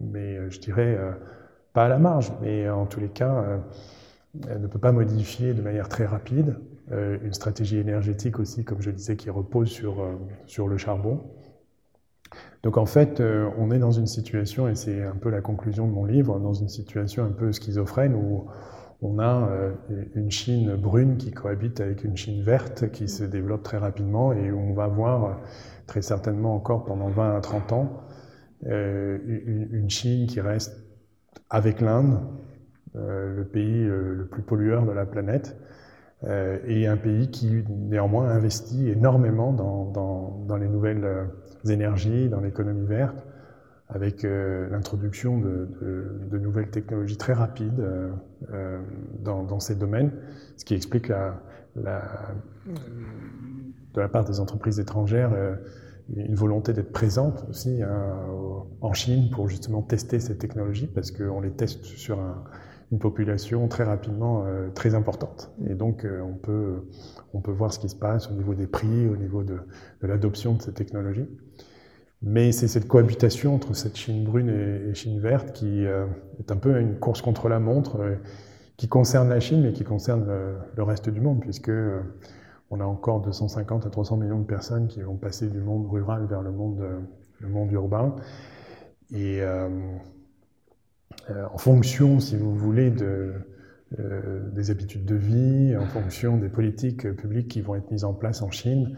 mais, 0.00 0.50
je 0.50 0.60
dirais 0.60 0.96
pas 1.74 1.84
à 1.84 1.88
la 1.88 1.98
marge, 1.98 2.32
mais 2.40 2.70
en 2.70 2.86
tous 2.86 3.00
les 3.00 3.08
cas, 3.08 3.44
elle 4.48 4.60
ne 4.60 4.68
peut 4.68 4.78
pas 4.78 4.92
modifier 4.92 5.52
de 5.52 5.60
manière 5.60 5.88
très 5.88 6.06
rapide 6.06 6.54
une 6.92 7.32
stratégie 7.32 7.78
énergétique 7.78 8.38
aussi, 8.38 8.64
comme 8.64 8.80
je 8.80 8.92
disais, 8.92 9.16
qui 9.16 9.30
repose 9.30 9.68
sur, 9.68 9.96
sur 10.46 10.68
le 10.68 10.78
charbon. 10.78 11.24
Donc 12.62 12.76
en 12.76 12.86
fait, 12.86 13.22
on 13.58 13.70
est 13.70 13.78
dans 13.78 13.92
une 13.92 14.06
situation, 14.06 14.68
et 14.68 14.74
c'est 14.74 15.04
un 15.04 15.14
peu 15.14 15.30
la 15.30 15.40
conclusion 15.40 15.86
de 15.86 15.92
mon 15.92 16.04
livre, 16.04 16.38
dans 16.40 16.54
une 16.54 16.68
situation 16.68 17.24
un 17.24 17.30
peu 17.30 17.52
schizophrène 17.52 18.14
où 18.14 18.48
on 19.00 19.18
a 19.18 19.48
euh, 19.50 19.72
une 20.14 20.30
Chine 20.30 20.74
brune 20.74 21.16
qui 21.16 21.30
cohabite 21.30 21.80
avec 21.80 22.04
une 22.04 22.16
Chine 22.16 22.42
verte 22.42 22.90
qui 22.90 23.08
se 23.08 23.24
développe 23.24 23.62
très 23.62 23.78
rapidement 23.78 24.32
et 24.32 24.50
où 24.50 24.58
on 24.58 24.74
va 24.74 24.88
voir 24.88 25.24
euh, 25.24 25.32
très 25.86 26.02
certainement 26.02 26.54
encore 26.54 26.84
pendant 26.84 27.08
20 27.08 27.36
à 27.36 27.40
30 27.40 27.72
ans 27.72 28.02
euh, 28.66 29.18
une 29.24 29.88
Chine 29.88 30.26
qui 30.26 30.40
reste 30.40 30.76
avec 31.50 31.80
l'Inde, 31.80 32.20
le 32.94 33.44
pays 33.44 33.84
le 33.84 34.26
plus 34.30 34.42
pollueur 34.42 34.84
de 34.84 34.90
la 34.90 35.06
planète, 35.06 35.56
et 36.26 36.86
un 36.86 36.96
pays 36.96 37.30
qui 37.30 37.64
néanmoins 37.68 38.28
investit 38.28 38.90
énormément 38.90 39.52
dans, 39.52 40.44
dans 40.46 40.56
les 40.56 40.68
nouvelles 40.68 41.06
énergies, 41.70 42.28
dans 42.28 42.40
l'économie 42.40 42.86
verte, 42.86 43.24
avec 43.88 44.24
euh, 44.24 44.68
l'introduction 44.70 45.38
de, 45.38 46.38
nouvelles 46.38 46.70
technologies 46.70 47.16
très 47.16 47.32
rapides 47.32 47.80
euh, 47.80 48.10
euh, 48.52 48.80
dans, 49.20 49.60
ces 49.60 49.74
domaines, 49.74 50.12
ce 50.56 50.64
qui 50.64 50.74
explique 50.74 51.08
la, 51.08 51.40
de 51.76 54.00
la 54.00 54.08
part 54.08 54.24
des 54.24 54.40
entreprises 54.40 54.78
étrangères 54.78 55.32
une 56.16 56.34
volonté 56.34 56.72
d'être 56.72 56.92
présente 56.92 57.44
aussi 57.50 57.82
hein, 57.82 58.14
en 58.80 58.94
Chine 58.94 59.28
pour 59.30 59.48
justement 59.48 59.82
tester 59.82 60.20
ces 60.20 60.38
technologies 60.38 60.86
parce 60.86 61.10
qu'on 61.10 61.40
les 61.40 61.50
teste 61.50 61.84
sur 61.84 62.18
un, 62.18 62.44
une 62.90 62.98
population 62.98 63.68
très 63.68 63.84
rapidement 63.84 64.44
euh, 64.46 64.70
très 64.70 64.94
importante. 64.94 65.52
Et 65.68 65.74
donc 65.74 66.06
on, 66.06 66.34
peut, 66.34 66.86
on 67.34 67.40
peut 67.40 67.52
voir 67.52 67.72
ce 67.72 67.78
qui 67.78 67.88
se 67.88 67.96
passe 67.96 68.30
au 68.30 68.34
niveau 68.34 68.54
des 68.54 68.66
prix, 68.66 69.08
au 69.08 69.16
niveau 69.16 69.42
de, 69.42 69.58
l'adoption 70.02 70.54
de 70.54 70.62
ces 70.62 70.72
technologies. 70.72 71.28
Mais 72.20 72.50
c'est 72.50 72.66
cette 72.66 72.88
cohabitation 72.88 73.54
entre 73.54 73.74
cette 73.74 73.96
Chine 73.96 74.24
brune 74.24 74.48
et, 74.48 74.94
Chine 74.94 75.20
verte 75.20 75.52
qui 75.52 75.86
euh, 75.86 76.06
est 76.40 76.50
un 76.50 76.56
peu 76.56 76.80
une 76.80 76.98
course 76.98 77.22
contre 77.22 77.48
la 77.48 77.60
montre, 77.60 78.00
euh, 78.00 78.16
qui 78.76 78.88
concerne 78.88 79.28
la 79.28 79.40
Chine, 79.40 79.62
mais 79.62 79.72
qui 79.72 79.84
concerne 79.84 80.26
le, 80.76 80.82
reste 80.82 81.10
du 81.10 81.20
monde, 81.20 81.40
puisque 81.40 81.68
euh, 81.68 82.00
on 82.70 82.80
a 82.80 82.84
encore 82.84 83.20
250 83.20 83.86
à 83.86 83.90
300 83.90 84.18
millions 84.18 84.40
de 84.40 84.46
personnes 84.46 84.88
qui 84.88 85.00
vont 85.00 85.16
passer 85.16 85.48
du 85.48 85.58
monde 85.58 85.90
rural 85.90 86.26
vers 86.26 86.42
le 86.42 86.52
monde, 86.52 86.80
euh, 86.80 87.00
le 87.40 87.48
monde 87.48 87.72
urbain. 87.72 88.14
Et 89.10 89.40
euh, 89.40 89.68
euh, 89.68 89.96
en 91.52 91.58
fonction, 91.58 92.20
si 92.20 92.36
vous 92.36 92.54
voulez, 92.54 92.90
de, 92.90 93.32
des 94.52 94.70
habitudes 94.70 95.04
de 95.04 95.14
vie, 95.14 95.76
en 95.76 95.86
fonction 95.86 96.36
des 96.36 96.48
politiques 96.48 97.10
publiques 97.16 97.48
qui 97.48 97.60
vont 97.60 97.74
être 97.74 97.90
mises 97.90 98.04
en 98.04 98.14
place 98.14 98.42
en 98.42 98.50
Chine, 98.50 98.96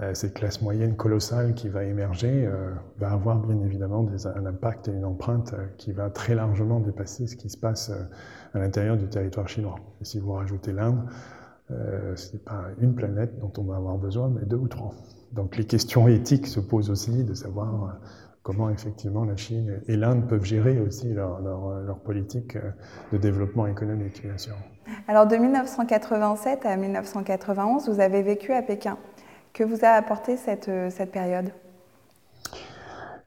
euh, 0.00 0.14
cette 0.14 0.34
classe 0.34 0.62
moyenne 0.62 0.94
colossale 0.94 1.54
qui 1.54 1.68
va 1.68 1.82
émerger 1.82 2.46
euh, 2.46 2.70
va 2.98 3.10
avoir 3.10 3.40
bien 3.40 3.60
évidemment 3.64 4.04
des, 4.04 4.28
un 4.28 4.46
impact 4.46 4.86
et 4.86 4.92
une 4.92 5.04
empreinte 5.04 5.54
euh, 5.54 5.66
qui 5.76 5.92
va 5.92 6.08
très 6.08 6.36
largement 6.36 6.78
dépasser 6.78 7.26
ce 7.26 7.34
qui 7.34 7.48
se 7.48 7.56
passe 7.56 7.90
à 8.54 8.58
l'intérieur 8.60 8.96
du 8.96 9.08
territoire 9.08 9.48
chinois. 9.48 9.76
Et 10.00 10.04
si 10.04 10.20
vous 10.20 10.32
rajoutez 10.32 10.72
l'Inde, 10.72 11.00
euh, 11.72 12.14
ce 12.14 12.32
n'est 12.32 12.38
pas 12.38 12.66
une 12.80 12.94
planète 12.94 13.40
dont 13.40 13.52
on 13.58 13.64
va 13.64 13.76
avoir 13.76 13.98
besoin, 13.98 14.28
mais 14.28 14.46
deux 14.46 14.56
ou 14.56 14.68
trois. 14.68 14.94
Donc 15.32 15.56
les 15.56 15.64
questions 15.64 16.06
éthiques 16.06 16.46
se 16.46 16.60
posent 16.60 16.90
aussi 16.90 17.24
de 17.24 17.34
savoir 17.34 17.98
comment 18.48 18.70
effectivement 18.70 19.24
la 19.24 19.36
Chine 19.36 19.80
et 19.88 19.96
l'Inde 19.96 20.26
peuvent 20.26 20.44
gérer 20.44 20.80
aussi 20.80 21.12
leur, 21.12 21.40
leur, 21.40 21.98
politique 21.98 22.56
de 23.12 23.18
développement 23.18 23.66
économique, 23.66 24.22
bien 24.24 24.38
sûr. 24.38 24.54
Alors 25.06 25.26
de 25.26 25.36
1987 25.36 26.64
à 26.64 26.76
1991, 26.76 27.90
vous 27.90 28.00
avez 28.00 28.22
vécu 28.22 28.54
à 28.54 28.62
Pékin. 28.62 28.96
Que 29.52 29.64
vous 29.64 29.84
a 29.84 29.88
apporté 29.88 30.38
cette, 30.38 30.70
cette 30.88 31.12
période? 31.12 31.50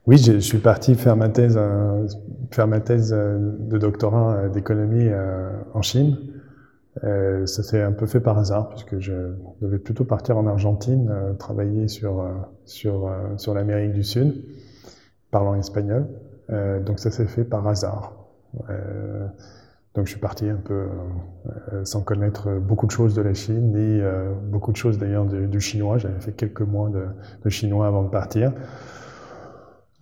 Oui, 0.08 0.16
je 0.18 0.38
suis 0.38 0.58
parti 0.58 0.96
faire 0.96 1.16
ma 1.16 1.28
thèse, 1.28 1.56
euh, 1.56 2.08
faire 2.50 2.66
ma 2.66 2.80
thèse 2.80 3.12
euh, 3.12 3.38
de 3.38 3.78
doctorat 3.78 4.34
euh, 4.34 4.48
d'économie 4.48 5.08
en 5.74 5.82
Chine. 5.82 6.16
ça 7.00 7.62
s'est 7.62 7.80
un 7.80 7.92
peu 7.92 8.06
fait 8.06 8.20
par 8.20 8.36
hasard 8.36 8.68
puisque 8.68 8.98
je 8.98 9.12
devais 9.60 9.78
plutôt 9.78 10.04
partir 10.04 10.36
en 10.36 10.46
Argentine, 10.46 11.10
travailler 11.38 11.88
sur 11.88 12.22
sur 12.66 13.10
sur 13.38 13.54
l'Amérique 13.54 13.92
du 13.92 14.04
Sud, 14.04 14.44
parlant 15.32 15.56
espagnol. 15.56 16.06
donc 16.86 17.00
ça 17.00 17.10
s'est 17.10 17.26
fait 17.26 17.42
par 17.42 17.66
hasard. 17.66 18.12
donc 19.94 20.06
je 20.06 20.10
suis 20.10 20.20
parti 20.20 20.48
un 20.48 20.60
peu 20.62 20.86
sans 21.82 22.02
connaître 22.02 22.60
beaucoup 22.60 22.86
de 22.86 22.92
choses 22.92 23.14
de 23.14 23.22
la 23.22 23.34
Chine, 23.34 23.72
ni 23.72 24.00
beaucoup 24.50 24.70
de 24.70 24.76
choses 24.76 24.98
d'ailleurs 24.98 25.24
du, 25.24 25.60
chinois. 25.60 25.98
J'avais 25.98 26.20
fait 26.20 26.32
quelques 26.32 26.62
mois 26.62 26.90
de, 26.90 27.50
chinois 27.50 27.88
avant 27.88 28.04
de 28.04 28.10
partir. 28.10 28.52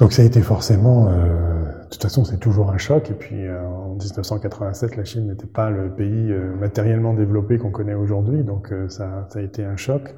Donc 0.00 0.14
ça 0.14 0.22
a 0.22 0.24
été 0.24 0.40
forcément, 0.40 1.08
euh, 1.08 1.84
de 1.84 1.88
toute 1.90 2.00
façon 2.00 2.24
c'est 2.24 2.38
toujours 2.38 2.70
un 2.70 2.78
choc, 2.78 3.10
et 3.10 3.12
puis 3.14 3.46
euh, 3.46 3.62
en 3.62 3.96
1987 3.96 4.96
la 4.96 5.04
Chine 5.04 5.26
n'était 5.28 5.46
pas 5.46 5.68
le 5.68 5.90
pays 5.90 6.32
euh, 6.32 6.56
matériellement 6.58 7.12
développé 7.12 7.58
qu'on 7.58 7.70
connaît 7.70 7.92
aujourd'hui, 7.92 8.42
donc 8.42 8.72
euh, 8.72 8.88
ça, 8.88 9.28
a 9.34 9.40
été 9.42 9.62
un 9.62 9.76
choc. 9.76 10.14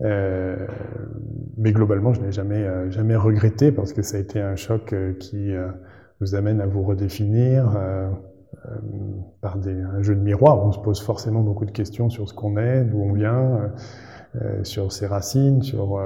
Mais 0.00 1.72
globalement 1.72 2.12
je 2.12 2.20
n'ai 2.20 2.32
jamais, 2.32 2.90
jamais 2.90 3.16
regretté 3.16 3.72
parce 3.72 3.92
que 3.92 4.02
ça 4.02 4.18
a 4.18 4.20
été 4.20 4.40
un 4.40 4.56
choc 4.56 4.94
qui 5.18 5.52
vous 6.20 6.34
amène 6.34 6.60
à 6.60 6.66
vous 6.66 6.82
redéfinir 6.82 7.78
par 9.40 9.58
des, 9.58 9.80
un 9.80 10.02
jeu 10.02 10.14
de 10.14 10.20
miroir. 10.20 10.64
On 10.64 10.72
se 10.72 10.80
pose 10.80 11.00
forcément 11.00 11.40
beaucoup 11.40 11.64
de 11.64 11.70
questions 11.70 12.10
sur 12.10 12.28
ce 12.28 12.34
qu'on 12.34 12.56
est, 12.56 12.84
d'où 12.84 13.00
on 13.00 13.12
vient, 13.12 13.72
sur 14.64 14.92
ses 14.92 15.06
racines, 15.06 15.62
sur 15.62 15.98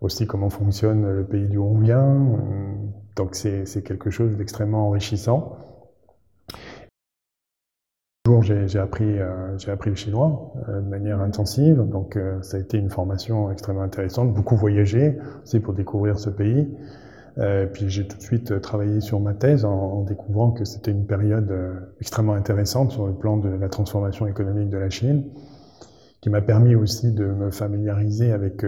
aussi 0.00 0.26
comment 0.26 0.50
fonctionne 0.50 1.10
le 1.10 1.24
pays 1.24 1.48
d'où 1.48 1.62
on 1.62 1.78
vient. 1.78 2.20
Donc 3.16 3.34
c'est 3.34 3.82
quelque 3.84 4.10
chose 4.10 4.36
d'extrêmement 4.36 4.88
enrichissant. 4.88 5.56
J'ai 8.40 8.78
appris, 8.78 9.18
euh, 9.18 9.54
appris 9.66 9.90
le 9.90 9.96
chinois 9.96 10.50
euh, 10.70 10.80
de 10.80 10.88
manière 10.88 11.20
intensive, 11.20 11.76
donc 11.86 12.16
euh, 12.16 12.40
ça 12.40 12.56
a 12.56 12.60
été 12.60 12.78
une 12.78 12.88
formation 12.88 13.52
extrêmement 13.52 13.82
intéressante. 13.82 14.32
Beaucoup 14.32 14.56
voyagé 14.56 15.18
aussi 15.42 15.60
pour 15.60 15.74
découvrir 15.74 16.18
ce 16.18 16.30
pays. 16.30 16.66
puis 17.74 17.90
j'ai 17.90 18.08
tout 18.08 18.16
de 18.16 18.22
suite 18.22 18.62
travaillé 18.62 19.02
sur 19.02 19.20
ma 19.20 19.34
thèse 19.34 19.66
en, 19.66 19.74
en 19.74 20.02
découvrant 20.04 20.52
que 20.52 20.64
c'était 20.64 20.90
une 20.90 21.04
période 21.04 21.52
extrêmement 22.00 22.32
intéressante 22.32 22.92
sur 22.92 23.06
le 23.06 23.12
plan 23.12 23.36
de 23.36 23.50
la 23.50 23.68
transformation 23.68 24.26
économique 24.26 24.70
de 24.70 24.78
la 24.78 24.88
Chine, 24.88 25.24
qui 26.22 26.30
m'a 26.30 26.40
permis 26.40 26.76
aussi 26.76 27.12
de 27.12 27.26
me 27.26 27.50
familiariser 27.50 28.32
avec 28.32 28.64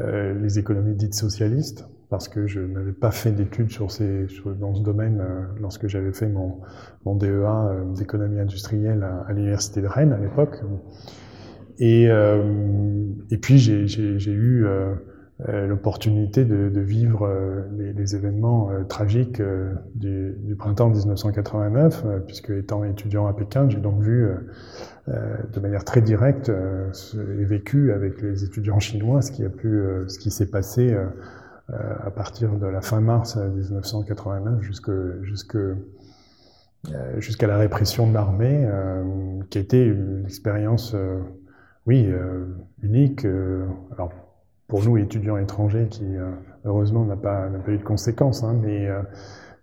euh, 0.00 0.34
les 0.42 0.58
économies 0.58 0.94
dites 0.94 1.14
socialistes, 1.14 1.86
parce 2.14 2.28
que 2.28 2.46
je 2.46 2.60
n'avais 2.60 2.92
pas 2.92 3.10
fait 3.10 3.32
d'études 3.32 3.72
sur 3.72 3.90
ces, 3.90 4.28
dans 4.60 4.72
ce 4.72 4.82
domaine 4.82 5.20
euh, 5.20 5.42
lorsque 5.60 5.88
j'avais 5.88 6.12
fait 6.12 6.28
mon, 6.28 6.60
DEA 7.16 7.26
euh, 7.26 7.84
d'économie 7.96 8.38
industrielle 8.38 9.02
à, 9.02 9.32
l'université 9.32 9.82
de 9.82 9.88
Rennes 9.88 10.12
à 10.12 10.18
l'époque. 10.18 10.62
Et, 11.80 12.04
et 12.04 13.36
puis 13.36 13.58
j'ai 13.58 14.30
eu 14.30 14.64
l'opportunité 15.48 16.44
de, 16.44 16.80
vivre 16.80 17.28
les, 17.76 18.14
événements 18.14 18.70
tragiques 18.88 19.42
du, 19.96 20.36
du, 20.38 20.54
printemps 20.54 20.90
1989, 20.90 22.04
puisque 22.28 22.50
étant 22.50 22.84
étudiant 22.84 23.26
à 23.26 23.32
Pékin, 23.32 23.68
j'ai 23.68 23.80
donc 23.80 24.00
vu 24.00 24.28
euh, 25.10 25.36
de 25.52 25.60
manière 25.60 25.84
très 25.84 26.00
directe 26.00 26.48
euh, 26.48 26.90
et 27.38 27.44
vécu 27.44 27.92
avec 27.92 28.22
les 28.22 28.42
étudiants 28.42 28.80
chinois 28.80 29.20
ce 29.20 29.30
qui 29.30 29.44
a 29.44 29.50
pu, 29.50 29.66
euh, 29.66 30.08
ce 30.08 30.18
qui 30.18 30.30
s'est 30.30 30.50
passé 30.50 30.96
à 31.72 32.10
partir 32.10 32.56
de 32.56 32.66
la 32.66 32.82
fin 32.82 33.00
mars 33.00 33.36
1989 33.36 34.60
jusque, 34.60 34.90
jusque 35.22 35.56
jusqu'à 37.16 37.46
la 37.46 37.56
répression 37.56 38.06
de 38.06 38.12
l'armée, 38.12 38.68
qui 39.48 39.58
été 39.58 39.82
une 39.82 40.24
expérience, 40.26 40.94
oui, 41.86 42.06
unique. 42.82 43.24
alors 43.24 44.10
pour 44.68 44.84
nous 44.84 44.98
étudiants 44.98 45.38
étrangers, 45.38 45.88
qui 45.88 46.04
heureusement 46.66 47.06
n'a 47.06 47.16
pas, 47.16 47.48
n'a 47.48 47.58
pas 47.58 47.72
eu 47.72 47.78
de 47.78 47.84
conséquences, 47.84 48.44
hein, 48.44 48.58
mais 48.62 48.90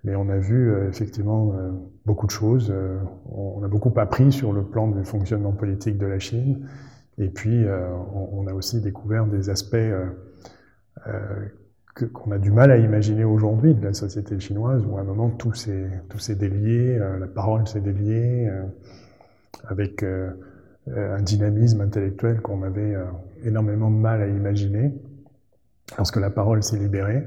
mais 0.04 0.16
on 0.16 0.30
a 0.30 0.38
vu 0.38 0.72
euh, 0.72 0.89
effectivement 0.89 1.54
euh, 1.54 1.70
beaucoup 2.06 2.26
de 2.26 2.32
choses. 2.32 2.72
Euh, 2.72 2.97
on 3.32 3.64
a 3.64 3.68
beaucoup 3.68 3.93
appris 3.97 4.32
sur 4.32 4.52
le 4.52 4.64
plan 4.64 4.88
du 4.88 5.04
fonctionnement 5.04 5.52
politique 5.52 5.97
de 5.97 6.08
la 6.08 6.20
Chine. 6.20 6.68
Et 7.18 7.28
puis, 7.30 7.66
on, 8.16 8.47
a 8.47 8.54
aussi 8.54 8.82
découvert 8.82 9.28
des 9.28 9.52
aspects 9.52 9.76
qu'on 12.06 12.32
a 12.32 12.38
du 12.38 12.52
mal 12.52 12.72
à 12.72 12.78
imaginer 12.78 13.24
aujourd'hui 13.24 13.74
de 13.74 13.84
la 13.84 13.93
société 13.93 14.39
chinoise, 14.39 14.84
où 14.86 14.97
à 14.97 15.02
un 15.02 15.04
moment 15.04 15.30
tout 15.30 15.54
s'est 15.54 15.89
délié, 16.36 16.97
la 16.97 17.28
parole 17.28 17.68
s'est 17.68 17.82
déliée, 17.82 18.49
avec 19.68 20.04
un 20.04 21.22
dynamisme 21.22 21.82
intellectuel 21.82 22.41
qu'on 22.41 22.64
avait 22.64 22.95
énormément 23.43 23.89
de 23.89 23.97
mal 23.97 24.22
à 24.22 24.28
imaginer, 24.28 24.93
lorsque 25.97 26.18
la 26.18 26.30
parole 26.30 26.64
s'est 26.64 26.78
libérée. 26.78 27.26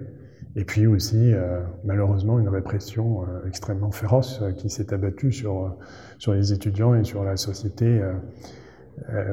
Et 0.56 0.64
puis 0.64 0.86
aussi, 0.86 1.32
euh, 1.32 1.60
malheureusement, 1.84 2.38
une 2.38 2.48
répression 2.48 3.22
euh, 3.22 3.48
extrêmement 3.48 3.90
féroce 3.90 4.40
euh, 4.40 4.52
qui 4.52 4.70
s'est 4.70 4.94
abattue 4.94 5.32
sur, 5.32 5.76
sur 6.18 6.32
les 6.32 6.52
étudiants 6.52 6.94
et 6.94 7.02
sur 7.02 7.24
la 7.24 7.36
société, 7.36 8.00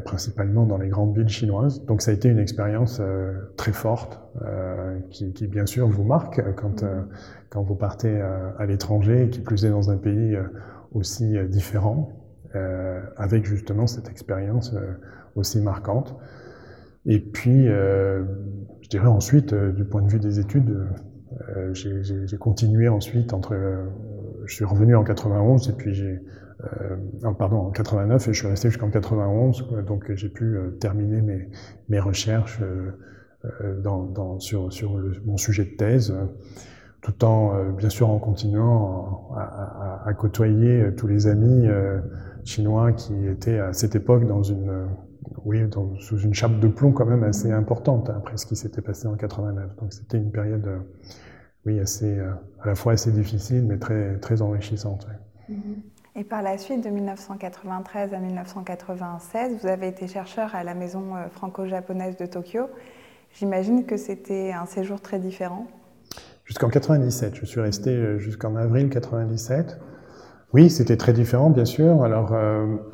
principalement 0.06 0.66
dans 0.66 0.78
les 0.78 0.90
grandes 0.90 1.16
villes 1.16 1.30
chinoises. 1.30 1.86
Donc 1.86 2.02
ça 2.02 2.12
a 2.12 2.14
été 2.14 2.30
une 2.30 2.40
expérience 2.40 3.02
très 3.58 3.74
forte, 3.74 4.20
qui, 5.10 5.34
qui, 5.34 5.48
bien 5.48 5.66
sûr 5.66 5.88
vous 5.88 6.04
marque 6.04 6.42
quand, 6.56 6.84
quand 7.50 7.62
vous 7.62 7.76
partez 7.76 8.22
à 8.22 8.66
l'étranger, 8.66 9.30
qui 9.30 9.42
plus 9.42 9.66
est 9.66 9.70
dans 9.70 9.92
un 9.92 9.98
pays 9.98 10.38
aussi 10.94 11.36
différent, 11.48 12.10
avec 13.18 13.46
justement 13.46 13.88
cette 13.88 14.10
expérience 14.10 14.76
aussi 15.36 15.62
marquante. 15.62 16.18
Et 17.06 17.20
puis, 17.20 17.68
je 17.68 18.90
dirais 18.90 19.08
ensuite, 19.08 19.54
du 19.54 19.86
point 19.86 20.02
de 20.02 20.10
vue 20.10 20.20
des 20.20 20.40
études, 20.40 20.76
euh, 21.58 21.74
j'ai 21.74 22.38
continué 22.38 22.88
ensuite 22.88 23.34
entre, 23.34 23.54
euh, 23.54 23.86
je 24.46 24.54
suis 24.54 24.66
revenu 24.66 24.96
en 24.96 25.04
91 25.04 25.70
et 25.70 25.74
puis 25.74 25.94
j'ai, 25.94 26.20
euh, 26.64 27.32
pardon, 27.38 27.58
en 27.58 27.72
89 27.72 28.28
et 28.28 28.34
je 28.34 28.40
suis 28.40 28.48
resté 28.48 28.70
jusqu'en 28.70 28.90
91, 28.90 29.68
donc 29.86 30.14
j'ai 30.14 30.30
pu 30.30 30.58
terminer 30.80 31.22
mes, 31.22 31.50
mes 31.90 32.00
recherches 32.00 32.62
dans, 33.84 34.40
sur, 34.40 34.70
mon 35.26 35.38
sujet 35.38 35.66
de 35.66 35.76
thèse, 35.76 36.16
tout 37.02 37.26
en, 37.26 37.72
bien 37.72 37.90
sûr, 37.90 38.10
en 38.10 38.20
continuant 38.20 39.32
à, 39.36 40.14
côtoyer 40.14 40.94
tous 40.96 41.08
les 41.08 41.28
amis 41.28 41.68
chinois 42.44 42.92
qui 42.92 43.14
étaient 43.28 43.60
à 43.60 43.74
cette 43.74 43.96
époque 43.96 44.28
dans 44.28 44.44
une, 44.44 44.88
oui, 45.46 45.60
sous 46.00 46.20
une 46.20 46.34
chape 46.34 46.60
de 46.60 46.68
plomb 46.68 46.92
quand 46.92 47.06
même 47.06 47.24
assez 47.24 47.52
importante 47.52 48.10
après 48.10 48.38
ce 48.38 48.46
qui 48.46 48.56
s'était 48.56 48.82
passé 48.82 49.08
en 49.08 49.16
89. 49.16 49.78
Donc 49.78 49.94
c'était 49.94 50.18
une 50.18 50.32
période 50.32 50.68
oui, 51.66 51.80
assez, 51.80 52.18
euh, 52.18 52.32
à 52.62 52.68
la 52.68 52.76
fois 52.76 52.94
assez 52.94 53.12
difficile, 53.12 53.64
mais 53.68 53.78
très, 53.78 54.18
très 54.18 54.42
enrichissante. 54.42 55.08
Mm-hmm. 55.50 56.01
Et 56.14 56.26
par 56.26 56.42
la 56.42 56.58
suite, 56.58 56.84
de 56.84 56.90
1993 56.90 58.14
à 58.14 58.20
1996, 58.20 59.60
vous 59.62 59.68
avez 59.68 59.88
été 59.88 60.08
chercheur 60.08 60.54
à 60.54 60.64
la 60.66 60.74
Maison 60.74 61.16
euh, 61.16 61.30
franco-japonaise 61.30 62.18
de 62.18 62.26
Tokyo. 62.26 62.64
J'imagine 63.34 63.86
que 63.86 63.96
c'était 63.96 64.52
un 64.52 64.66
séjour 64.66 65.00
très 65.00 65.20
différent. 65.20 65.68
Jusqu'en 66.44 66.68
97, 66.68 67.36
je 67.36 67.46
suis 67.46 67.62
resté 67.62 67.92
euh, 67.92 68.18
jusqu'en 68.18 68.58
avril 68.58 68.90
97. 68.90 69.80
Oui, 70.52 70.70
c'était 70.70 70.98
très 70.98 71.14
différent, 71.14 71.50
bien 71.50 71.64
sûr. 71.64 72.04
Alors, 72.04 72.32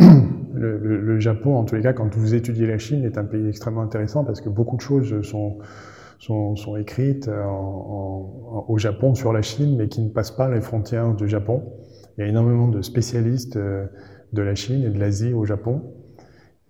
le, 0.53 0.77
le, 0.77 1.19
Japon, 1.19 1.57
en 1.57 1.63
tous 1.63 1.73
les 1.73 1.81
cas, 1.81 1.93
quand 1.93 2.15
vous 2.15 2.35
étudiez 2.35 2.67
la 2.67 2.77
Chine, 2.77 3.03
est 3.03 3.17
un 3.17 3.25
pays 3.25 3.49
extrêmement 3.49 3.81
intéressant 3.81 4.25
parce 4.25 4.41
que 4.41 4.49
beaucoup 4.49 4.75
de 4.75 4.81
choses 4.81 5.23
sont 5.23 5.57
sont, 6.19 6.77
écrites 6.77 7.27
au 7.27 8.77
Japon 8.77 9.15
sur 9.15 9.33
la 9.33 9.41
Chine, 9.41 9.75
mais 9.75 9.87
qui 9.87 10.01
ne 10.01 10.09
passent 10.09 10.31
pas 10.31 10.49
les 10.49 10.61
frontières 10.61 11.15
du 11.15 11.27
Japon. 11.27 11.63
Il 12.17 12.21
y 12.21 12.23
a 12.23 12.29
énormément 12.29 12.67
de 12.67 12.81
spécialistes 12.81 13.57
euh, 13.57 13.85
de 14.33 14.41
la 14.41 14.55
Chine 14.55 14.83
et 14.83 14.89
de 14.89 14.99
l'Asie 14.99 15.33
au 15.33 15.45
Japon, 15.45 15.93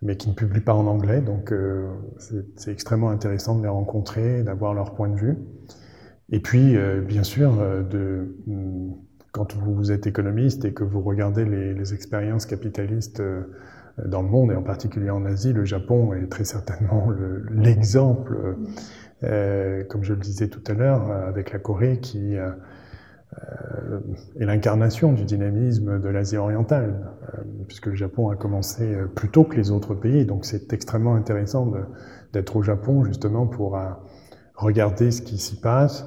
mais 0.02 0.18
qui 0.18 0.30
ne 0.30 0.34
publient 0.34 0.62
pas 0.62 0.74
en 0.74 0.88
anglais. 0.88 1.22
Donc 1.22 1.52
euh, 1.52 1.88
c'est 2.56 2.72
extrêmement 2.72 3.10
intéressant 3.10 3.56
de 3.56 3.64
les 3.64 3.70
rencontrer, 3.70 4.43
d'avoir 4.43 4.74
leur 4.74 4.93
point 4.93 5.10
de 5.10 5.16
vue. 5.16 5.38
Et 6.30 6.41
puis, 6.41 6.76
euh, 6.76 7.02
bien 7.02 7.24
sûr, 7.24 7.56
de, 7.89 8.36
quand 9.32 9.56
vous 9.56 9.91
êtes 9.93 10.06
économiste 10.06 10.66
et 10.66 10.74
que 10.74 10.84
vous 10.84 11.02
regardez 11.02 11.45
les, 11.45 11.93
expériences 11.93 12.45
capitalistes 12.45 13.24
dans 14.06 14.22
le 14.22 14.28
monde 14.28 14.52
et 14.52 14.56
en 14.56 14.62
particulier 14.62 15.10
en 15.10 15.24
Asie, 15.26 15.54
le 15.54 15.64
Japon 15.64 16.14
est 16.14 16.28
très 16.28 16.43
certainement 16.43 17.08
l'exemple, 17.50 18.58
comme 19.22 20.04
je 20.04 20.14
le 20.14 20.20
disais 20.20 20.50
tout 20.50 20.64
à 20.68 20.74
l'heure, 20.74 21.10
avec 21.12 21.54
la 21.54 21.60
Corée 21.60 22.00
qui 22.02 22.36
est 24.39 24.45
l'incarnation 24.45 25.13
du 25.13 25.23
dynamisme 25.23 25.99
de 25.99 26.09
l'Asie 26.09 26.38
orientale, 26.38 27.11
euh, 27.35 27.41
puisque 27.67 27.88
le 27.88 27.95
Japon 27.95 28.29
a 28.29 28.35
commencé 28.35 28.97
plus 29.15 29.29
tôt 29.29 29.43
que 29.43 29.55
les 29.55 29.71
autres 29.71 29.93
pays. 29.93 30.25
Donc 30.25 30.45
c'est 30.45 30.73
extrêmement 30.73 31.15
intéressant 31.15 31.71
d'être 32.33 32.55
au 32.55 32.63
Japon 32.63 33.03
justement 33.03 33.47
pour 33.47 33.79
regarder 34.55 35.11
ce 35.11 35.21
qui 35.21 35.38
s'y 35.38 35.59
passe, 35.59 36.05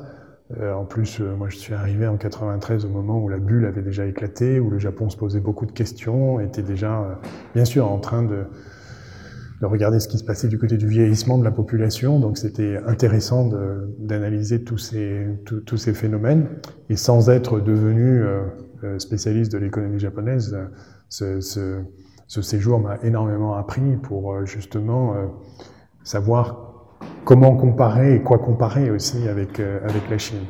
euh, 0.58 0.72
en 0.74 0.84
plus, 0.84 1.20
euh, 1.20 1.36
moi, 1.36 1.48
je 1.48 1.56
suis 1.56 1.74
arrivé 1.74 2.06
en 2.08 2.16
93 2.16 2.84
au 2.84 2.88
moment 2.88 3.18
où 3.18 3.28
la 3.28 3.38
bulle 3.38 3.66
avait 3.66 3.82
déjà 3.82 4.06
éclaté, 4.06 4.58
où 4.58 4.68
le 4.68 4.78
Japon 4.78 5.08
se 5.08 5.16
posait 5.16 5.40
beaucoup 5.40 5.64
de 5.64 5.72
questions, 5.72 6.40
était 6.40 6.62
déjà, 6.62 7.00
euh, 7.00 7.14
bien 7.54 7.64
sûr, 7.64 7.90
en 7.90 7.98
train 7.98 8.24
de, 8.24 8.46
de, 9.60 9.66
regarder 9.66 10.00
ce 10.00 10.08
qui 10.08 10.18
se 10.18 10.24
passait 10.24 10.48
du 10.48 10.58
côté 10.58 10.76
du 10.76 10.86
vieillissement 10.86 11.38
de 11.38 11.44
la 11.44 11.50
population. 11.50 12.18
Donc, 12.18 12.38
c'était 12.38 12.78
intéressant 12.86 13.50
d'analyser 13.98 14.62
tous 14.62 14.78
ces, 14.78 15.94
phénomènes. 15.94 16.48
Et 16.88 16.96
sans 16.96 17.30
être 17.30 17.60
devenu 17.60 18.24
spécialiste 18.98 19.52
de 19.52 19.58
l'économie 19.58 19.98
japonaise, 19.98 20.56
ce, 21.08 21.82
séjour 22.26 22.80
m'a 22.80 22.96
énormément 23.02 23.54
appris 23.54 23.96
pour 24.02 24.46
justement 24.46 25.14
savoir 26.04 26.70
comment 27.24 27.56
comparer 27.56 28.16
et 28.16 28.22
quoi 28.22 28.38
comparer 28.38 28.90
aussi 28.90 29.18
euh, 29.26 29.80
avec 29.84 30.10
la 30.10 30.18
Chine. 30.18 30.44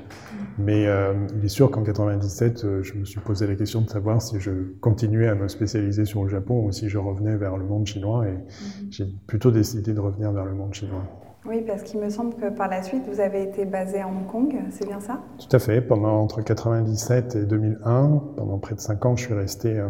Mais 0.61 0.87
euh, 0.87 1.15
il 1.37 1.45
est 1.45 1.49
sûr 1.49 1.71
qu'en 1.71 1.83
97, 1.83 2.65
euh, 2.65 2.83
je 2.83 2.95
me 2.95 3.05
suis 3.05 3.21
posé 3.21 3.47
la 3.47 3.55
question 3.55 3.81
de 3.81 3.89
savoir 3.89 4.21
si 4.21 4.39
je 4.41 4.51
continuais 4.81 5.29
à 5.29 5.35
me 5.35 5.49
spécialiser 5.49 6.05
sur 6.05 6.23
le 6.23 6.29
Japon 6.29 6.65
ou 6.65 6.73
si 6.73 6.89
je 6.89 6.99
revenais 6.99 7.37
vers 7.37 7.57
le 7.57 7.65
monde 7.65 7.87
chinois. 7.87 8.27
Et 8.27 8.33
mhm. 8.33 8.91
j'ai 8.91 9.07
plutôt 9.27 9.51
décidé 9.51 9.93
de 9.93 10.01
revenir 10.01 10.33
vers 10.33 10.45
le 10.45 10.55
monde 10.55 10.75
chinois. 10.75 11.03
Oui, 11.47 11.63
parce 11.67 11.83
qu'il 11.83 11.99
me 12.01 12.11
semble 12.11 12.35
que 12.35 12.51
par 12.51 12.69
la 12.69 12.83
suite, 12.83 13.03
vous 13.11 13.21
avez 13.21 13.43
été 13.43 13.65
basé 13.65 14.01
à 14.01 14.07
Hong 14.07 14.27
Kong, 14.27 14.55
c'est 14.71 14.87
bien 14.87 15.01
ça? 15.01 15.23
Tout 15.39 15.57
à 15.57 15.59
fait. 15.59 15.81
Pendant 15.81 16.21
entre 16.21 16.43
97 16.43 17.37
et 17.37 17.47
2001, 17.47 18.23
pendant 18.37 18.59
près 18.59 18.75
de 18.75 18.81
5 18.81 19.07
ans, 19.07 19.17
je 19.17 19.25
suis 19.25 19.35
resté, 19.35 19.83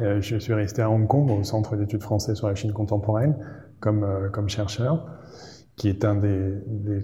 je 0.00 0.36
suis 0.36 0.52
resté 0.52 0.82
à 0.82 0.90
Hong 0.90 1.06
Kong, 1.06 1.30
au 1.30 1.42
Centre 1.42 1.74
d'études 1.76 2.02
français 2.02 2.34
sur 2.34 2.48
la 2.48 2.54
Chine 2.54 2.74
contemporaine, 2.74 3.34
comme, 3.80 4.06
comme 4.30 4.50
chercheur 4.50 5.06
qui 5.76 5.90
est 5.90 6.04
un 6.06 6.14
des, 6.14 6.54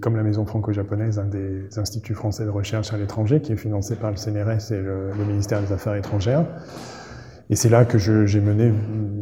comme 0.00 0.16
la 0.16 0.22
Maison 0.22 0.46
franco-japonaise, 0.46 1.18
un 1.18 1.26
des 1.26 1.78
instituts 1.78 2.14
français 2.14 2.44
de 2.44 2.50
recherche 2.50 2.92
à 2.92 2.96
l'étranger, 2.96 3.40
qui 3.40 3.52
est 3.52 3.56
financé 3.56 3.96
par 3.96 4.10
le 4.10 4.16
CNRS 4.16 4.72
et 4.72 4.80
le, 4.80 5.12
ministère 5.26 5.60
des 5.60 5.72
Affaires 5.72 5.94
étrangères. 5.94 6.46
Et 7.50 7.56
c'est 7.56 7.68
là 7.68 7.84
que 7.84 7.98
j'ai 7.98 8.40
mené 8.40 8.72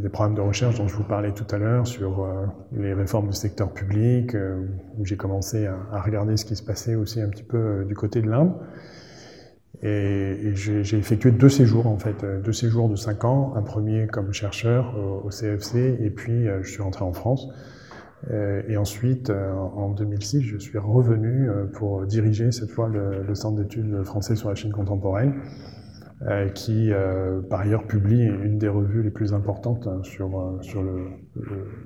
des 0.00 0.08
programmes 0.08 0.36
de 0.36 0.40
recherche 0.40 0.78
dont 0.78 0.86
je 0.86 0.94
vous 0.94 1.02
parlais 1.02 1.32
tout 1.32 1.46
à 1.50 1.58
l'heure 1.58 1.84
sur 1.84 2.22
euh, 2.22 2.46
les 2.76 2.94
réformes 2.94 3.26
du 3.26 3.32
secteur 3.32 3.72
public, 3.72 4.36
euh, 4.36 4.66
où 4.98 5.04
j'ai 5.04 5.16
commencé 5.16 5.66
à, 5.66 6.00
regarder 6.00 6.36
ce 6.36 6.44
qui 6.44 6.54
se 6.54 6.62
passait 6.62 6.94
aussi 6.94 7.20
un 7.20 7.28
petit 7.28 7.42
peu 7.42 7.56
euh, 7.56 7.84
du 7.84 7.94
côté 7.94 8.22
de 8.22 8.30
l'Inde. 8.30 8.52
Et, 9.82 10.52
j'ai 10.54 10.98
effectué 10.98 11.32
deux 11.32 11.48
séjours 11.48 11.88
en 11.88 11.98
fait, 11.98 12.24
deux 12.44 12.52
séjours 12.52 12.88
de 12.88 12.96
cinq 12.96 13.24
ans, 13.24 13.54
un 13.56 13.62
premier 13.62 14.06
comme 14.06 14.32
chercheur 14.32 14.94
au, 15.24 15.30
CFC, 15.30 15.96
et 16.00 16.10
puis 16.10 16.46
je 16.62 16.70
suis 16.70 16.82
rentré 16.82 17.02
en 17.02 17.14
France 17.14 17.48
et 18.28 18.76
ensuite, 18.76 19.30
euh, 19.30 19.54
en 19.54 19.90
2006, 19.90 20.42
je 20.42 20.58
suis 20.58 20.78
revenu 20.78 21.48
euh, 21.48 21.64
pour 21.66 22.04
diriger 22.06 22.52
cette 22.52 22.70
fois 22.70 22.88
le, 22.88 23.34
Centre 23.34 23.56
d'études 23.56 24.02
français 24.04 24.36
sur 24.36 24.50
la 24.50 24.54
Chine 24.54 24.72
contemporaine, 24.72 25.34
qui 26.54 26.90
par 27.48 27.60
ailleurs 27.60 27.86
publie 27.86 28.24
une 28.24 28.58
des 28.58 28.68
revues 28.68 29.02
les 29.02 29.10
plus 29.10 29.32
importantes 29.32 29.86
hein, 29.86 30.00
sur, 30.02 30.58
sur 30.60 30.82
le, 30.82 31.06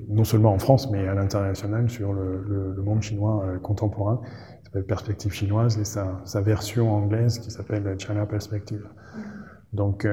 non 0.09 0.25
seulement 0.25 0.53
en 0.53 0.59
France, 0.59 0.91
mais 0.91 1.07
à 1.07 1.15
l'international 1.15 1.89
sur 1.89 2.13
le, 2.13 2.75
monde 2.83 3.01
chinois 3.01 3.45
contemporain, 3.63 4.21
qui 4.59 4.65
s'appelle 4.65 4.87
Perspective 4.87 5.33
chinoise, 5.33 5.79
et 5.79 5.85
sa, 5.85 6.21
sa 6.25 6.41
version 6.41 6.93
anglaise 6.93 7.39
qui 7.39 7.53
s'appelle 7.53 7.95
China 7.99 8.27
Perspective. 8.27 8.85
Donc, 9.73 10.05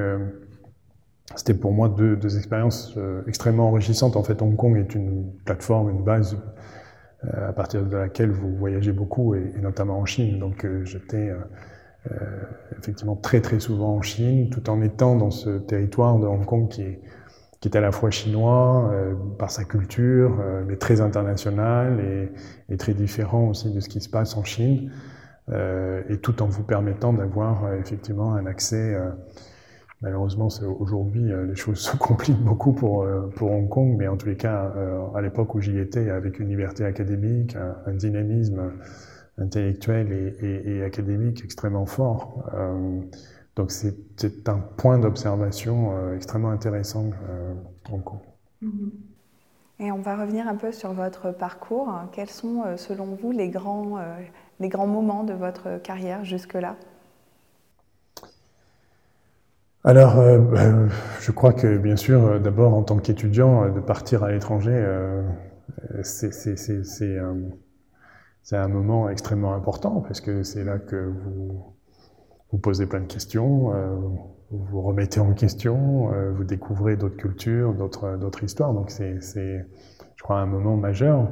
c'était 1.35 1.53
pour 1.53 1.71
moi 1.71 1.89
deux, 1.89 2.37
expériences 2.37 2.93
euh, 2.97 3.21
extrêmement 3.27 3.69
enrichissantes. 3.69 4.15
En 4.15 4.23
fait, 4.23 4.41
Hong 4.41 4.55
Kong 4.55 4.77
est 4.77 4.95
une 4.95 5.31
plateforme, 5.45 5.89
une 5.89 6.03
base 6.03 6.37
euh, 7.25 7.49
à 7.49 7.53
partir 7.53 7.83
de 7.85 7.97
laquelle 7.97 8.31
vous 8.31 8.55
voyagez 8.55 8.91
beaucoup, 8.91 9.35
et, 9.35 9.53
notamment 9.61 9.99
en 9.99 10.05
Chine. 10.05 10.39
Donc 10.39 10.65
euh, 10.65 10.83
j'étais 10.85 11.31
effectivement 12.79 13.15
très 13.15 13.41
très 13.41 13.59
souvent 13.59 13.97
en 13.97 14.01
Chine, 14.01 14.49
tout 14.49 14.71
en 14.71 14.81
étant 14.81 15.15
dans 15.15 15.29
ce 15.29 15.59
territoire 15.59 16.17
de 16.17 16.25
Hong 16.25 16.45
Kong 16.45 16.67
qui 16.67 16.81
est, 16.81 16.99
qui 17.59 17.69
est 17.69 17.77
à 17.77 17.81
la 17.81 17.91
fois 17.91 18.09
chinois 18.09 18.91
par 19.37 19.51
sa 19.51 19.65
culture, 19.65 20.43
mais 20.67 20.77
très 20.77 20.99
international 20.99 21.99
et, 22.69 22.77
très 22.77 22.95
différent 22.95 23.49
aussi 23.49 23.71
de 23.71 23.79
ce 23.79 23.87
qui 23.87 24.01
se 24.01 24.09
passe 24.09 24.35
en 24.35 24.43
Chine, 24.43 24.91
et 25.51 26.17
tout 26.23 26.41
en 26.41 26.47
vous 26.47 26.63
permettant 26.63 27.13
d'avoir 27.13 27.71
effectivement 27.75 28.33
un 28.33 28.47
accès 28.47 28.97
Malheureusement, 30.01 30.47
aujourd'hui, 30.79 31.31
euh, 31.31 31.45
les 31.45 31.55
choses 31.55 31.79
se 31.91 31.95
compliquent 31.95 32.43
beaucoup 32.43 32.73
pour, 32.73 33.03
euh, 33.03 33.27
pour 33.35 33.51
Hong 33.51 33.69
Kong, 33.69 33.95
mais 33.97 34.07
en 34.07 34.17
tous 34.17 34.27
les 34.27 34.37
cas, 34.37 34.73
euh, 34.75 35.05
à 35.13 35.21
l'époque 35.21 35.53
où 35.53 35.61
j'y 35.61 35.77
étais, 35.77 36.09
avec 36.09 36.39
une 36.39 36.49
liberté 36.49 36.83
académique, 36.83 37.55
un, 37.85 37.93
dynamisme 37.93 38.71
intellectuel 39.37 40.11
et, 40.41 40.77
et, 40.77 40.83
académique 40.83 41.43
extrêmement 41.43 41.85
fort. 41.85 42.43
donc 43.55 43.71
c'est 43.71 44.47
un 44.47 44.59
point 44.59 44.97
d'observation 44.97 46.13
extrêmement 46.15 46.51
intéressant, 46.51 47.11
Hong 47.91 48.03
Kong. 48.03 48.19
Mm-hmm. 48.63 48.91
Et 49.79 49.91
on 49.91 49.99
va 49.99 50.15
revenir 50.15 50.47
un 50.47 50.55
peu 50.55 50.71
sur 50.71 50.93
votre 50.93 51.31
parcours. 51.31 51.91
Quels 52.11 52.29
sont, 52.29 52.63
selon 52.77 53.15
vous, 53.15 53.31
les 53.31 53.49
grands, 53.49 53.99
les 54.59 54.69
grands 54.69 54.87
moments 54.87 55.23
de 55.23 55.33
votre 55.33 55.81
carrière 55.81 56.23
jusque-là? 56.23 56.75
Alors, 59.83 60.19
euh, 60.19 60.37
ben, 60.37 60.89
je 61.21 61.31
crois 61.31 61.53
que 61.53 61.77
bien 61.77 61.95
sûr, 61.95 62.23
euh, 62.23 62.39
d'abord 62.39 62.75
en 62.75 62.83
tant 62.83 62.97
qu'étudiant, 62.97 63.63
euh, 63.63 63.69
de 63.71 63.79
partir 63.79 64.23
à 64.23 64.31
l'étranger, 64.31 64.79
c'est 66.03 67.17
un, 68.51 68.67
moment 68.67 69.09
extrêmement 69.09 69.55
important 69.55 70.01
parce 70.01 70.21
que 70.21 70.43
c'est 70.43 70.63
là 70.63 70.77
que 70.77 70.95
vous 70.95 71.63
vous 72.51 72.57
posez 72.57 72.85
plein 72.85 72.99
de 72.99 73.05
questions, 73.05 73.71
vous 74.51 74.63
vous 74.65 74.81
remettez 74.81 75.19
en 75.21 75.33
question, 75.33 76.11
vous 76.33 76.43
découvrez 76.43 76.97
d'autres 76.97 77.15
cultures, 77.15 77.73
d'autres 77.73 78.43
histoires. 78.43 78.73
Donc 78.73 78.91
c'est, 78.91 79.19
je 79.21 80.23
crois, 80.23 80.39
un 80.39 80.45
moment 80.45 80.75
majeur. 80.75 81.29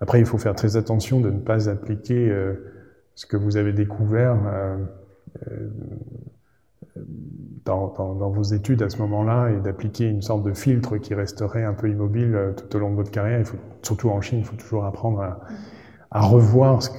Après, 0.00 0.20
il 0.20 0.26
faut 0.26 0.38
faire 0.38 0.54
très 0.54 0.76
attention 0.76 1.20
de 1.20 1.30
ne 1.30 1.40
pas 1.40 1.68
appliquer 1.68 2.32
ce 3.16 3.26
que 3.26 3.36
vous 3.36 3.56
avez 3.56 3.72
découvert 3.72 4.36
dans, 7.64 8.30
vos 8.30 8.42
études 8.42 8.82
à 8.82 8.88
ce 8.88 8.98
moment-là 8.98 9.50
et 9.50 9.60
d'appliquer 9.60 10.08
une 10.08 10.22
sorte 10.22 10.42
de 10.42 10.52
filtre 10.52 10.98
qui 10.98 11.14
resterait 11.14 11.64
un 11.64 11.74
peu 11.74 11.88
immobile 11.88 12.34
euh, 12.34 12.52
tout 12.52 12.76
au 12.76 12.78
long 12.78 12.90
de 12.90 12.96
votre 12.96 13.10
carrière. 13.10 13.38
Il 13.38 13.44
faut, 13.44 13.56
surtout 13.82 14.10
en 14.10 14.20
Chine, 14.20 14.38
il 14.38 14.44
faut 14.44 14.56
toujours 14.56 14.84
apprendre 14.84 15.20
à, 15.20 16.20
revoir 16.20 16.82
ce, 16.82 16.90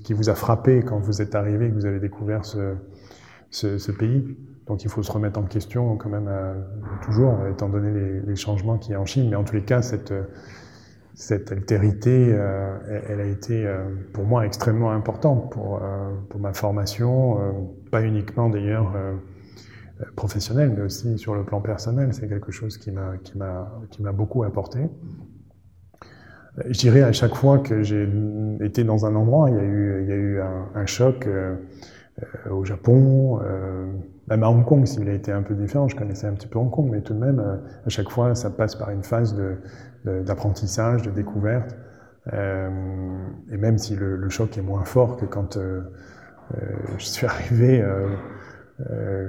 qui 0.00 0.12
vous 0.12 0.28
a 0.28 0.34
frappé 0.34 0.82
quand 0.82 0.98
vous 0.98 1.22
êtes 1.22 1.34
arrivé 1.34 1.70
que 1.70 1.74
vous 1.74 1.86
avez 1.86 2.00
découvert 2.00 2.44
ce, 2.44 3.90
pays. 3.92 4.36
Donc 4.66 4.84
il 4.84 4.90
faut 4.90 5.02
se 5.02 5.10
remettre 5.10 5.40
en 5.40 5.44
question 5.44 5.96
quand 5.96 6.10
même 6.10 6.28
euh, 6.28 6.54
toujours, 7.02 7.34
étant 7.50 7.68
donné 7.68 8.20
les 8.26 8.36
changements 8.36 8.76
qu'il 8.76 8.92
y 8.92 8.94
a 8.94 9.00
en 9.00 9.06
Chine. 9.06 9.30
Mais 9.30 9.36
en 9.36 9.44
tous 9.44 9.54
les 9.54 9.64
cas, 9.64 9.80
cette, 9.80 10.12
cette 11.14 11.52
altérité, 11.52 12.30
euh, 12.32 13.02
elle, 13.08 13.20
a 13.20 13.26
été 13.26 13.66
euh, 13.66 13.84
pour 14.12 14.24
moi 14.24 14.46
extrêmement 14.46 14.92
importante 14.92 15.52
pour, 15.52 15.82
euh, 15.82 16.10
pour 16.30 16.40
ma 16.40 16.54
formation, 16.54 17.38
pas 17.90 18.02
uniquement 18.02 18.48
d'ailleurs 18.48 18.94
professionnelle, 20.16 20.72
mais 20.74 20.82
aussi 20.82 21.18
sur 21.18 21.34
le 21.34 21.44
plan 21.44 21.60
personnel. 21.60 22.14
C'est 22.14 22.28
quelque 22.28 22.50
chose 22.50 22.78
qui 22.78 22.90
m'a 22.90 24.12
beaucoup 24.12 24.42
apporté. 24.42 24.80
Je 26.66 26.78
dirais 26.78 27.02
à 27.02 27.12
chaque 27.12 27.34
fois 27.34 27.58
que 27.58 27.82
j'ai 27.82 28.08
été 28.60 28.84
dans 28.84 29.06
un 29.06 29.14
endroit, 29.14 29.48
il 29.50 29.56
y 29.56 29.60
a 29.60 29.64
eu 29.64 30.02
il 30.02 30.08
y 30.08 30.12
a 30.12 30.16
eu 30.16 30.40
un 30.40 30.86
choc 30.86 31.28
au 32.50 32.64
Japon, 32.64 33.40
même 34.28 34.42
à 34.42 34.50
Hong 34.50 34.64
Kong, 34.64 34.86
s'il 34.86 35.08
a 35.08 35.12
été 35.12 35.32
un 35.32 35.42
peu 35.42 35.54
différent. 35.54 35.88
Je 35.88 35.96
connaissais 35.96 36.26
un 36.26 36.34
petit 36.34 36.46
peu 36.46 36.58
Hong 36.58 36.70
Kong, 36.70 36.88
mais 36.90 37.00
tout 37.00 37.14
de 37.14 37.18
même, 37.18 37.40
à 37.40 37.88
chaque 37.88 38.08
fois, 38.08 38.34
ça 38.34 38.50
passe 38.50 38.76
par 38.76 38.90
une 38.90 39.02
phase 39.02 39.34
d'apprentissage, 40.04 41.02
de, 41.02 41.10
découverte. 41.10 41.76
Euh, 42.32 42.70
et 43.50 43.56
même 43.56 43.78
si 43.78 43.96
le, 43.96 44.28
choc 44.28 44.56
est 44.56 44.62
moins 44.62 44.84
fort 44.84 45.16
que 45.16 45.26
quand 45.26 45.56
euh, 45.56 45.80
euh 46.54 46.58
je 46.98 47.04
suis 47.04 47.26
arrivé 47.32 47.80
euh, 47.80 48.08
euh, 48.90 49.26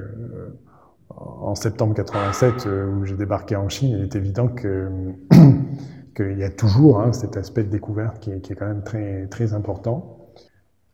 en 1.10 1.56
septembre 1.56 1.96
87 1.96 2.66
où 2.66 3.06
j'ai 3.06 3.16
débarqué 3.16 3.56
en 3.56 3.70
Chine, 3.70 3.96
il 3.98 4.04
est 4.04 4.16
évident 4.16 4.48
qu'il 6.16 6.38
y 6.38 6.44
a 6.44 6.50
toujours 6.50 7.02
hein, 7.02 7.14
cet 7.14 7.38
aspect 7.38 7.64
de 7.64 7.70
découverte 7.70 8.20
qui 8.20 8.32
est, 8.32 8.56
quand 8.56 8.68
même 8.68 8.84
très 8.84 9.54
important. 9.54 10.23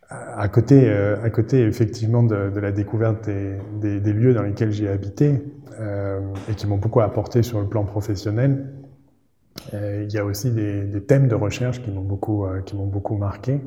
À 0.10 0.47
côté, 0.49 0.89
à 0.89 1.30
côté 1.30 1.62
effectivement 1.62 2.24
de, 2.24 2.60
la 2.60 2.72
découverte 2.72 3.30
des, 3.30 4.14
lieux 4.14 4.34
dans 4.34 4.41
lesquels 4.41 4.72
j'ai 4.72 4.89
habité 4.89 5.43
et 6.49 6.53
qui 6.55 6.66
m'ont 6.66 6.78
beaucoup 6.78 7.01
apporté 7.01 7.43
sur 7.43 7.60
le 7.62 7.68
plan 7.68 7.84
professionnel, 7.84 8.74
il 9.72 10.12
y 10.12 10.18
a 10.18 10.26
aussi 10.26 10.51
des, 10.51 11.03
thèmes 11.07 11.28
de 11.28 11.36
recherche 11.36 11.84
qui 11.84 11.91
m'ont 11.91 12.01
beaucoup, 12.01 12.47
qui 12.66 12.76
m'ont 12.76 12.88
beaucoup 12.88 13.18
marqué, 13.18 13.62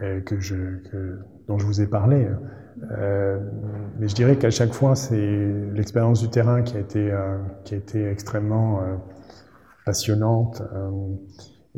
dont 0.00 1.58
je 1.58 1.64
vous 1.64 1.80
ai 1.80 1.86
parlé. 1.86 2.26
Euh, 2.90 3.38
mais 3.98 4.08
je 4.08 4.14
dirais 4.14 4.36
qu'à 4.36 4.50
chaque 4.50 4.72
fois, 4.72 4.94
c'est 4.94 5.46
l'expérience 5.72 6.20
du 6.20 6.28
terrain 6.28 6.62
qui 6.62 6.76
a 6.76 6.80
été, 6.80 7.10
euh, 7.10 7.38
qui 7.64 7.74
a 7.74 7.78
été 7.78 8.06
extrêmement 8.08 8.80
euh, 8.80 8.96
passionnante. 9.84 10.62
Euh, 10.74 10.90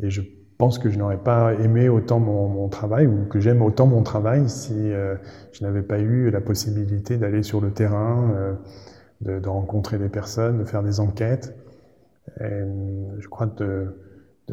et 0.01 0.09
je 0.09 0.21
pense 0.59 0.77
que 0.77 0.89
je 0.89 0.99
n'aurais 0.99 1.17
pas 1.17 1.53
aimé 1.55 1.89
autant 1.89 2.19
mon, 2.19 2.69
travail, 2.69 3.07
ou 3.07 3.25
que 3.25 3.39
j'aime 3.39 3.63
autant 3.63 3.87
mon 3.87 4.03
travail, 4.03 4.47
si 4.47 4.73
euh, 4.75 5.15
je 5.53 5.63
n'avais 5.63 5.81
pas 5.81 5.99
eu 5.99 6.29
la 6.29 6.41
possibilité 6.41 7.17
d'aller 7.17 7.41
sur 7.41 7.61
le 7.61 7.71
terrain, 7.71 8.57
de, 9.21 9.39
de, 9.39 9.49
rencontrer 9.49 9.97
des 9.97 10.09
personnes, 10.09 10.59
de 10.59 10.65
faire 10.65 10.83
des 10.83 10.99
enquêtes. 10.99 11.55
Et 12.39 12.61
je 13.17 13.27
crois 13.27 13.47
de 13.47 13.95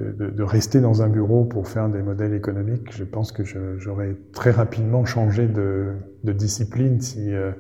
de, 0.01 0.43
rester 0.43 0.81
dans 0.81 1.03
un 1.03 1.09
bureau 1.09 1.45
pour 1.45 1.69
faire 1.69 1.89
des 1.89 2.03
modèles 2.03 2.35
économiques, 2.35 2.93
je 2.93 3.05
pense 3.05 3.33
que 3.33 3.45
j'aurais 3.79 4.17
très 4.33 4.51
rapidement 4.51 5.05
changé 5.05 5.47
de, 5.47 5.95
discipline 6.25 7.01
si 7.01 7.33
euh, 7.33 7.53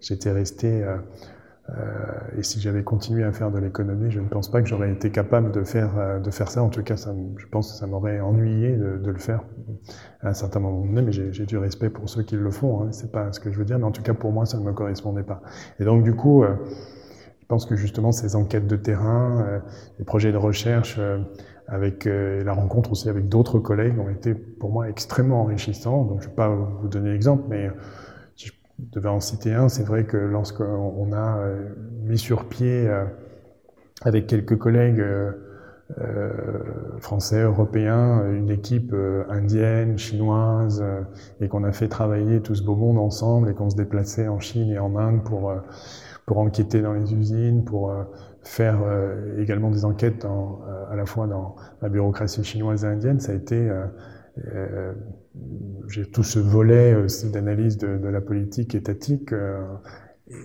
j'étais 0.00 0.32
resté 0.32 0.82
euh, 0.82 0.96
euh, 0.96 0.98
et 2.36 2.42
si 2.42 2.60
j'avais 2.60 2.82
continué 2.82 3.24
à 3.24 3.32
faire 3.32 3.50
de 3.50 3.58
l'économie. 3.58 4.10
Je 4.10 4.20
ne 4.20 4.28
pense 4.28 4.50
pas 4.50 4.60
que 4.60 4.68
j'aurais 4.68 4.92
été 4.92 5.10
capable 5.10 5.50
de 5.50 5.64
faire, 5.64 5.98
euh, 5.98 6.20
de 6.20 6.30
faire 6.30 6.50
ça. 6.50 6.62
En 6.62 6.68
tout 6.68 6.82
cas, 6.82 6.96
ça, 6.96 7.14
je 7.36 7.46
pense 7.46 7.72
que 7.72 7.78
ça 7.78 7.86
m'aurait 7.86 8.20
ennuyé 8.20 8.76
de, 8.76 8.98
de, 8.98 9.10
le 9.10 9.18
faire 9.18 9.42
à 10.20 10.28
un 10.28 10.34
certain 10.34 10.60
moment 10.60 10.84
donné, 10.84 11.02
mais 11.02 11.12
j'ai 11.12 11.46
du 11.46 11.56
respect 11.56 11.90
pour 11.90 12.08
ceux 12.08 12.22
qui 12.22 12.36
le 12.36 12.50
font. 12.50 12.82
Hein, 12.82 12.88
C'est 12.92 13.10
pas 13.10 13.32
ce 13.32 13.40
que 13.40 13.50
je 13.50 13.58
veux 13.58 13.64
dire, 13.64 13.78
mais 13.78 13.84
en 13.84 13.92
tout 13.92 14.02
cas 14.02 14.14
pour 14.14 14.32
moi, 14.32 14.46
ça 14.46 14.58
ne 14.58 14.64
me 14.64 14.72
correspondait 14.72 15.22
pas. 15.22 15.42
Et 15.80 15.84
donc 15.84 16.04
du 16.04 16.14
coup, 16.14 16.44
euh, 16.44 16.54
je 17.40 17.46
pense 17.46 17.66
que 17.66 17.76
justement 17.76 18.12
ces 18.12 18.36
enquêtes 18.36 18.66
de 18.66 18.76
terrain, 18.76 19.60
les 19.98 20.04
projets 20.04 20.32
de 20.32 20.38
recherche 20.38 20.98
avec 21.66 22.06
euh, 22.06 22.44
la 22.44 22.52
rencontre 22.52 22.92
aussi 22.92 23.08
avec 23.08 23.28
d'autres 23.28 23.58
collègues 23.58 23.98
ont 23.98 24.10
été 24.10 24.34
pour 24.34 24.70
moi 24.70 24.88
extrêmement 24.88 25.42
enrichissants. 25.42 26.04
Donc 26.04 26.20
je 26.20 26.26
ne 26.26 26.30
vais 26.30 26.36
pas 26.36 26.48
vous 26.48 26.88
donner 26.88 27.12
l'exemple, 27.12 27.44
mais 27.48 27.70
je 28.78 28.90
devais 28.90 29.08
en 29.08 29.20
citer 29.20 29.52
un, 29.52 29.68
c'est 29.68 29.84
vrai 29.84 30.04
que 30.04 30.16
lorsqu'on 30.16 31.12
a 31.12 31.38
euh, 31.38 31.68
mis 32.02 32.18
sur 32.18 32.48
pied 32.48 32.88
euh, 32.88 33.04
avec 34.02 34.26
quelques 34.26 34.58
collègues 34.58 35.00
euh, 35.00 35.32
français, 36.98 37.42
européens, 37.42 38.24
une 38.32 38.50
équipe 38.50 38.94
indienne, 39.28 39.98
chinoise, 39.98 40.82
et 41.40 41.48
qu'on 41.48 41.62
a 41.62 41.72
fait 41.72 41.88
travailler 41.88 42.40
tout 42.40 42.54
ce 42.54 42.62
beau 42.62 42.74
monde 42.74 42.98
ensemble 42.98 43.50
et 43.50 43.54
qu'on 43.54 43.70
se 43.70 43.76
déplaçait 43.76 44.26
en 44.26 44.40
Chine 44.40 44.70
et 44.70 44.78
en 44.78 44.96
Inde 44.96 45.22
pour 45.24 45.52
pour 46.24 46.38
enquêter 46.38 46.80
dans 46.80 46.94
les 46.94 47.14
usines, 47.14 47.64
pour 47.64 47.92
faire 48.42 48.78
également 49.38 49.70
des 49.70 49.84
enquêtes 49.84 50.26
à 50.90 50.96
la 50.96 51.04
fois 51.04 51.26
dans 51.26 51.54
la 51.82 51.90
bureaucratie 51.90 52.44
chinoise 52.44 52.84
et 52.84 52.88
indienne, 52.88 53.20
ça 53.20 53.32
a 53.32 53.34
été 53.34 53.70
j'ai 55.88 56.06
tout 56.06 56.22
ce 56.22 56.38
volet 56.38 56.94
aussi 56.94 57.30
d'analyse 57.30 57.76
de, 57.76 58.08
la 58.08 58.20
politique 58.20 58.74
étatique 58.74 59.34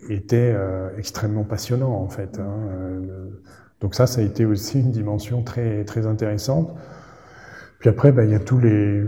était 0.09 0.55
extrêmement 0.97 1.43
passionnant 1.43 1.93
en 1.93 2.09
fait. 2.09 2.39
Hein, 2.39 2.69
donc 3.81 3.95
ça, 3.95 4.07
ça 4.07 4.21
a 4.21 4.23
été 4.23 4.45
aussi 4.45 4.79
une 4.79 4.91
dimension 4.91 5.43
très 5.43 5.85
très 5.85 6.05
intéressante. 6.05 6.75
Puis 7.79 7.89
après, 7.89 8.11
ben, 8.11 8.23
il 8.23 8.31
y 8.31 8.35
a 8.35 8.39
tous 8.39 8.59
les, 8.59 9.03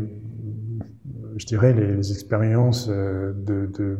je 1.37 1.45
dirais, 1.45 1.73
les, 1.73 2.11
expériences 2.11 2.87
de, 2.87 3.97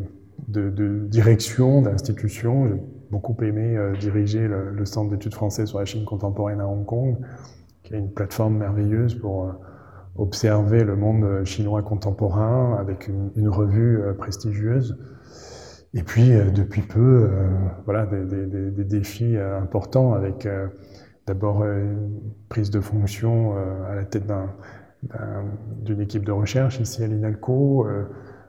direction 1.10 1.82
d'institutions 1.82 2.80
beaucoup 3.12 3.36
aimé 3.44 3.78
euh, 3.78 3.94
diriger 3.98 4.48
le, 4.48 4.72
le 4.72 4.86
Centre 4.86 5.12
d'études 5.12 5.34
françaises 5.34 5.70
sur 5.70 5.80
la 5.80 5.86
Chine 5.86 6.06
contemporaine 6.06 6.62
à 6.62 6.68
Hong 6.68 6.86
Kong, 6.86 7.18
qui 7.84 7.94
est 7.94 8.00
une 8.00 8.12
plateforme 8.12 8.58
merveilleuse 8.58 9.16
pour 9.16 9.46
euh, 9.46 9.52
observer 10.16 10.84
le 10.84 10.95
monde 10.95 11.24
euh, 11.24 11.45
chinois 11.45 11.82
contemporain 11.82 12.78
avec 12.80 13.07
une, 13.07 13.49
revue 13.49 14.01
prestigieuse. 14.18 14.97
Et 15.93 16.03
puis, 16.03 16.30
depuis 16.30 16.82
peu, 16.82 17.30
voilà, 17.84 18.05
des, 18.05 18.86
défis 18.86 19.36
importants 19.38 20.14
avec 20.14 20.47
d'abord 21.28 21.66
une 21.66 22.22
prise 22.47 22.70
de 22.72 22.80
fonction 22.80 23.55
à 23.89 23.93
la 23.95 24.05
tête 24.05 24.24
d'une 25.84 25.99
un, 25.99 26.01
équipe 26.01 26.24
de 26.24 26.32
recherche 26.32 26.80
ici 26.80 27.03
à 27.03 27.07
l'INALCO, 27.07 27.86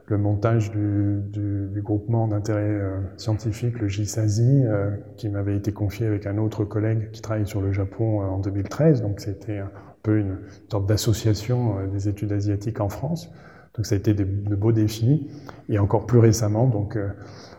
le 0.06 0.18
montage 0.18 0.70
du, 0.70 1.22
du, 1.30 1.80
groupement 1.82 2.28
d'intérêt 2.28 2.60
euh, 2.60 3.00
scientifique, 3.16 3.78
le 3.80 3.88
JSASI, 3.88 4.64
euh, 4.64 4.90
qui 5.16 5.28
m'avait 5.28 5.56
été 5.56 5.72
confié 5.72 6.06
avec 6.06 6.26
un 6.26 6.38
autre 6.38 6.64
collègue 6.64 7.10
qui 7.12 7.22
travaille 7.22 7.46
sur 7.46 7.60
le 7.60 7.72
Japon 7.72 8.20
euh, 8.20 8.26
en 8.26 8.38
2013. 8.38 9.02
Donc 9.02 9.20
c'était 9.20 9.60
peu 10.02 10.18
une 10.18 10.38
sorte 10.70 10.86
d'association 10.86 11.78
euh, 11.78 11.86
des 11.86 12.08
études 12.08 12.32
asiatiques 12.32 12.80
en 12.80 12.88
France. 12.88 13.30
Donc 13.74 13.86
ça 13.86 13.94
a 13.94 13.98
été 13.98 14.12
de 14.12 14.24
beaux 14.54 14.72
défis. 14.72 15.30
Et 15.68 15.78
encore 15.78 16.06
plus 16.06 16.18
récemment, 16.18 16.66
donc 16.66 16.96
euh, 16.96 17.08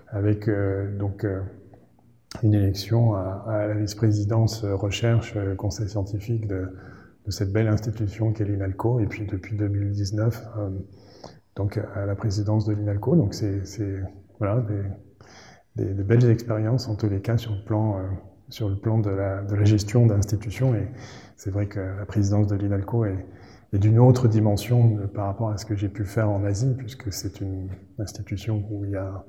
avec 0.10 0.48
euh, 0.48 0.96
donc 0.98 1.26
une 2.44 2.54
élection 2.54 3.16
à, 3.16 3.66
la 3.68 3.74
vice-présidence 3.76 4.64
recherche 4.64 5.36
conseil 5.58 5.88
scientifique 5.88 6.48
de, 6.48 6.68
de, 7.26 7.32
cette 7.32 7.52
belle 7.52 7.68
institution 7.68 8.32
qu'est 8.32 8.46
l'INALCO. 8.46 9.00
Et 9.00 9.08
puis 9.08 9.26
depuis 9.26 9.56
2019 9.56 10.44
donc 11.56 11.80
à 11.96 12.08
la 12.08 12.16
présidence 12.16 12.66
de 12.66 12.74
l'INALCO. 12.74 13.16
Donc 13.16 13.36
c'est 13.36 13.62
voilà, 14.40 14.66
des, 15.76 16.04
belles 16.04 16.28
expériences 16.30 16.88
en 16.88 16.96
tous 16.96 17.10
les 17.10 17.22
cas 17.22 17.38
sur 17.38 17.54
le 17.54 17.64
plan, 17.64 18.00
sur 18.54 18.70
le 18.70 18.76
plan 18.76 19.00
de, 19.00 19.10
la, 19.10 19.64
gestion 19.64 20.06
d'institutions. 20.06 20.76
Et 20.76 20.88
c'est 21.36 21.50
vrai 21.50 21.66
que 21.66 21.80
la 21.80 22.06
présidence 22.06 22.46
de 22.46 22.56
l'INALCO 22.56 23.06
est, 23.06 23.26
d'une 23.74 23.98
autre 23.98 24.28
dimension 24.28 25.00
par 25.16 25.26
rapport 25.26 25.50
à 25.50 25.58
ce 25.58 25.66
que 25.66 25.76
j'ai 25.76 25.90
pu 25.90 26.06
faire 26.06 26.30
en 26.30 26.44
Asie, 26.44 26.76
puisque 26.78 27.12
c'est 27.12 27.42
une 27.42 27.70
institution 27.98 28.64
où 28.70 28.86
il 28.86 28.92
y 28.92 28.96
a 28.96 29.26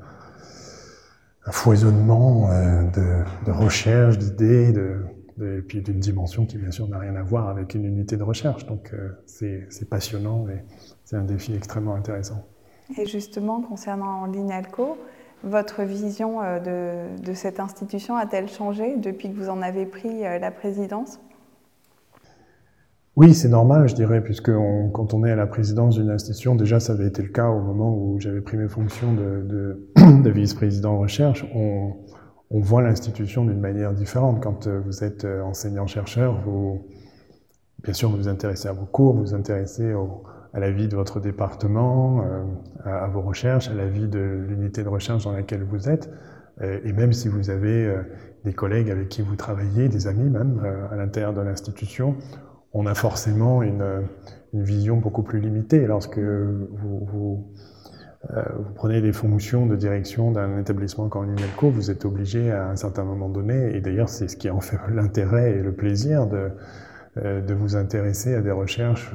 un 1.46 1.52
foisonnement 1.52 2.50
euh, 2.50 2.82
de, 2.90 3.46
de 3.46 3.50
recherche, 3.50 4.18
d'idées, 4.18 4.74
et 5.40 5.62
puis 5.62 5.80
d'une 5.80 6.00
dimension 6.00 6.44
qui 6.44 6.58
bien 6.58 6.70
sûr 6.70 6.86
n'a 6.88 6.98
rien 6.98 7.16
à 7.16 7.22
voir 7.22 7.48
avec 7.48 7.74
une 7.74 7.86
unité 7.86 8.18
de 8.18 8.22
recherche. 8.22 8.66
Donc 8.66 8.92
euh, 8.92 9.08
c'est 9.24 9.88
passionnant 9.88 10.46
et 10.48 10.62
c'est 11.04 11.16
un 11.16 11.24
défi 11.24 11.54
extrêmement 11.54 11.94
intéressant. 11.94 12.46
Et 12.98 13.06
justement, 13.06 13.62
concernant 13.62 14.26
l'INALCO, 14.26 14.98
votre 15.44 15.82
vision 15.82 16.42
euh, 16.42 17.08
de, 17.18 17.34
cette 17.34 17.60
institution 17.60 18.16
a-t-elle 18.16 18.48
changé 18.48 18.96
depuis 18.96 19.30
que 19.30 19.36
vous 19.36 19.48
en 19.48 19.62
avez 19.62 19.86
pris 19.86 20.24
euh, 20.24 20.38
la 20.38 20.50
présidence? 20.50 21.20
Oui, 23.16 23.32
c'est 23.32 23.48
normal, 23.48 23.88
je 23.88 23.94
dirais, 23.94 24.22
puisque 24.22 24.50
quand 24.92 25.14
on 25.14 25.24
est 25.24 25.30
à 25.30 25.36
la 25.36 25.46
présidence 25.46 25.94
d'une 25.94 26.10
institution, 26.10 26.56
déjà 26.56 26.80
ça 26.80 26.94
avait 26.94 27.06
été 27.06 27.22
le 27.22 27.28
cas 27.28 27.48
au 27.48 27.60
moment 27.60 27.96
où 27.96 28.18
j'avais 28.18 28.40
pris 28.40 28.56
mes 28.56 28.66
fonctions 28.66 29.12
de, 29.12 29.42
de, 29.42 30.22
de 30.22 30.30
vice-président 30.30 30.98
recherche, 30.98 31.46
on, 31.54 31.92
on 32.50 32.58
voit 32.58 32.82
l'institution 32.82 33.44
d'une 33.44 33.60
manière 33.60 33.92
différente. 33.92 34.42
Quand 34.42 34.66
euh, 34.66 34.80
vous 34.84 35.04
êtes 35.04 35.24
enseignant-chercheur, 35.24 36.40
vous, 36.44 36.88
bien 37.84 37.92
sûr, 37.92 38.10
vous 38.10 38.16
vous 38.16 38.28
intéressez 38.28 38.66
à 38.66 38.72
vos 38.72 38.86
cours, 38.86 39.14
vous 39.14 39.20
vous 39.20 39.34
intéressez 39.34 39.94
au, 39.94 40.24
à 40.54 40.60
la 40.60 40.70
vie 40.70 40.86
de 40.86 40.94
votre 40.94 41.20
département, 41.20 42.22
euh, 42.22 42.44
à, 42.84 43.08
vos 43.08 43.20
recherches, 43.20 43.68
à 43.68 43.74
la 43.74 43.86
vie 43.86 44.06
de 44.06 44.20
l'unité 44.48 44.84
de 44.84 44.88
recherche 44.88 45.24
dans 45.24 45.32
laquelle 45.32 45.64
vous 45.64 45.88
êtes. 45.88 46.08
Euh, 46.62 46.78
et 46.84 46.92
même 46.92 47.12
si 47.12 47.28
vous 47.28 47.50
avez 47.50 47.86
euh, 47.86 48.02
des 48.44 48.52
collègues 48.52 48.88
avec 48.88 49.08
qui 49.08 49.20
vous 49.20 49.34
travaillez, 49.34 49.88
des 49.88 50.06
amis 50.06 50.30
même, 50.30 50.62
à 50.92 50.96
l'intérieur 50.96 51.34
de 51.34 51.40
l'institution, 51.40 52.14
on 52.72 52.86
a 52.86 52.94
forcément 52.94 53.62
une, 53.62 54.06
vision 54.52 54.98
beaucoup 54.98 55.24
plus 55.24 55.40
limitée. 55.40 55.84
Lorsque 55.84 56.20
vous 56.20 57.52
prenez 58.76 59.00
des 59.00 59.12
fonctions 59.12 59.66
de 59.66 59.74
direction 59.74 60.30
d'un 60.30 60.58
établissement 60.58 61.08
comme 61.08 61.26
l'INELCO, 61.26 61.70
vous 61.70 61.90
êtes 61.90 62.04
obligé 62.04 62.52
à 62.52 62.68
un 62.68 62.76
certain 62.76 63.02
moment 63.02 63.28
donné, 63.28 63.74
et 63.74 63.80
d'ailleurs 63.80 64.08
c'est 64.08 64.28
ce 64.28 64.36
qui 64.36 64.48
en 64.50 64.60
fait 64.60 64.78
l'intérêt 64.94 65.58
et 65.58 65.62
le 65.62 65.72
plaisir 65.72 66.28
de, 66.28 66.50
de 67.16 67.54
vous 67.54 67.74
intéresser 67.74 68.36
à 68.36 68.42
des 68.42 68.52
recherches 68.52 69.12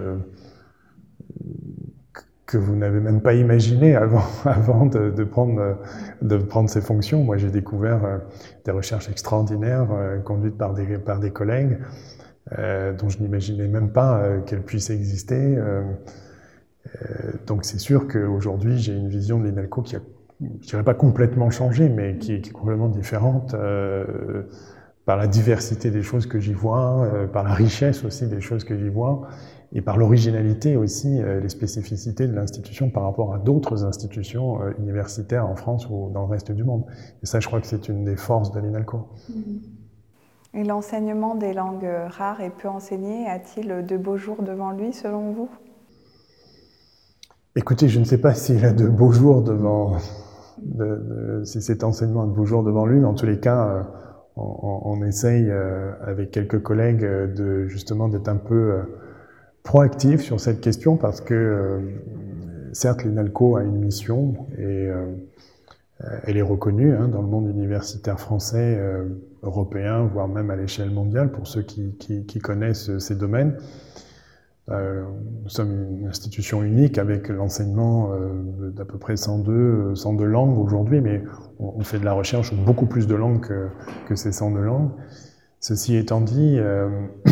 que 2.50 2.58
vous 2.58 2.76
n'avez 2.76 3.00
même 3.00 3.22
pas 3.22 3.36
imaginé 3.36 3.96
avant, 3.96 4.24
avant 4.46 4.88
de, 4.88 5.24
prendre, 5.24 5.78
de 6.22 6.38
prendre 6.38 6.70
ces 6.70 6.82
fonctions. 6.82 7.24
Moi, 7.24 7.38
j'ai 7.38 7.52
découvert 7.52 8.04
euh, 8.04 8.18
des 8.66 8.72
recherches 8.72 9.08
extraordinaires 9.08 9.88
euh, 9.92 10.18
conduites 10.20 10.58
par 10.58 10.74
des, 10.74 10.98
par 10.98 11.20
des 11.20 11.30
collègues 11.30 11.78
euh, 12.58 12.94
dont 12.94 13.08
je 13.08 13.20
n'imaginais 13.20 13.68
même 13.68 13.92
pas 13.92 14.24
qu'elles 14.48 14.64
puissent 14.64 14.90
exister. 14.90 15.58
Donc, 17.46 17.66
c'est 17.66 17.78
sûr 17.78 18.08
qu'aujourd'hui, 18.08 18.80
j'ai 18.80 18.94
une 18.94 19.10
vision 19.10 19.40
de 19.40 19.46
l'INALCO 19.46 19.84
qui 19.84 19.96
a, 19.96 20.00
je 20.42 20.68
dirais 20.68 20.84
pas 20.84 20.96
complètement 20.96 21.52
changé, 21.52 21.88
mais 21.88 22.18
qui 22.18 22.34
est 22.34 22.52
complètement 22.52 22.90
différente 22.90 23.56
par 25.06 25.18
la 25.18 25.28
diversité 25.28 25.92
des 25.92 26.02
choses 26.02 26.26
que 26.26 26.40
j'y 26.40 26.54
vois, 26.54 27.08
par 27.32 27.44
la 27.44 27.54
richesse 27.54 28.04
aussi 28.04 28.26
des 28.28 28.42
choses 28.42 28.64
que 28.64 28.76
j'y 28.76 28.90
vois, 28.90 29.28
et 29.72 29.82
par 29.82 29.98
l'originalité 29.98 30.76
aussi, 30.76 31.22
les 31.22 31.50
spécificités 31.50 32.28
de 32.28 32.34
l'institution 32.34 32.90
par 32.90 33.04
rapport 33.04 33.34
à 33.34 33.38
d'autres 33.38 33.86
institutions 33.86 34.60
universitaires 34.80 35.48
en 35.48 35.56
France 35.56 35.88
ou 35.90 36.10
dans 36.12 36.22
le 36.22 36.28
reste 36.28 36.52
du 36.52 36.64
monde. 36.64 36.86
Et 37.22 37.28
ça, 37.28 37.40
je 37.40 37.48
crois 37.48 37.62
que 37.62 37.68
c'est 37.68 37.88
une 37.88 38.04
des 38.04 38.16
forces 38.16 38.52
de 38.52 38.60
l'INALCO. 38.60 39.08
Et 40.56 40.64
l'enseignement 40.64 41.36
des 41.36 41.54
langues 41.54 41.88
rares 42.08 42.42
et 42.42 42.50
peu 42.50 42.68
enseignées 42.68 43.28
a-t-il 43.28 43.86
de 43.86 43.98
beaux 43.98 44.18
jours 44.18 44.42
devant 44.42 44.72
lui, 44.72 44.92
selon 44.92 45.34
vous? 45.34 45.50
Écoutez, 47.56 47.90
je 47.90 48.00
ne 48.00 48.06
sais 48.06 48.20
pas 48.20 48.34
s'il 48.36 48.64
a 48.64 48.72
de 48.72 48.88
beaux 48.88 49.12
jours 49.12 49.42
devant, 49.42 49.98
de, 50.62 51.42
si 51.44 51.62
cet 51.62 51.84
enseignement 51.84 52.24
a 52.24 52.26
de 52.28 52.32
beaux 52.32 52.46
jours 52.46 52.64
devant 52.64 52.86
lui, 52.86 53.00
mais 53.00 53.06
en 53.06 53.16
tous 53.16 53.26
les 53.26 53.40
cas, 53.40 53.68
euh, 53.68 53.84
on, 54.36 54.82
on, 54.86 55.04
essaye 55.04 55.50
euh, 55.50 55.92
avec 56.06 56.30
quelques 56.30 56.62
collègues 56.62 57.04
euh, 57.04 57.28
de 57.28 57.68
justement 57.68 58.08
d'être 58.08 58.30
un 58.30 58.38
peu 58.38 58.84
proactif 59.64 60.22
sur 60.22 60.40
cette 60.40 60.62
question 60.62 60.98
parce 60.98 61.22
que 61.22 61.82
certes 62.74 63.04
l'INALCO 63.04 63.58
a 63.58 63.64
une 63.64 63.78
mission 63.78 64.48
et 64.58 64.88
elle 66.24 66.38
est 66.38 66.42
reconnue 66.42 66.94
hein, 66.96 67.08
dans 67.08 67.22
le 67.22 67.28
monde 67.28 67.50
universitaire 67.50 68.20
français, 68.20 68.80
européen, 69.44 70.04
voire 70.04 70.28
même 70.28 70.50
à 70.50 70.56
l'échelle 70.56 70.92
mondiale 70.92 71.32
pour 71.32 71.48
ceux 71.48 71.62
qui, 71.62 72.40
connaissent 72.42 72.98
ces 73.00 73.16
domaines. 73.16 73.58
Euh, 74.72 75.04
nous 75.44 75.50
sommes 75.50 76.00
une 76.00 76.08
institution 76.08 76.64
unique 76.64 77.00
avec 77.00 77.30
l'enseignement 77.30 78.12
euh, 78.12 78.70
d'à 78.70 78.86
peu 78.86 79.00
près 79.00 79.18
102, 79.18 79.96
102 79.96 80.24
langues 80.26 80.60
aujourd'hui, 80.60 81.02
mais 81.02 81.24
on, 81.58 81.82
fait 81.82 81.98
de 81.98 82.06
la 82.06 82.14
recherche 82.14 82.54
beaucoup 82.54 82.86
plus 82.86 83.08
de 83.08 83.16
langues 83.16 83.42
que, 83.42 83.70
que 84.08 84.16
ces 84.16 84.32
102 84.32 84.62
langues. 84.62 84.92
Ceci 85.60 85.96
étant 85.96 86.22
dit, 86.22 86.58
euh, 86.60 86.88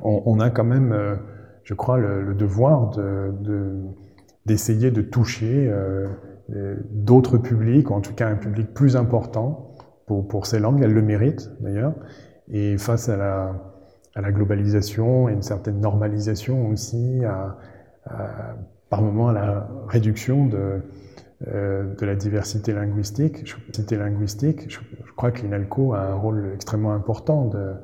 on, 0.00 0.40
a 0.40 0.50
quand 0.50 0.64
même, 0.64 0.92
euh, 0.92 1.16
je 1.64 1.74
crois, 1.74 1.98
le, 1.98 2.34
devoir 2.34 2.90
d'essayer 4.46 4.90
de, 4.90 5.02
toucher 5.02 5.68
euh, 5.70 6.08
d'autres 6.90 7.38
publics, 7.38 7.90
ou 7.90 7.94
en 7.94 8.00
tout 8.00 8.14
cas 8.14 8.28
un 8.28 8.36
public 8.36 8.72
plus 8.74 8.96
important 8.96 9.74
pour, 10.06 10.46
ces 10.46 10.58
langues. 10.58 10.82
Elles 10.82 10.92
le 10.92 11.02
méritent 11.02 11.50
d'ailleurs. 11.60 11.94
Et 12.48 12.76
face 12.76 13.08
à 13.08 13.16
la 14.16 14.32
globalisation 14.32 15.28
et 15.28 15.32
une 15.32 15.42
certaine 15.42 15.80
normalisation 15.80 16.68
aussi, 16.68 17.22
par 18.90 19.00
moment 19.00 19.28
à 19.28 19.32
la 19.32 19.68
réduction 19.88 20.46
de, 20.46 20.82
euh, 21.48 21.94
la 22.00 22.14
diversité 22.14 22.72
linguistique. 22.72 23.44
Diversité 23.44 23.96
linguistique, 23.96 24.70
je, 24.70 24.78
je 25.04 25.12
crois 25.12 25.30
que 25.30 25.42
l'INALCO 25.42 25.94
a 25.94 26.00
un 26.00 26.14
rôle 26.14 26.50
extrêmement 26.54 26.92
important 26.92 27.46
de, 27.46 27.58
euh, 27.58 27.74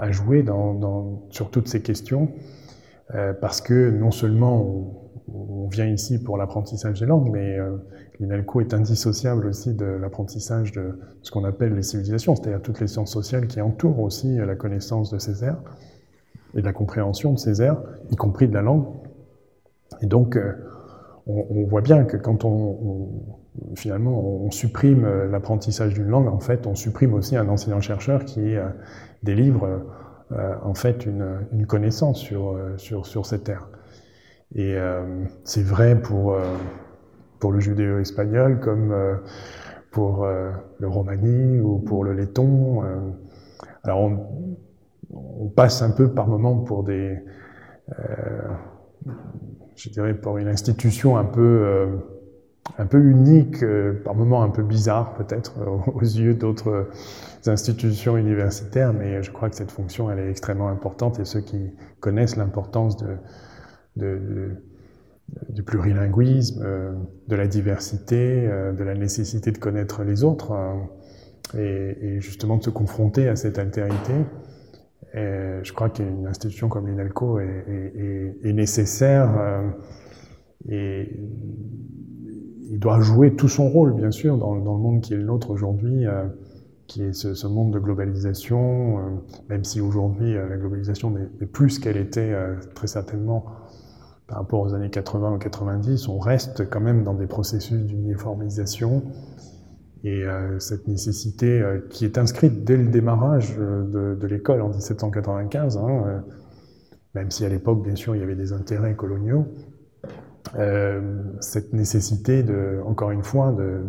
à 0.00 0.10
jouer 0.10 0.44
sur 1.30 1.50
toutes 1.50 1.68
ces 1.68 1.82
questions, 1.82 2.30
euh, 3.14 3.32
parce 3.32 3.60
que 3.60 3.90
non 3.90 4.10
seulement 4.10 5.04
on, 5.32 5.68
vient 5.68 5.86
ici 5.86 6.22
pour 6.22 6.38
l'apprentissage 6.38 7.00
des 7.00 7.06
langues, 7.06 7.30
mais 7.32 7.58
euh, 7.58 7.76
l'INALCO 8.20 8.60
est 8.60 8.72
indissociable 8.72 9.46
aussi 9.46 9.74
de 9.74 9.84
l'apprentissage 9.84 10.70
de 10.72 10.98
ce 11.22 11.30
qu'on 11.32 11.44
appelle 11.44 11.74
les 11.74 11.82
civilisations, 11.82 12.36
c'est-à-dire 12.36 12.62
toutes 12.62 12.80
les 12.80 12.86
sciences 12.86 13.12
sociales 13.12 13.48
qui 13.48 13.60
entourent 13.60 14.00
aussi 14.00 14.36
la 14.36 14.54
connaissance 14.54 15.10
de 15.10 15.18
ces 15.18 15.44
airs 15.44 15.58
et 16.54 16.62
la 16.62 16.72
compréhension 16.72 17.32
de 17.32 17.38
ces 17.38 17.62
airs, 17.62 17.82
y 18.10 18.16
compris 18.16 18.48
de 18.48 18.54
la 18.54 18.62
langue. 18.62 18.86
Et 20.02 20.06
donc, 20.06 20.36
euh, 20.36 20.52
on, 21.26 21.64
voit 21.64 21.82
bien 21.82 22.04
que 22.04 22.16
quand 22.16 22.44
on 22.44 23.18
finalement 23.74 24.20
on 24.20 24.50
supprime 24.50 25.06
l'apprentissage 25.30 25.94
d'une 25.94 26.08
langue, 26.08 26.28
en 26.28 26.40
fait, 26.40 26.66
on 26.66 26.74
supprime 26.74 27.14
aussi 27.14 27.36
un 27.36 27.48
enseignant-chercheur 27.48 28.24
qui 28.24 28.56
euh, 28.56 28.68
délivre 29.22 29.82
euh, 30.32 30.54
en 30.64 30.74
fait 30.74 31.06
une, 31.06 31.66
connaissance 31.66 32.18
sur, 32.18 32.50
euh, 32.50 32.76
sur, 32.78 33.06
sur 33.06 33.26
cette 33.26 33.48
ère. 33.48 33.68
Et 34.54 34.76
euh, 34.76 35.24
c'est 35.44 35.62
vrai 35.62 36.00
pour, 36.00 36.32
euh, 36.32 36.42
pour 37.38 37.52
le 37.52 37.60
judéo-espagnol 37.60 38.58
comme 38.58 38.90
euh, 38.90 39.16
pour 39.92 40.24
euh, 40.24 40.50
le 40.78 40.88
romani 40.88 41.60
ou 41.60 41.78
pour 41.78 42.02
le 42.02 42.12
letton. 42.12 42.82
Euh. 42.84 42.96
alors 43.84 44.00
on, 44.00 45.48
passe 45.54 45.80
un 45.80 45.90
peu 45.90 46.12
par 46.12 46.26
moments 46.26 46.56
pour 46.56 46.82
des, 46.82 47.18
je 49.76 49.88
dirais 49.88 50.12
pour 50.12 50.36
une 50.38 50.48
institution 50.48 51.16
un 51.16 51.24
peu 51.24 51.86
un 52.78 52.86
peu 52.86 52.98
unique, 52.98 53.64
par 54.04 54.14
moments 54.14 54.42
un 54.42 54.50
peu 54.50 54.62
bizarre 54.62 55.14
peut-être 55.14 55.54
aux 55.94 56.00
yeux 56.00 56.34
d'autres 56.34 56.88
institutions 57.46 58.16
universitaires, 58.16 58.92
mais 58.92 59.22
je 59.22 59.30
crois 59.30 59.50
que 59.50 59.56
cette 59.56 59.70
fonction 59.70 60.10
elle 60.10 60.18
est 60.18 60.30
extrêmement 60.30 60.68
importante 60.68 61.18
et 61.20 61.24
ceux 61.24 61.40
qui 61.40 61.70
connaissent 62.00 62.36
l'importance 62.36 62.96
de, 62.96 63.18
du 65.48 65.62
plurilinguisme, 65.62 66.62
euh, 66.64 66.92
de 67.28 67.36
la 67.36 67.46
diversité, 67.46 68.46
euh, 68.46 68.72
de 68.72 68.84
la 68.84 68.94
nécessité 68.94 69.50
de 69.52 69.58
connaître 69.58 70.04
les 70.04 70.24
autres 70.24 70.52
et, 71.56 72.20
justement 72.20 72.56
de 72.56 72.64
se 72.64 72.70
confronter 72.70 73.28
à 73.28 73.36
cette 73.36 73.58
altérité. 73.58 74.12
Je 75.14 75.72
crois 75.72 75.88
qu'une 75.88 76.26
institution 76.26 76.68
comme 76.68 76.86
l'INALCO 76.88 77.40
est, 77.40 78.34
est, 78.44 78.52
nécessaire 78.52 79.34
euh, 79.38 79.70
et 80.68 81.18
il 82.70 82.78
doit 82.78 83.00
jouer 83.00 83.34
tout 83.34 83.48
son 83.48 83.68
rôle, 83.68 83.94
bien 83.94 84.10
sûr, 84.10 84.36
dans, 84.36 84.54
le 84.54 84.60
monde 84.60 85.00
qui 85.00 85.14
est 85.14 85.16
le 85.16 85.24
nôtre 85.24 85.50
aujourd'hui, 85.50 86.04
qui 86.86 87.02
est 87.02 87.12
ce, 87.12 87.46
monde 87.46 87.72
de 87.72 87.78
globalisation, 87.78 89.20
même 89.48 89.64
si 89.64 89.80
aujourd'hui 89.80 90.34
la 90.34 90.56
globalisation 90.56 91.10
n'est 91.10 91.46
plus 91.46 91.70
ce 91.70 91.80
qu'elle 91.80 91.96
était 91.96 92.34
très 92.74 92.86
certainement 92.86 93.44
par 94.26 94.38
rapport 94.38 94.60
aux 94.60 94.74
années 94.74 94.90
80 94.90 95.34
ou 95.34 95.38
90, 95.38 96.08
on 96.08 96.18
reste 96.18 96.68
quand 96.68 96.80
même 96.80 97.04
dans 97.04 97.14
des 97.14 97.26
processus 97.26 97.82
d'uniformisation 97.82 99.04
et 100.04 100.24
euh, 100.24 100.58
cette 100.58 100.86
nécessité 100.88 101.60
euh, 101.60 101.80
qui 101.90 102.04
est 102.04 102.18
inscrite 102.18 102.64
dès 102.64 102.76
le 102.76 102.88
démarrage 102.88 103.56
euh, 103.58 104.14
de, 104.14 104.26
l'école 104.26 104.62
en 104.62 104.68
1795, 104.68 105.78
hein, 105.78 106.04
euh, 106.06 106.20
même 107.14 107.30
si 107.30 107.44
à 107.44 107.48
l'époque, 107.48 107.82
bien 107.82 107.96
sûr, 107.96 108.14
il 108.14 108.20
y 108.20 108.22
avait 108.22 108.36
des 108.36 108.52
intérêts 108.52 108.94
coloniaux, 108.94 109.46
euh, 109.46 109.75
cette 111.40 111.72
nécessité, 111.72 112.42
de, 112.42 112.80
encore 112.86 113.10
une 113.10 113.22
fois, 113.22 113.52
de, 113.52 113.82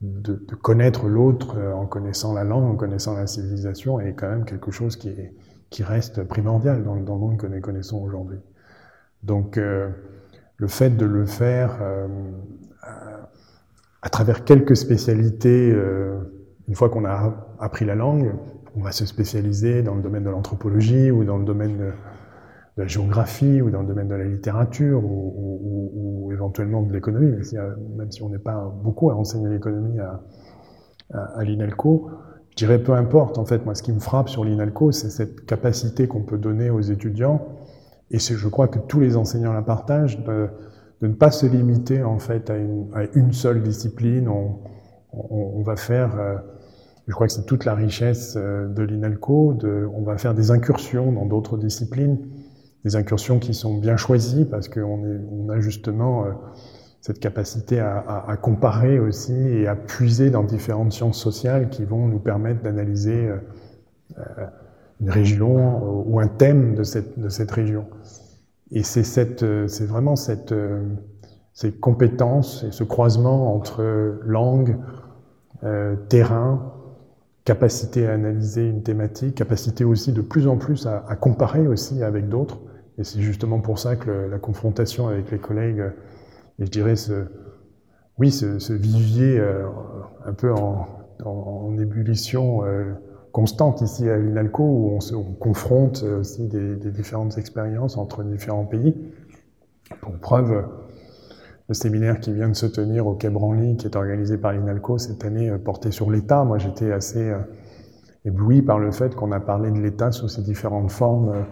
de, 0.00 0.46
de 0.46 0.54
connaître 0.54 1.08
l'autre 1.08 1.56
en 1.58 1.86
connaissant 1.86 2.32
la 2.34 2.44
langue, 2.44 2.64
en 2.64 2.76
connaissant 2.76 3.14
la 3.14 3.26
civilisation, 3.26 4.00
est 4.00 4.14
quand 4.14 4.28
même 4.28 4.44
quelque 4.44 4.70
chose 4.70 4.96
qui, 4.96 5.08
est, 5.08 5.32
qui 5.70 5.82
reste 5.82 6.24
primordial 6.24 6.84
dans, 6.84 6.94
le 6.94 7.02
monde 7.02 7.36
que 7.36 7.46
nous 7.46 7.60
connaissons 7.60 7.98
aujourd'hui. 7.98 8.38
Donc, 9.22 9.58
euh, 9.58 9.90
le 10.56 10.68
fait 10.68 10.90
de 10.90 11.04
le 11.04 11.26
faire 11.26 11.78
euh, 11.80 12.06
à 14.02 14.08
travers 14.08 14.44
quelques 14.44 14.76
spécialités, 14.76 15.72
euh, 15.72 16.18
une 16.68 16.74
fois 16.74 16.88
qu'on 16.88 17.04
a 17.04 17.46
appris 17.58 17.84
la 17.84 17.94
langue, 17.94 18.32
on 18.76 18.80
va 18.80 18.92
se 18.92 19.06
spécialiser 19.06 19.82
dans 19.82 19.94
le 19.94 20.02
domaine 20.02 20.24
de 20.24 20.30
l'anthropologie 20.30 21.10
ou 21.10 21.24
dans 21.24 21.38
le 21.38 21.44
domaine 21.44 21.78
de, 21.78 21.90
de, 22.76 22.82
la 22.82 22.86
géographie 22.86 23.60
ou 23.60 23.70
dans 23.70 23.80
le 23.80 23.86
domaine 23.86 24.08
de 24.08 24.14
la 24.14 24.24
littérature 24.24 25.02
ou, 25.04 26.30
éventuellement 26.32 26.82
de 26.82 26.92
l'économie, 26.92 27.30
même, 27.30 27.44
si, 27.44 27.56
même 27.56 28.10
si 28.10 28.22
on 28.22 28.28
n'est 28.28 28.38
pas 28.38 28.72
beaucoup 28.82 29.10
à 29.10 29.14
enseigner 29.14 29.48
l'économie 29.48 29.98
à, 30.00 30.22
à, 31.14 31.38
à 31.38 31.44
l'INALCO. 31.44 32.10
Je 32.50 32.56
dirais 32.56 32.82
peu 32.82 32.92
importe, 32.92 33.38
en 33.38 33.46
fait, 33.46 33.64
moi 33.64 33.74
ce 33.74 33.82
qui 33.82 33.92
me 33.92 34.00
frappe 34.00 34.28
sur 34.28 34.44
l'INALCO, 34.44 34.92
c'est 34.92 35.10
cette 35.10 35.46
capacité 35.46 36.08
qu'on 36.08 36.22
peut 36.22 36.38
donner 36.38 36.68
aux 36.68 36.80
étudiants 36.80 37.46
et 38.10 38.18
je 38.18 38.48
crois 38.48 38.68
que 38.68 38.78
tous 38.78 39.00
les 39.00 39.16
enseignants 39.16 39.52
la 39.52 39.62
partagent, 39.62 40.22
de, 40.22 40.48
de 41.00 41.08
ne 41.08 41.14
pas 41.14 41.30
se 41.30 41.46
limiter 41.46 42.02
en 42.02 42.18
fait 42.18 42.50
à 42.50 42.56
une, 42.56 42.88
à 42.94 43.04
une 43.14 43.32
seule 43.32 43.62
discipline. 43.62 44.28
On, 44.28 44.58
on, 45.12 45.62
va 45.62 45.76
faire, 45.76 46.18
euh, 46.18 46.36
je 47.08 47.14
crois 47.14 47.26
que 47.26 47.32
c'est 47.32 47.46
toute 47.46 47.64
la 47.64 47.74
richesse 47.74 48.34
euh, 48.36 48.68
de 48.68 48.82
l'INALCO, 48.82 49.58
on 49.64 50.02
va 50.02 50.18
faire 50.18 50.34
des 50.34 50.50
incursions 50.50 51.12
dans 51.12 51.26
d'autres 51.26 51.56
disciplines, 51.56 52.18
des 52.86 52.94
incursions 52.94 53.40
qui 53.40 53.52
sont 53.52 53.78
bien 53.78 53.96
choisies 53.96 54.44
parce 54.44 54.68
qu'on 54.68 55.02
on 55.32 55.48
a 55.48 55.58
justement 55.58 56.24
euh, 56.24 56.28
cette 57.00 57.18
capacité 57.18 57.80
à, 57.80 58.36
comparer 58.40 59.00
aussi 59.00 59.34
et 59.34 59.66
à 59.66 59.74
puiser 59.74 60.30
dans 60.30 60.44
différentes 60.44 60.92
sciences 60.92 61.20
sociales 61.20 61.68
qui 61.68 61.84
vont 61.84 62.06
nous 62.06 62.20
permettre 62.20 62.62
d'analyser 62.62 63.28
euh, 63.28 63.36
euh 64.18 64.46
une 64.98 65.10
région 65.10 66.06
ou 66.06 66.20
un 66.20 66.26
thème 66.26 66.74
de 66.74 66.82
cette, 66.82 67.50
région. 67.50 67.84
Et 68.70 68.82
c'est 68.82 69.84
vraiment 69.84 70.16
cette, 70.16 70.54
ces 71.52 71.70
compétences 71.70 72.64
et 72.66 72.72
ce 72.72 72.82
croisement 72.82 73.54
entre 73.54 73.82
langue, 74.24 74.78
terrain, 76.08 76.72
capacité 77.44 78.06
à 78.06 78.14
analyser 78.14 78.66
une 78.70 78.82
thématique, 78.82 79.34
capacité 79.34 79.84
aussi 79.84 80.14
de 80.14 80.22
plus 80.22 80.46
en 80.46 80.56
plus 80.56 80.86
à 80.86 81.14
comparer 81.16 81.68
aussi 81.68 82.02
avec 82.02 82.30
d'autres. 82.30 82.58
Et 82.98 83.04
c'est 83.04 83.20
justement 83.20 83.60
pour 83.60 83.78
ça 83.78 83.96
que 83.96 84.10
la 84.10 84.38
confrontation 84.38 85.08
avec 85.08 85.30
les 85.30 85.38
collègues, 85.38 85.82
et 86.58 86.64
je 86.64 86.70
dirais 86.70 86.96
ce, 86.96 87.26
oui, 88.18 88.30
ce, 88.30 88.72
vivier 88.72 89.38
euh, 89.38 89.66
un 90.24 90.32
peu 90.32 90.52
en, 90.52 90.86
ébullition 91.78 92.60
constante 93.32 93.80
ici 93.80 94.08
à 94.08 94.16
l'INALCO, 94.16 94.62
où 94.62 94.98
on, 95.14 95.22
confronte 95.34 96.02
aussi 96.02 96.46
des, 96.46 96.76
des, 96.76 96.90
différentes 96.90 97.36
expériences 97.38 97.96
entre 97.96 98.22
différents 98.22 98.64
pays. 98.64 98.94
Pour 100.00 100.12
preuve, 100.18 100.64
le 101.68 101.74
séminaire 101.74 102.20
qui 102.20 102.32
vient 102.32 102.48
de 102.48 102.54
se 102.54 102.66
tenir 102.66 103.06
au 103.06 103.14
Quai 103.14 103.30
Branly, 103.30 103.76
qui 103.76 103.86
est 103.86 103.96
organisé 103.96 104.38
par 104.38 104.52
l'INALCO 104.52 104.98
cette 104.98 105.24
année, 105.24 105.50
porté 105.64 105.90
sur 105.90 106.10
l'État. 106.10 106.44
Moi, 106.44 106.58
j'étais 106.58 106.92
assez 106.92 107.32
ébloui 108.26 108.60
par 108.60 108.78
le 108.78 108.90
fait 108.90 109.14
qu'on 109.14 109.32
a 109.32 109.40
parlé 109.40 109.70
de 109.70 109.78
l'État 109.78 110.12
sous 110.12 110.28
ses 110.28 110.42
différentes 110.42 110.90
formes, 110.90 111.28
euh, 111.30 111.42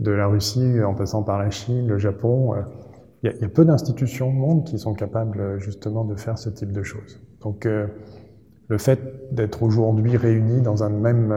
de 0.00 0.10
la 0.10 0.26
Russie 0.26 0.82
en 0.82 0.94
passant 0.94 1.22
par 1.22 1.38
la 1.38 1.50
Chine, 1.50 1.86
le 1.86 1.98
Japon. 1.98 2.54
Euh. 2.54 2.62
Il 3.22 3.30
y, 3.38 3.44
a, 3.44 3.48
peu 3.48 3.66
d'institutions 3.66 4.28
au 4.28 4.32
monde 4.32 4.64
qui 4.64 4.78
sont 4.78 4.94
capables 4.94 5.40
euh, 5.40 5.58
justement 5.58 6.04
de 6.06 6.14
faire 6.14 6.38
ce 6.38 6.48
type 6.48 6.72
de 6.72 6.82
choses. 6.82 7.20
Donc 7.42 7.66
le 7.66 8.78
fait 8.78 9.00
d'être 9.32 9.62
aujourd'hui 9.62 10.16
réunis 10.16 10.62
dans 10.62 10.84
un 10.84 10.90
même, 10.90 11.34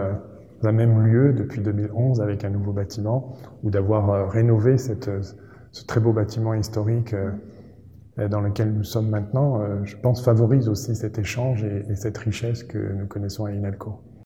lieu 1.02 1.34
depuis 1.34 1.62
2011 1.62 2.22
avec 2.22 2.46
un 2.46 2.50
nouveau 2.50 2.72
bâtiment, 2.72 3.34
ou 3.64 3.70
d'avoir 3.70 4.30
rénové 4.30 4.78
ce 4.78 5.86
très 5.86 6.00
beau 6.02 6.12
bâtiment 6.12 6.54
historique 6.54 7.16
dans 8.18 8.42
lequel 8.42 8.74
nous 8.74 8.84
sommes 8.84 9.10
maintenant, 9.10 9.62
je 9.86 9.96
pense 9.96 10.24
favorise 10.24 10.68
aussi 10.68 10.94
cet 10.94 11.18
échange 11.18 11.64
et 11.64 11.96
cette 11.96 12.18
richesse 12.18 12.64
que 12.64 12.78
nous 12.78 13.08
connaissons 13.08 13.46
à 13.46 13.52
INALCO. 13.52 14.02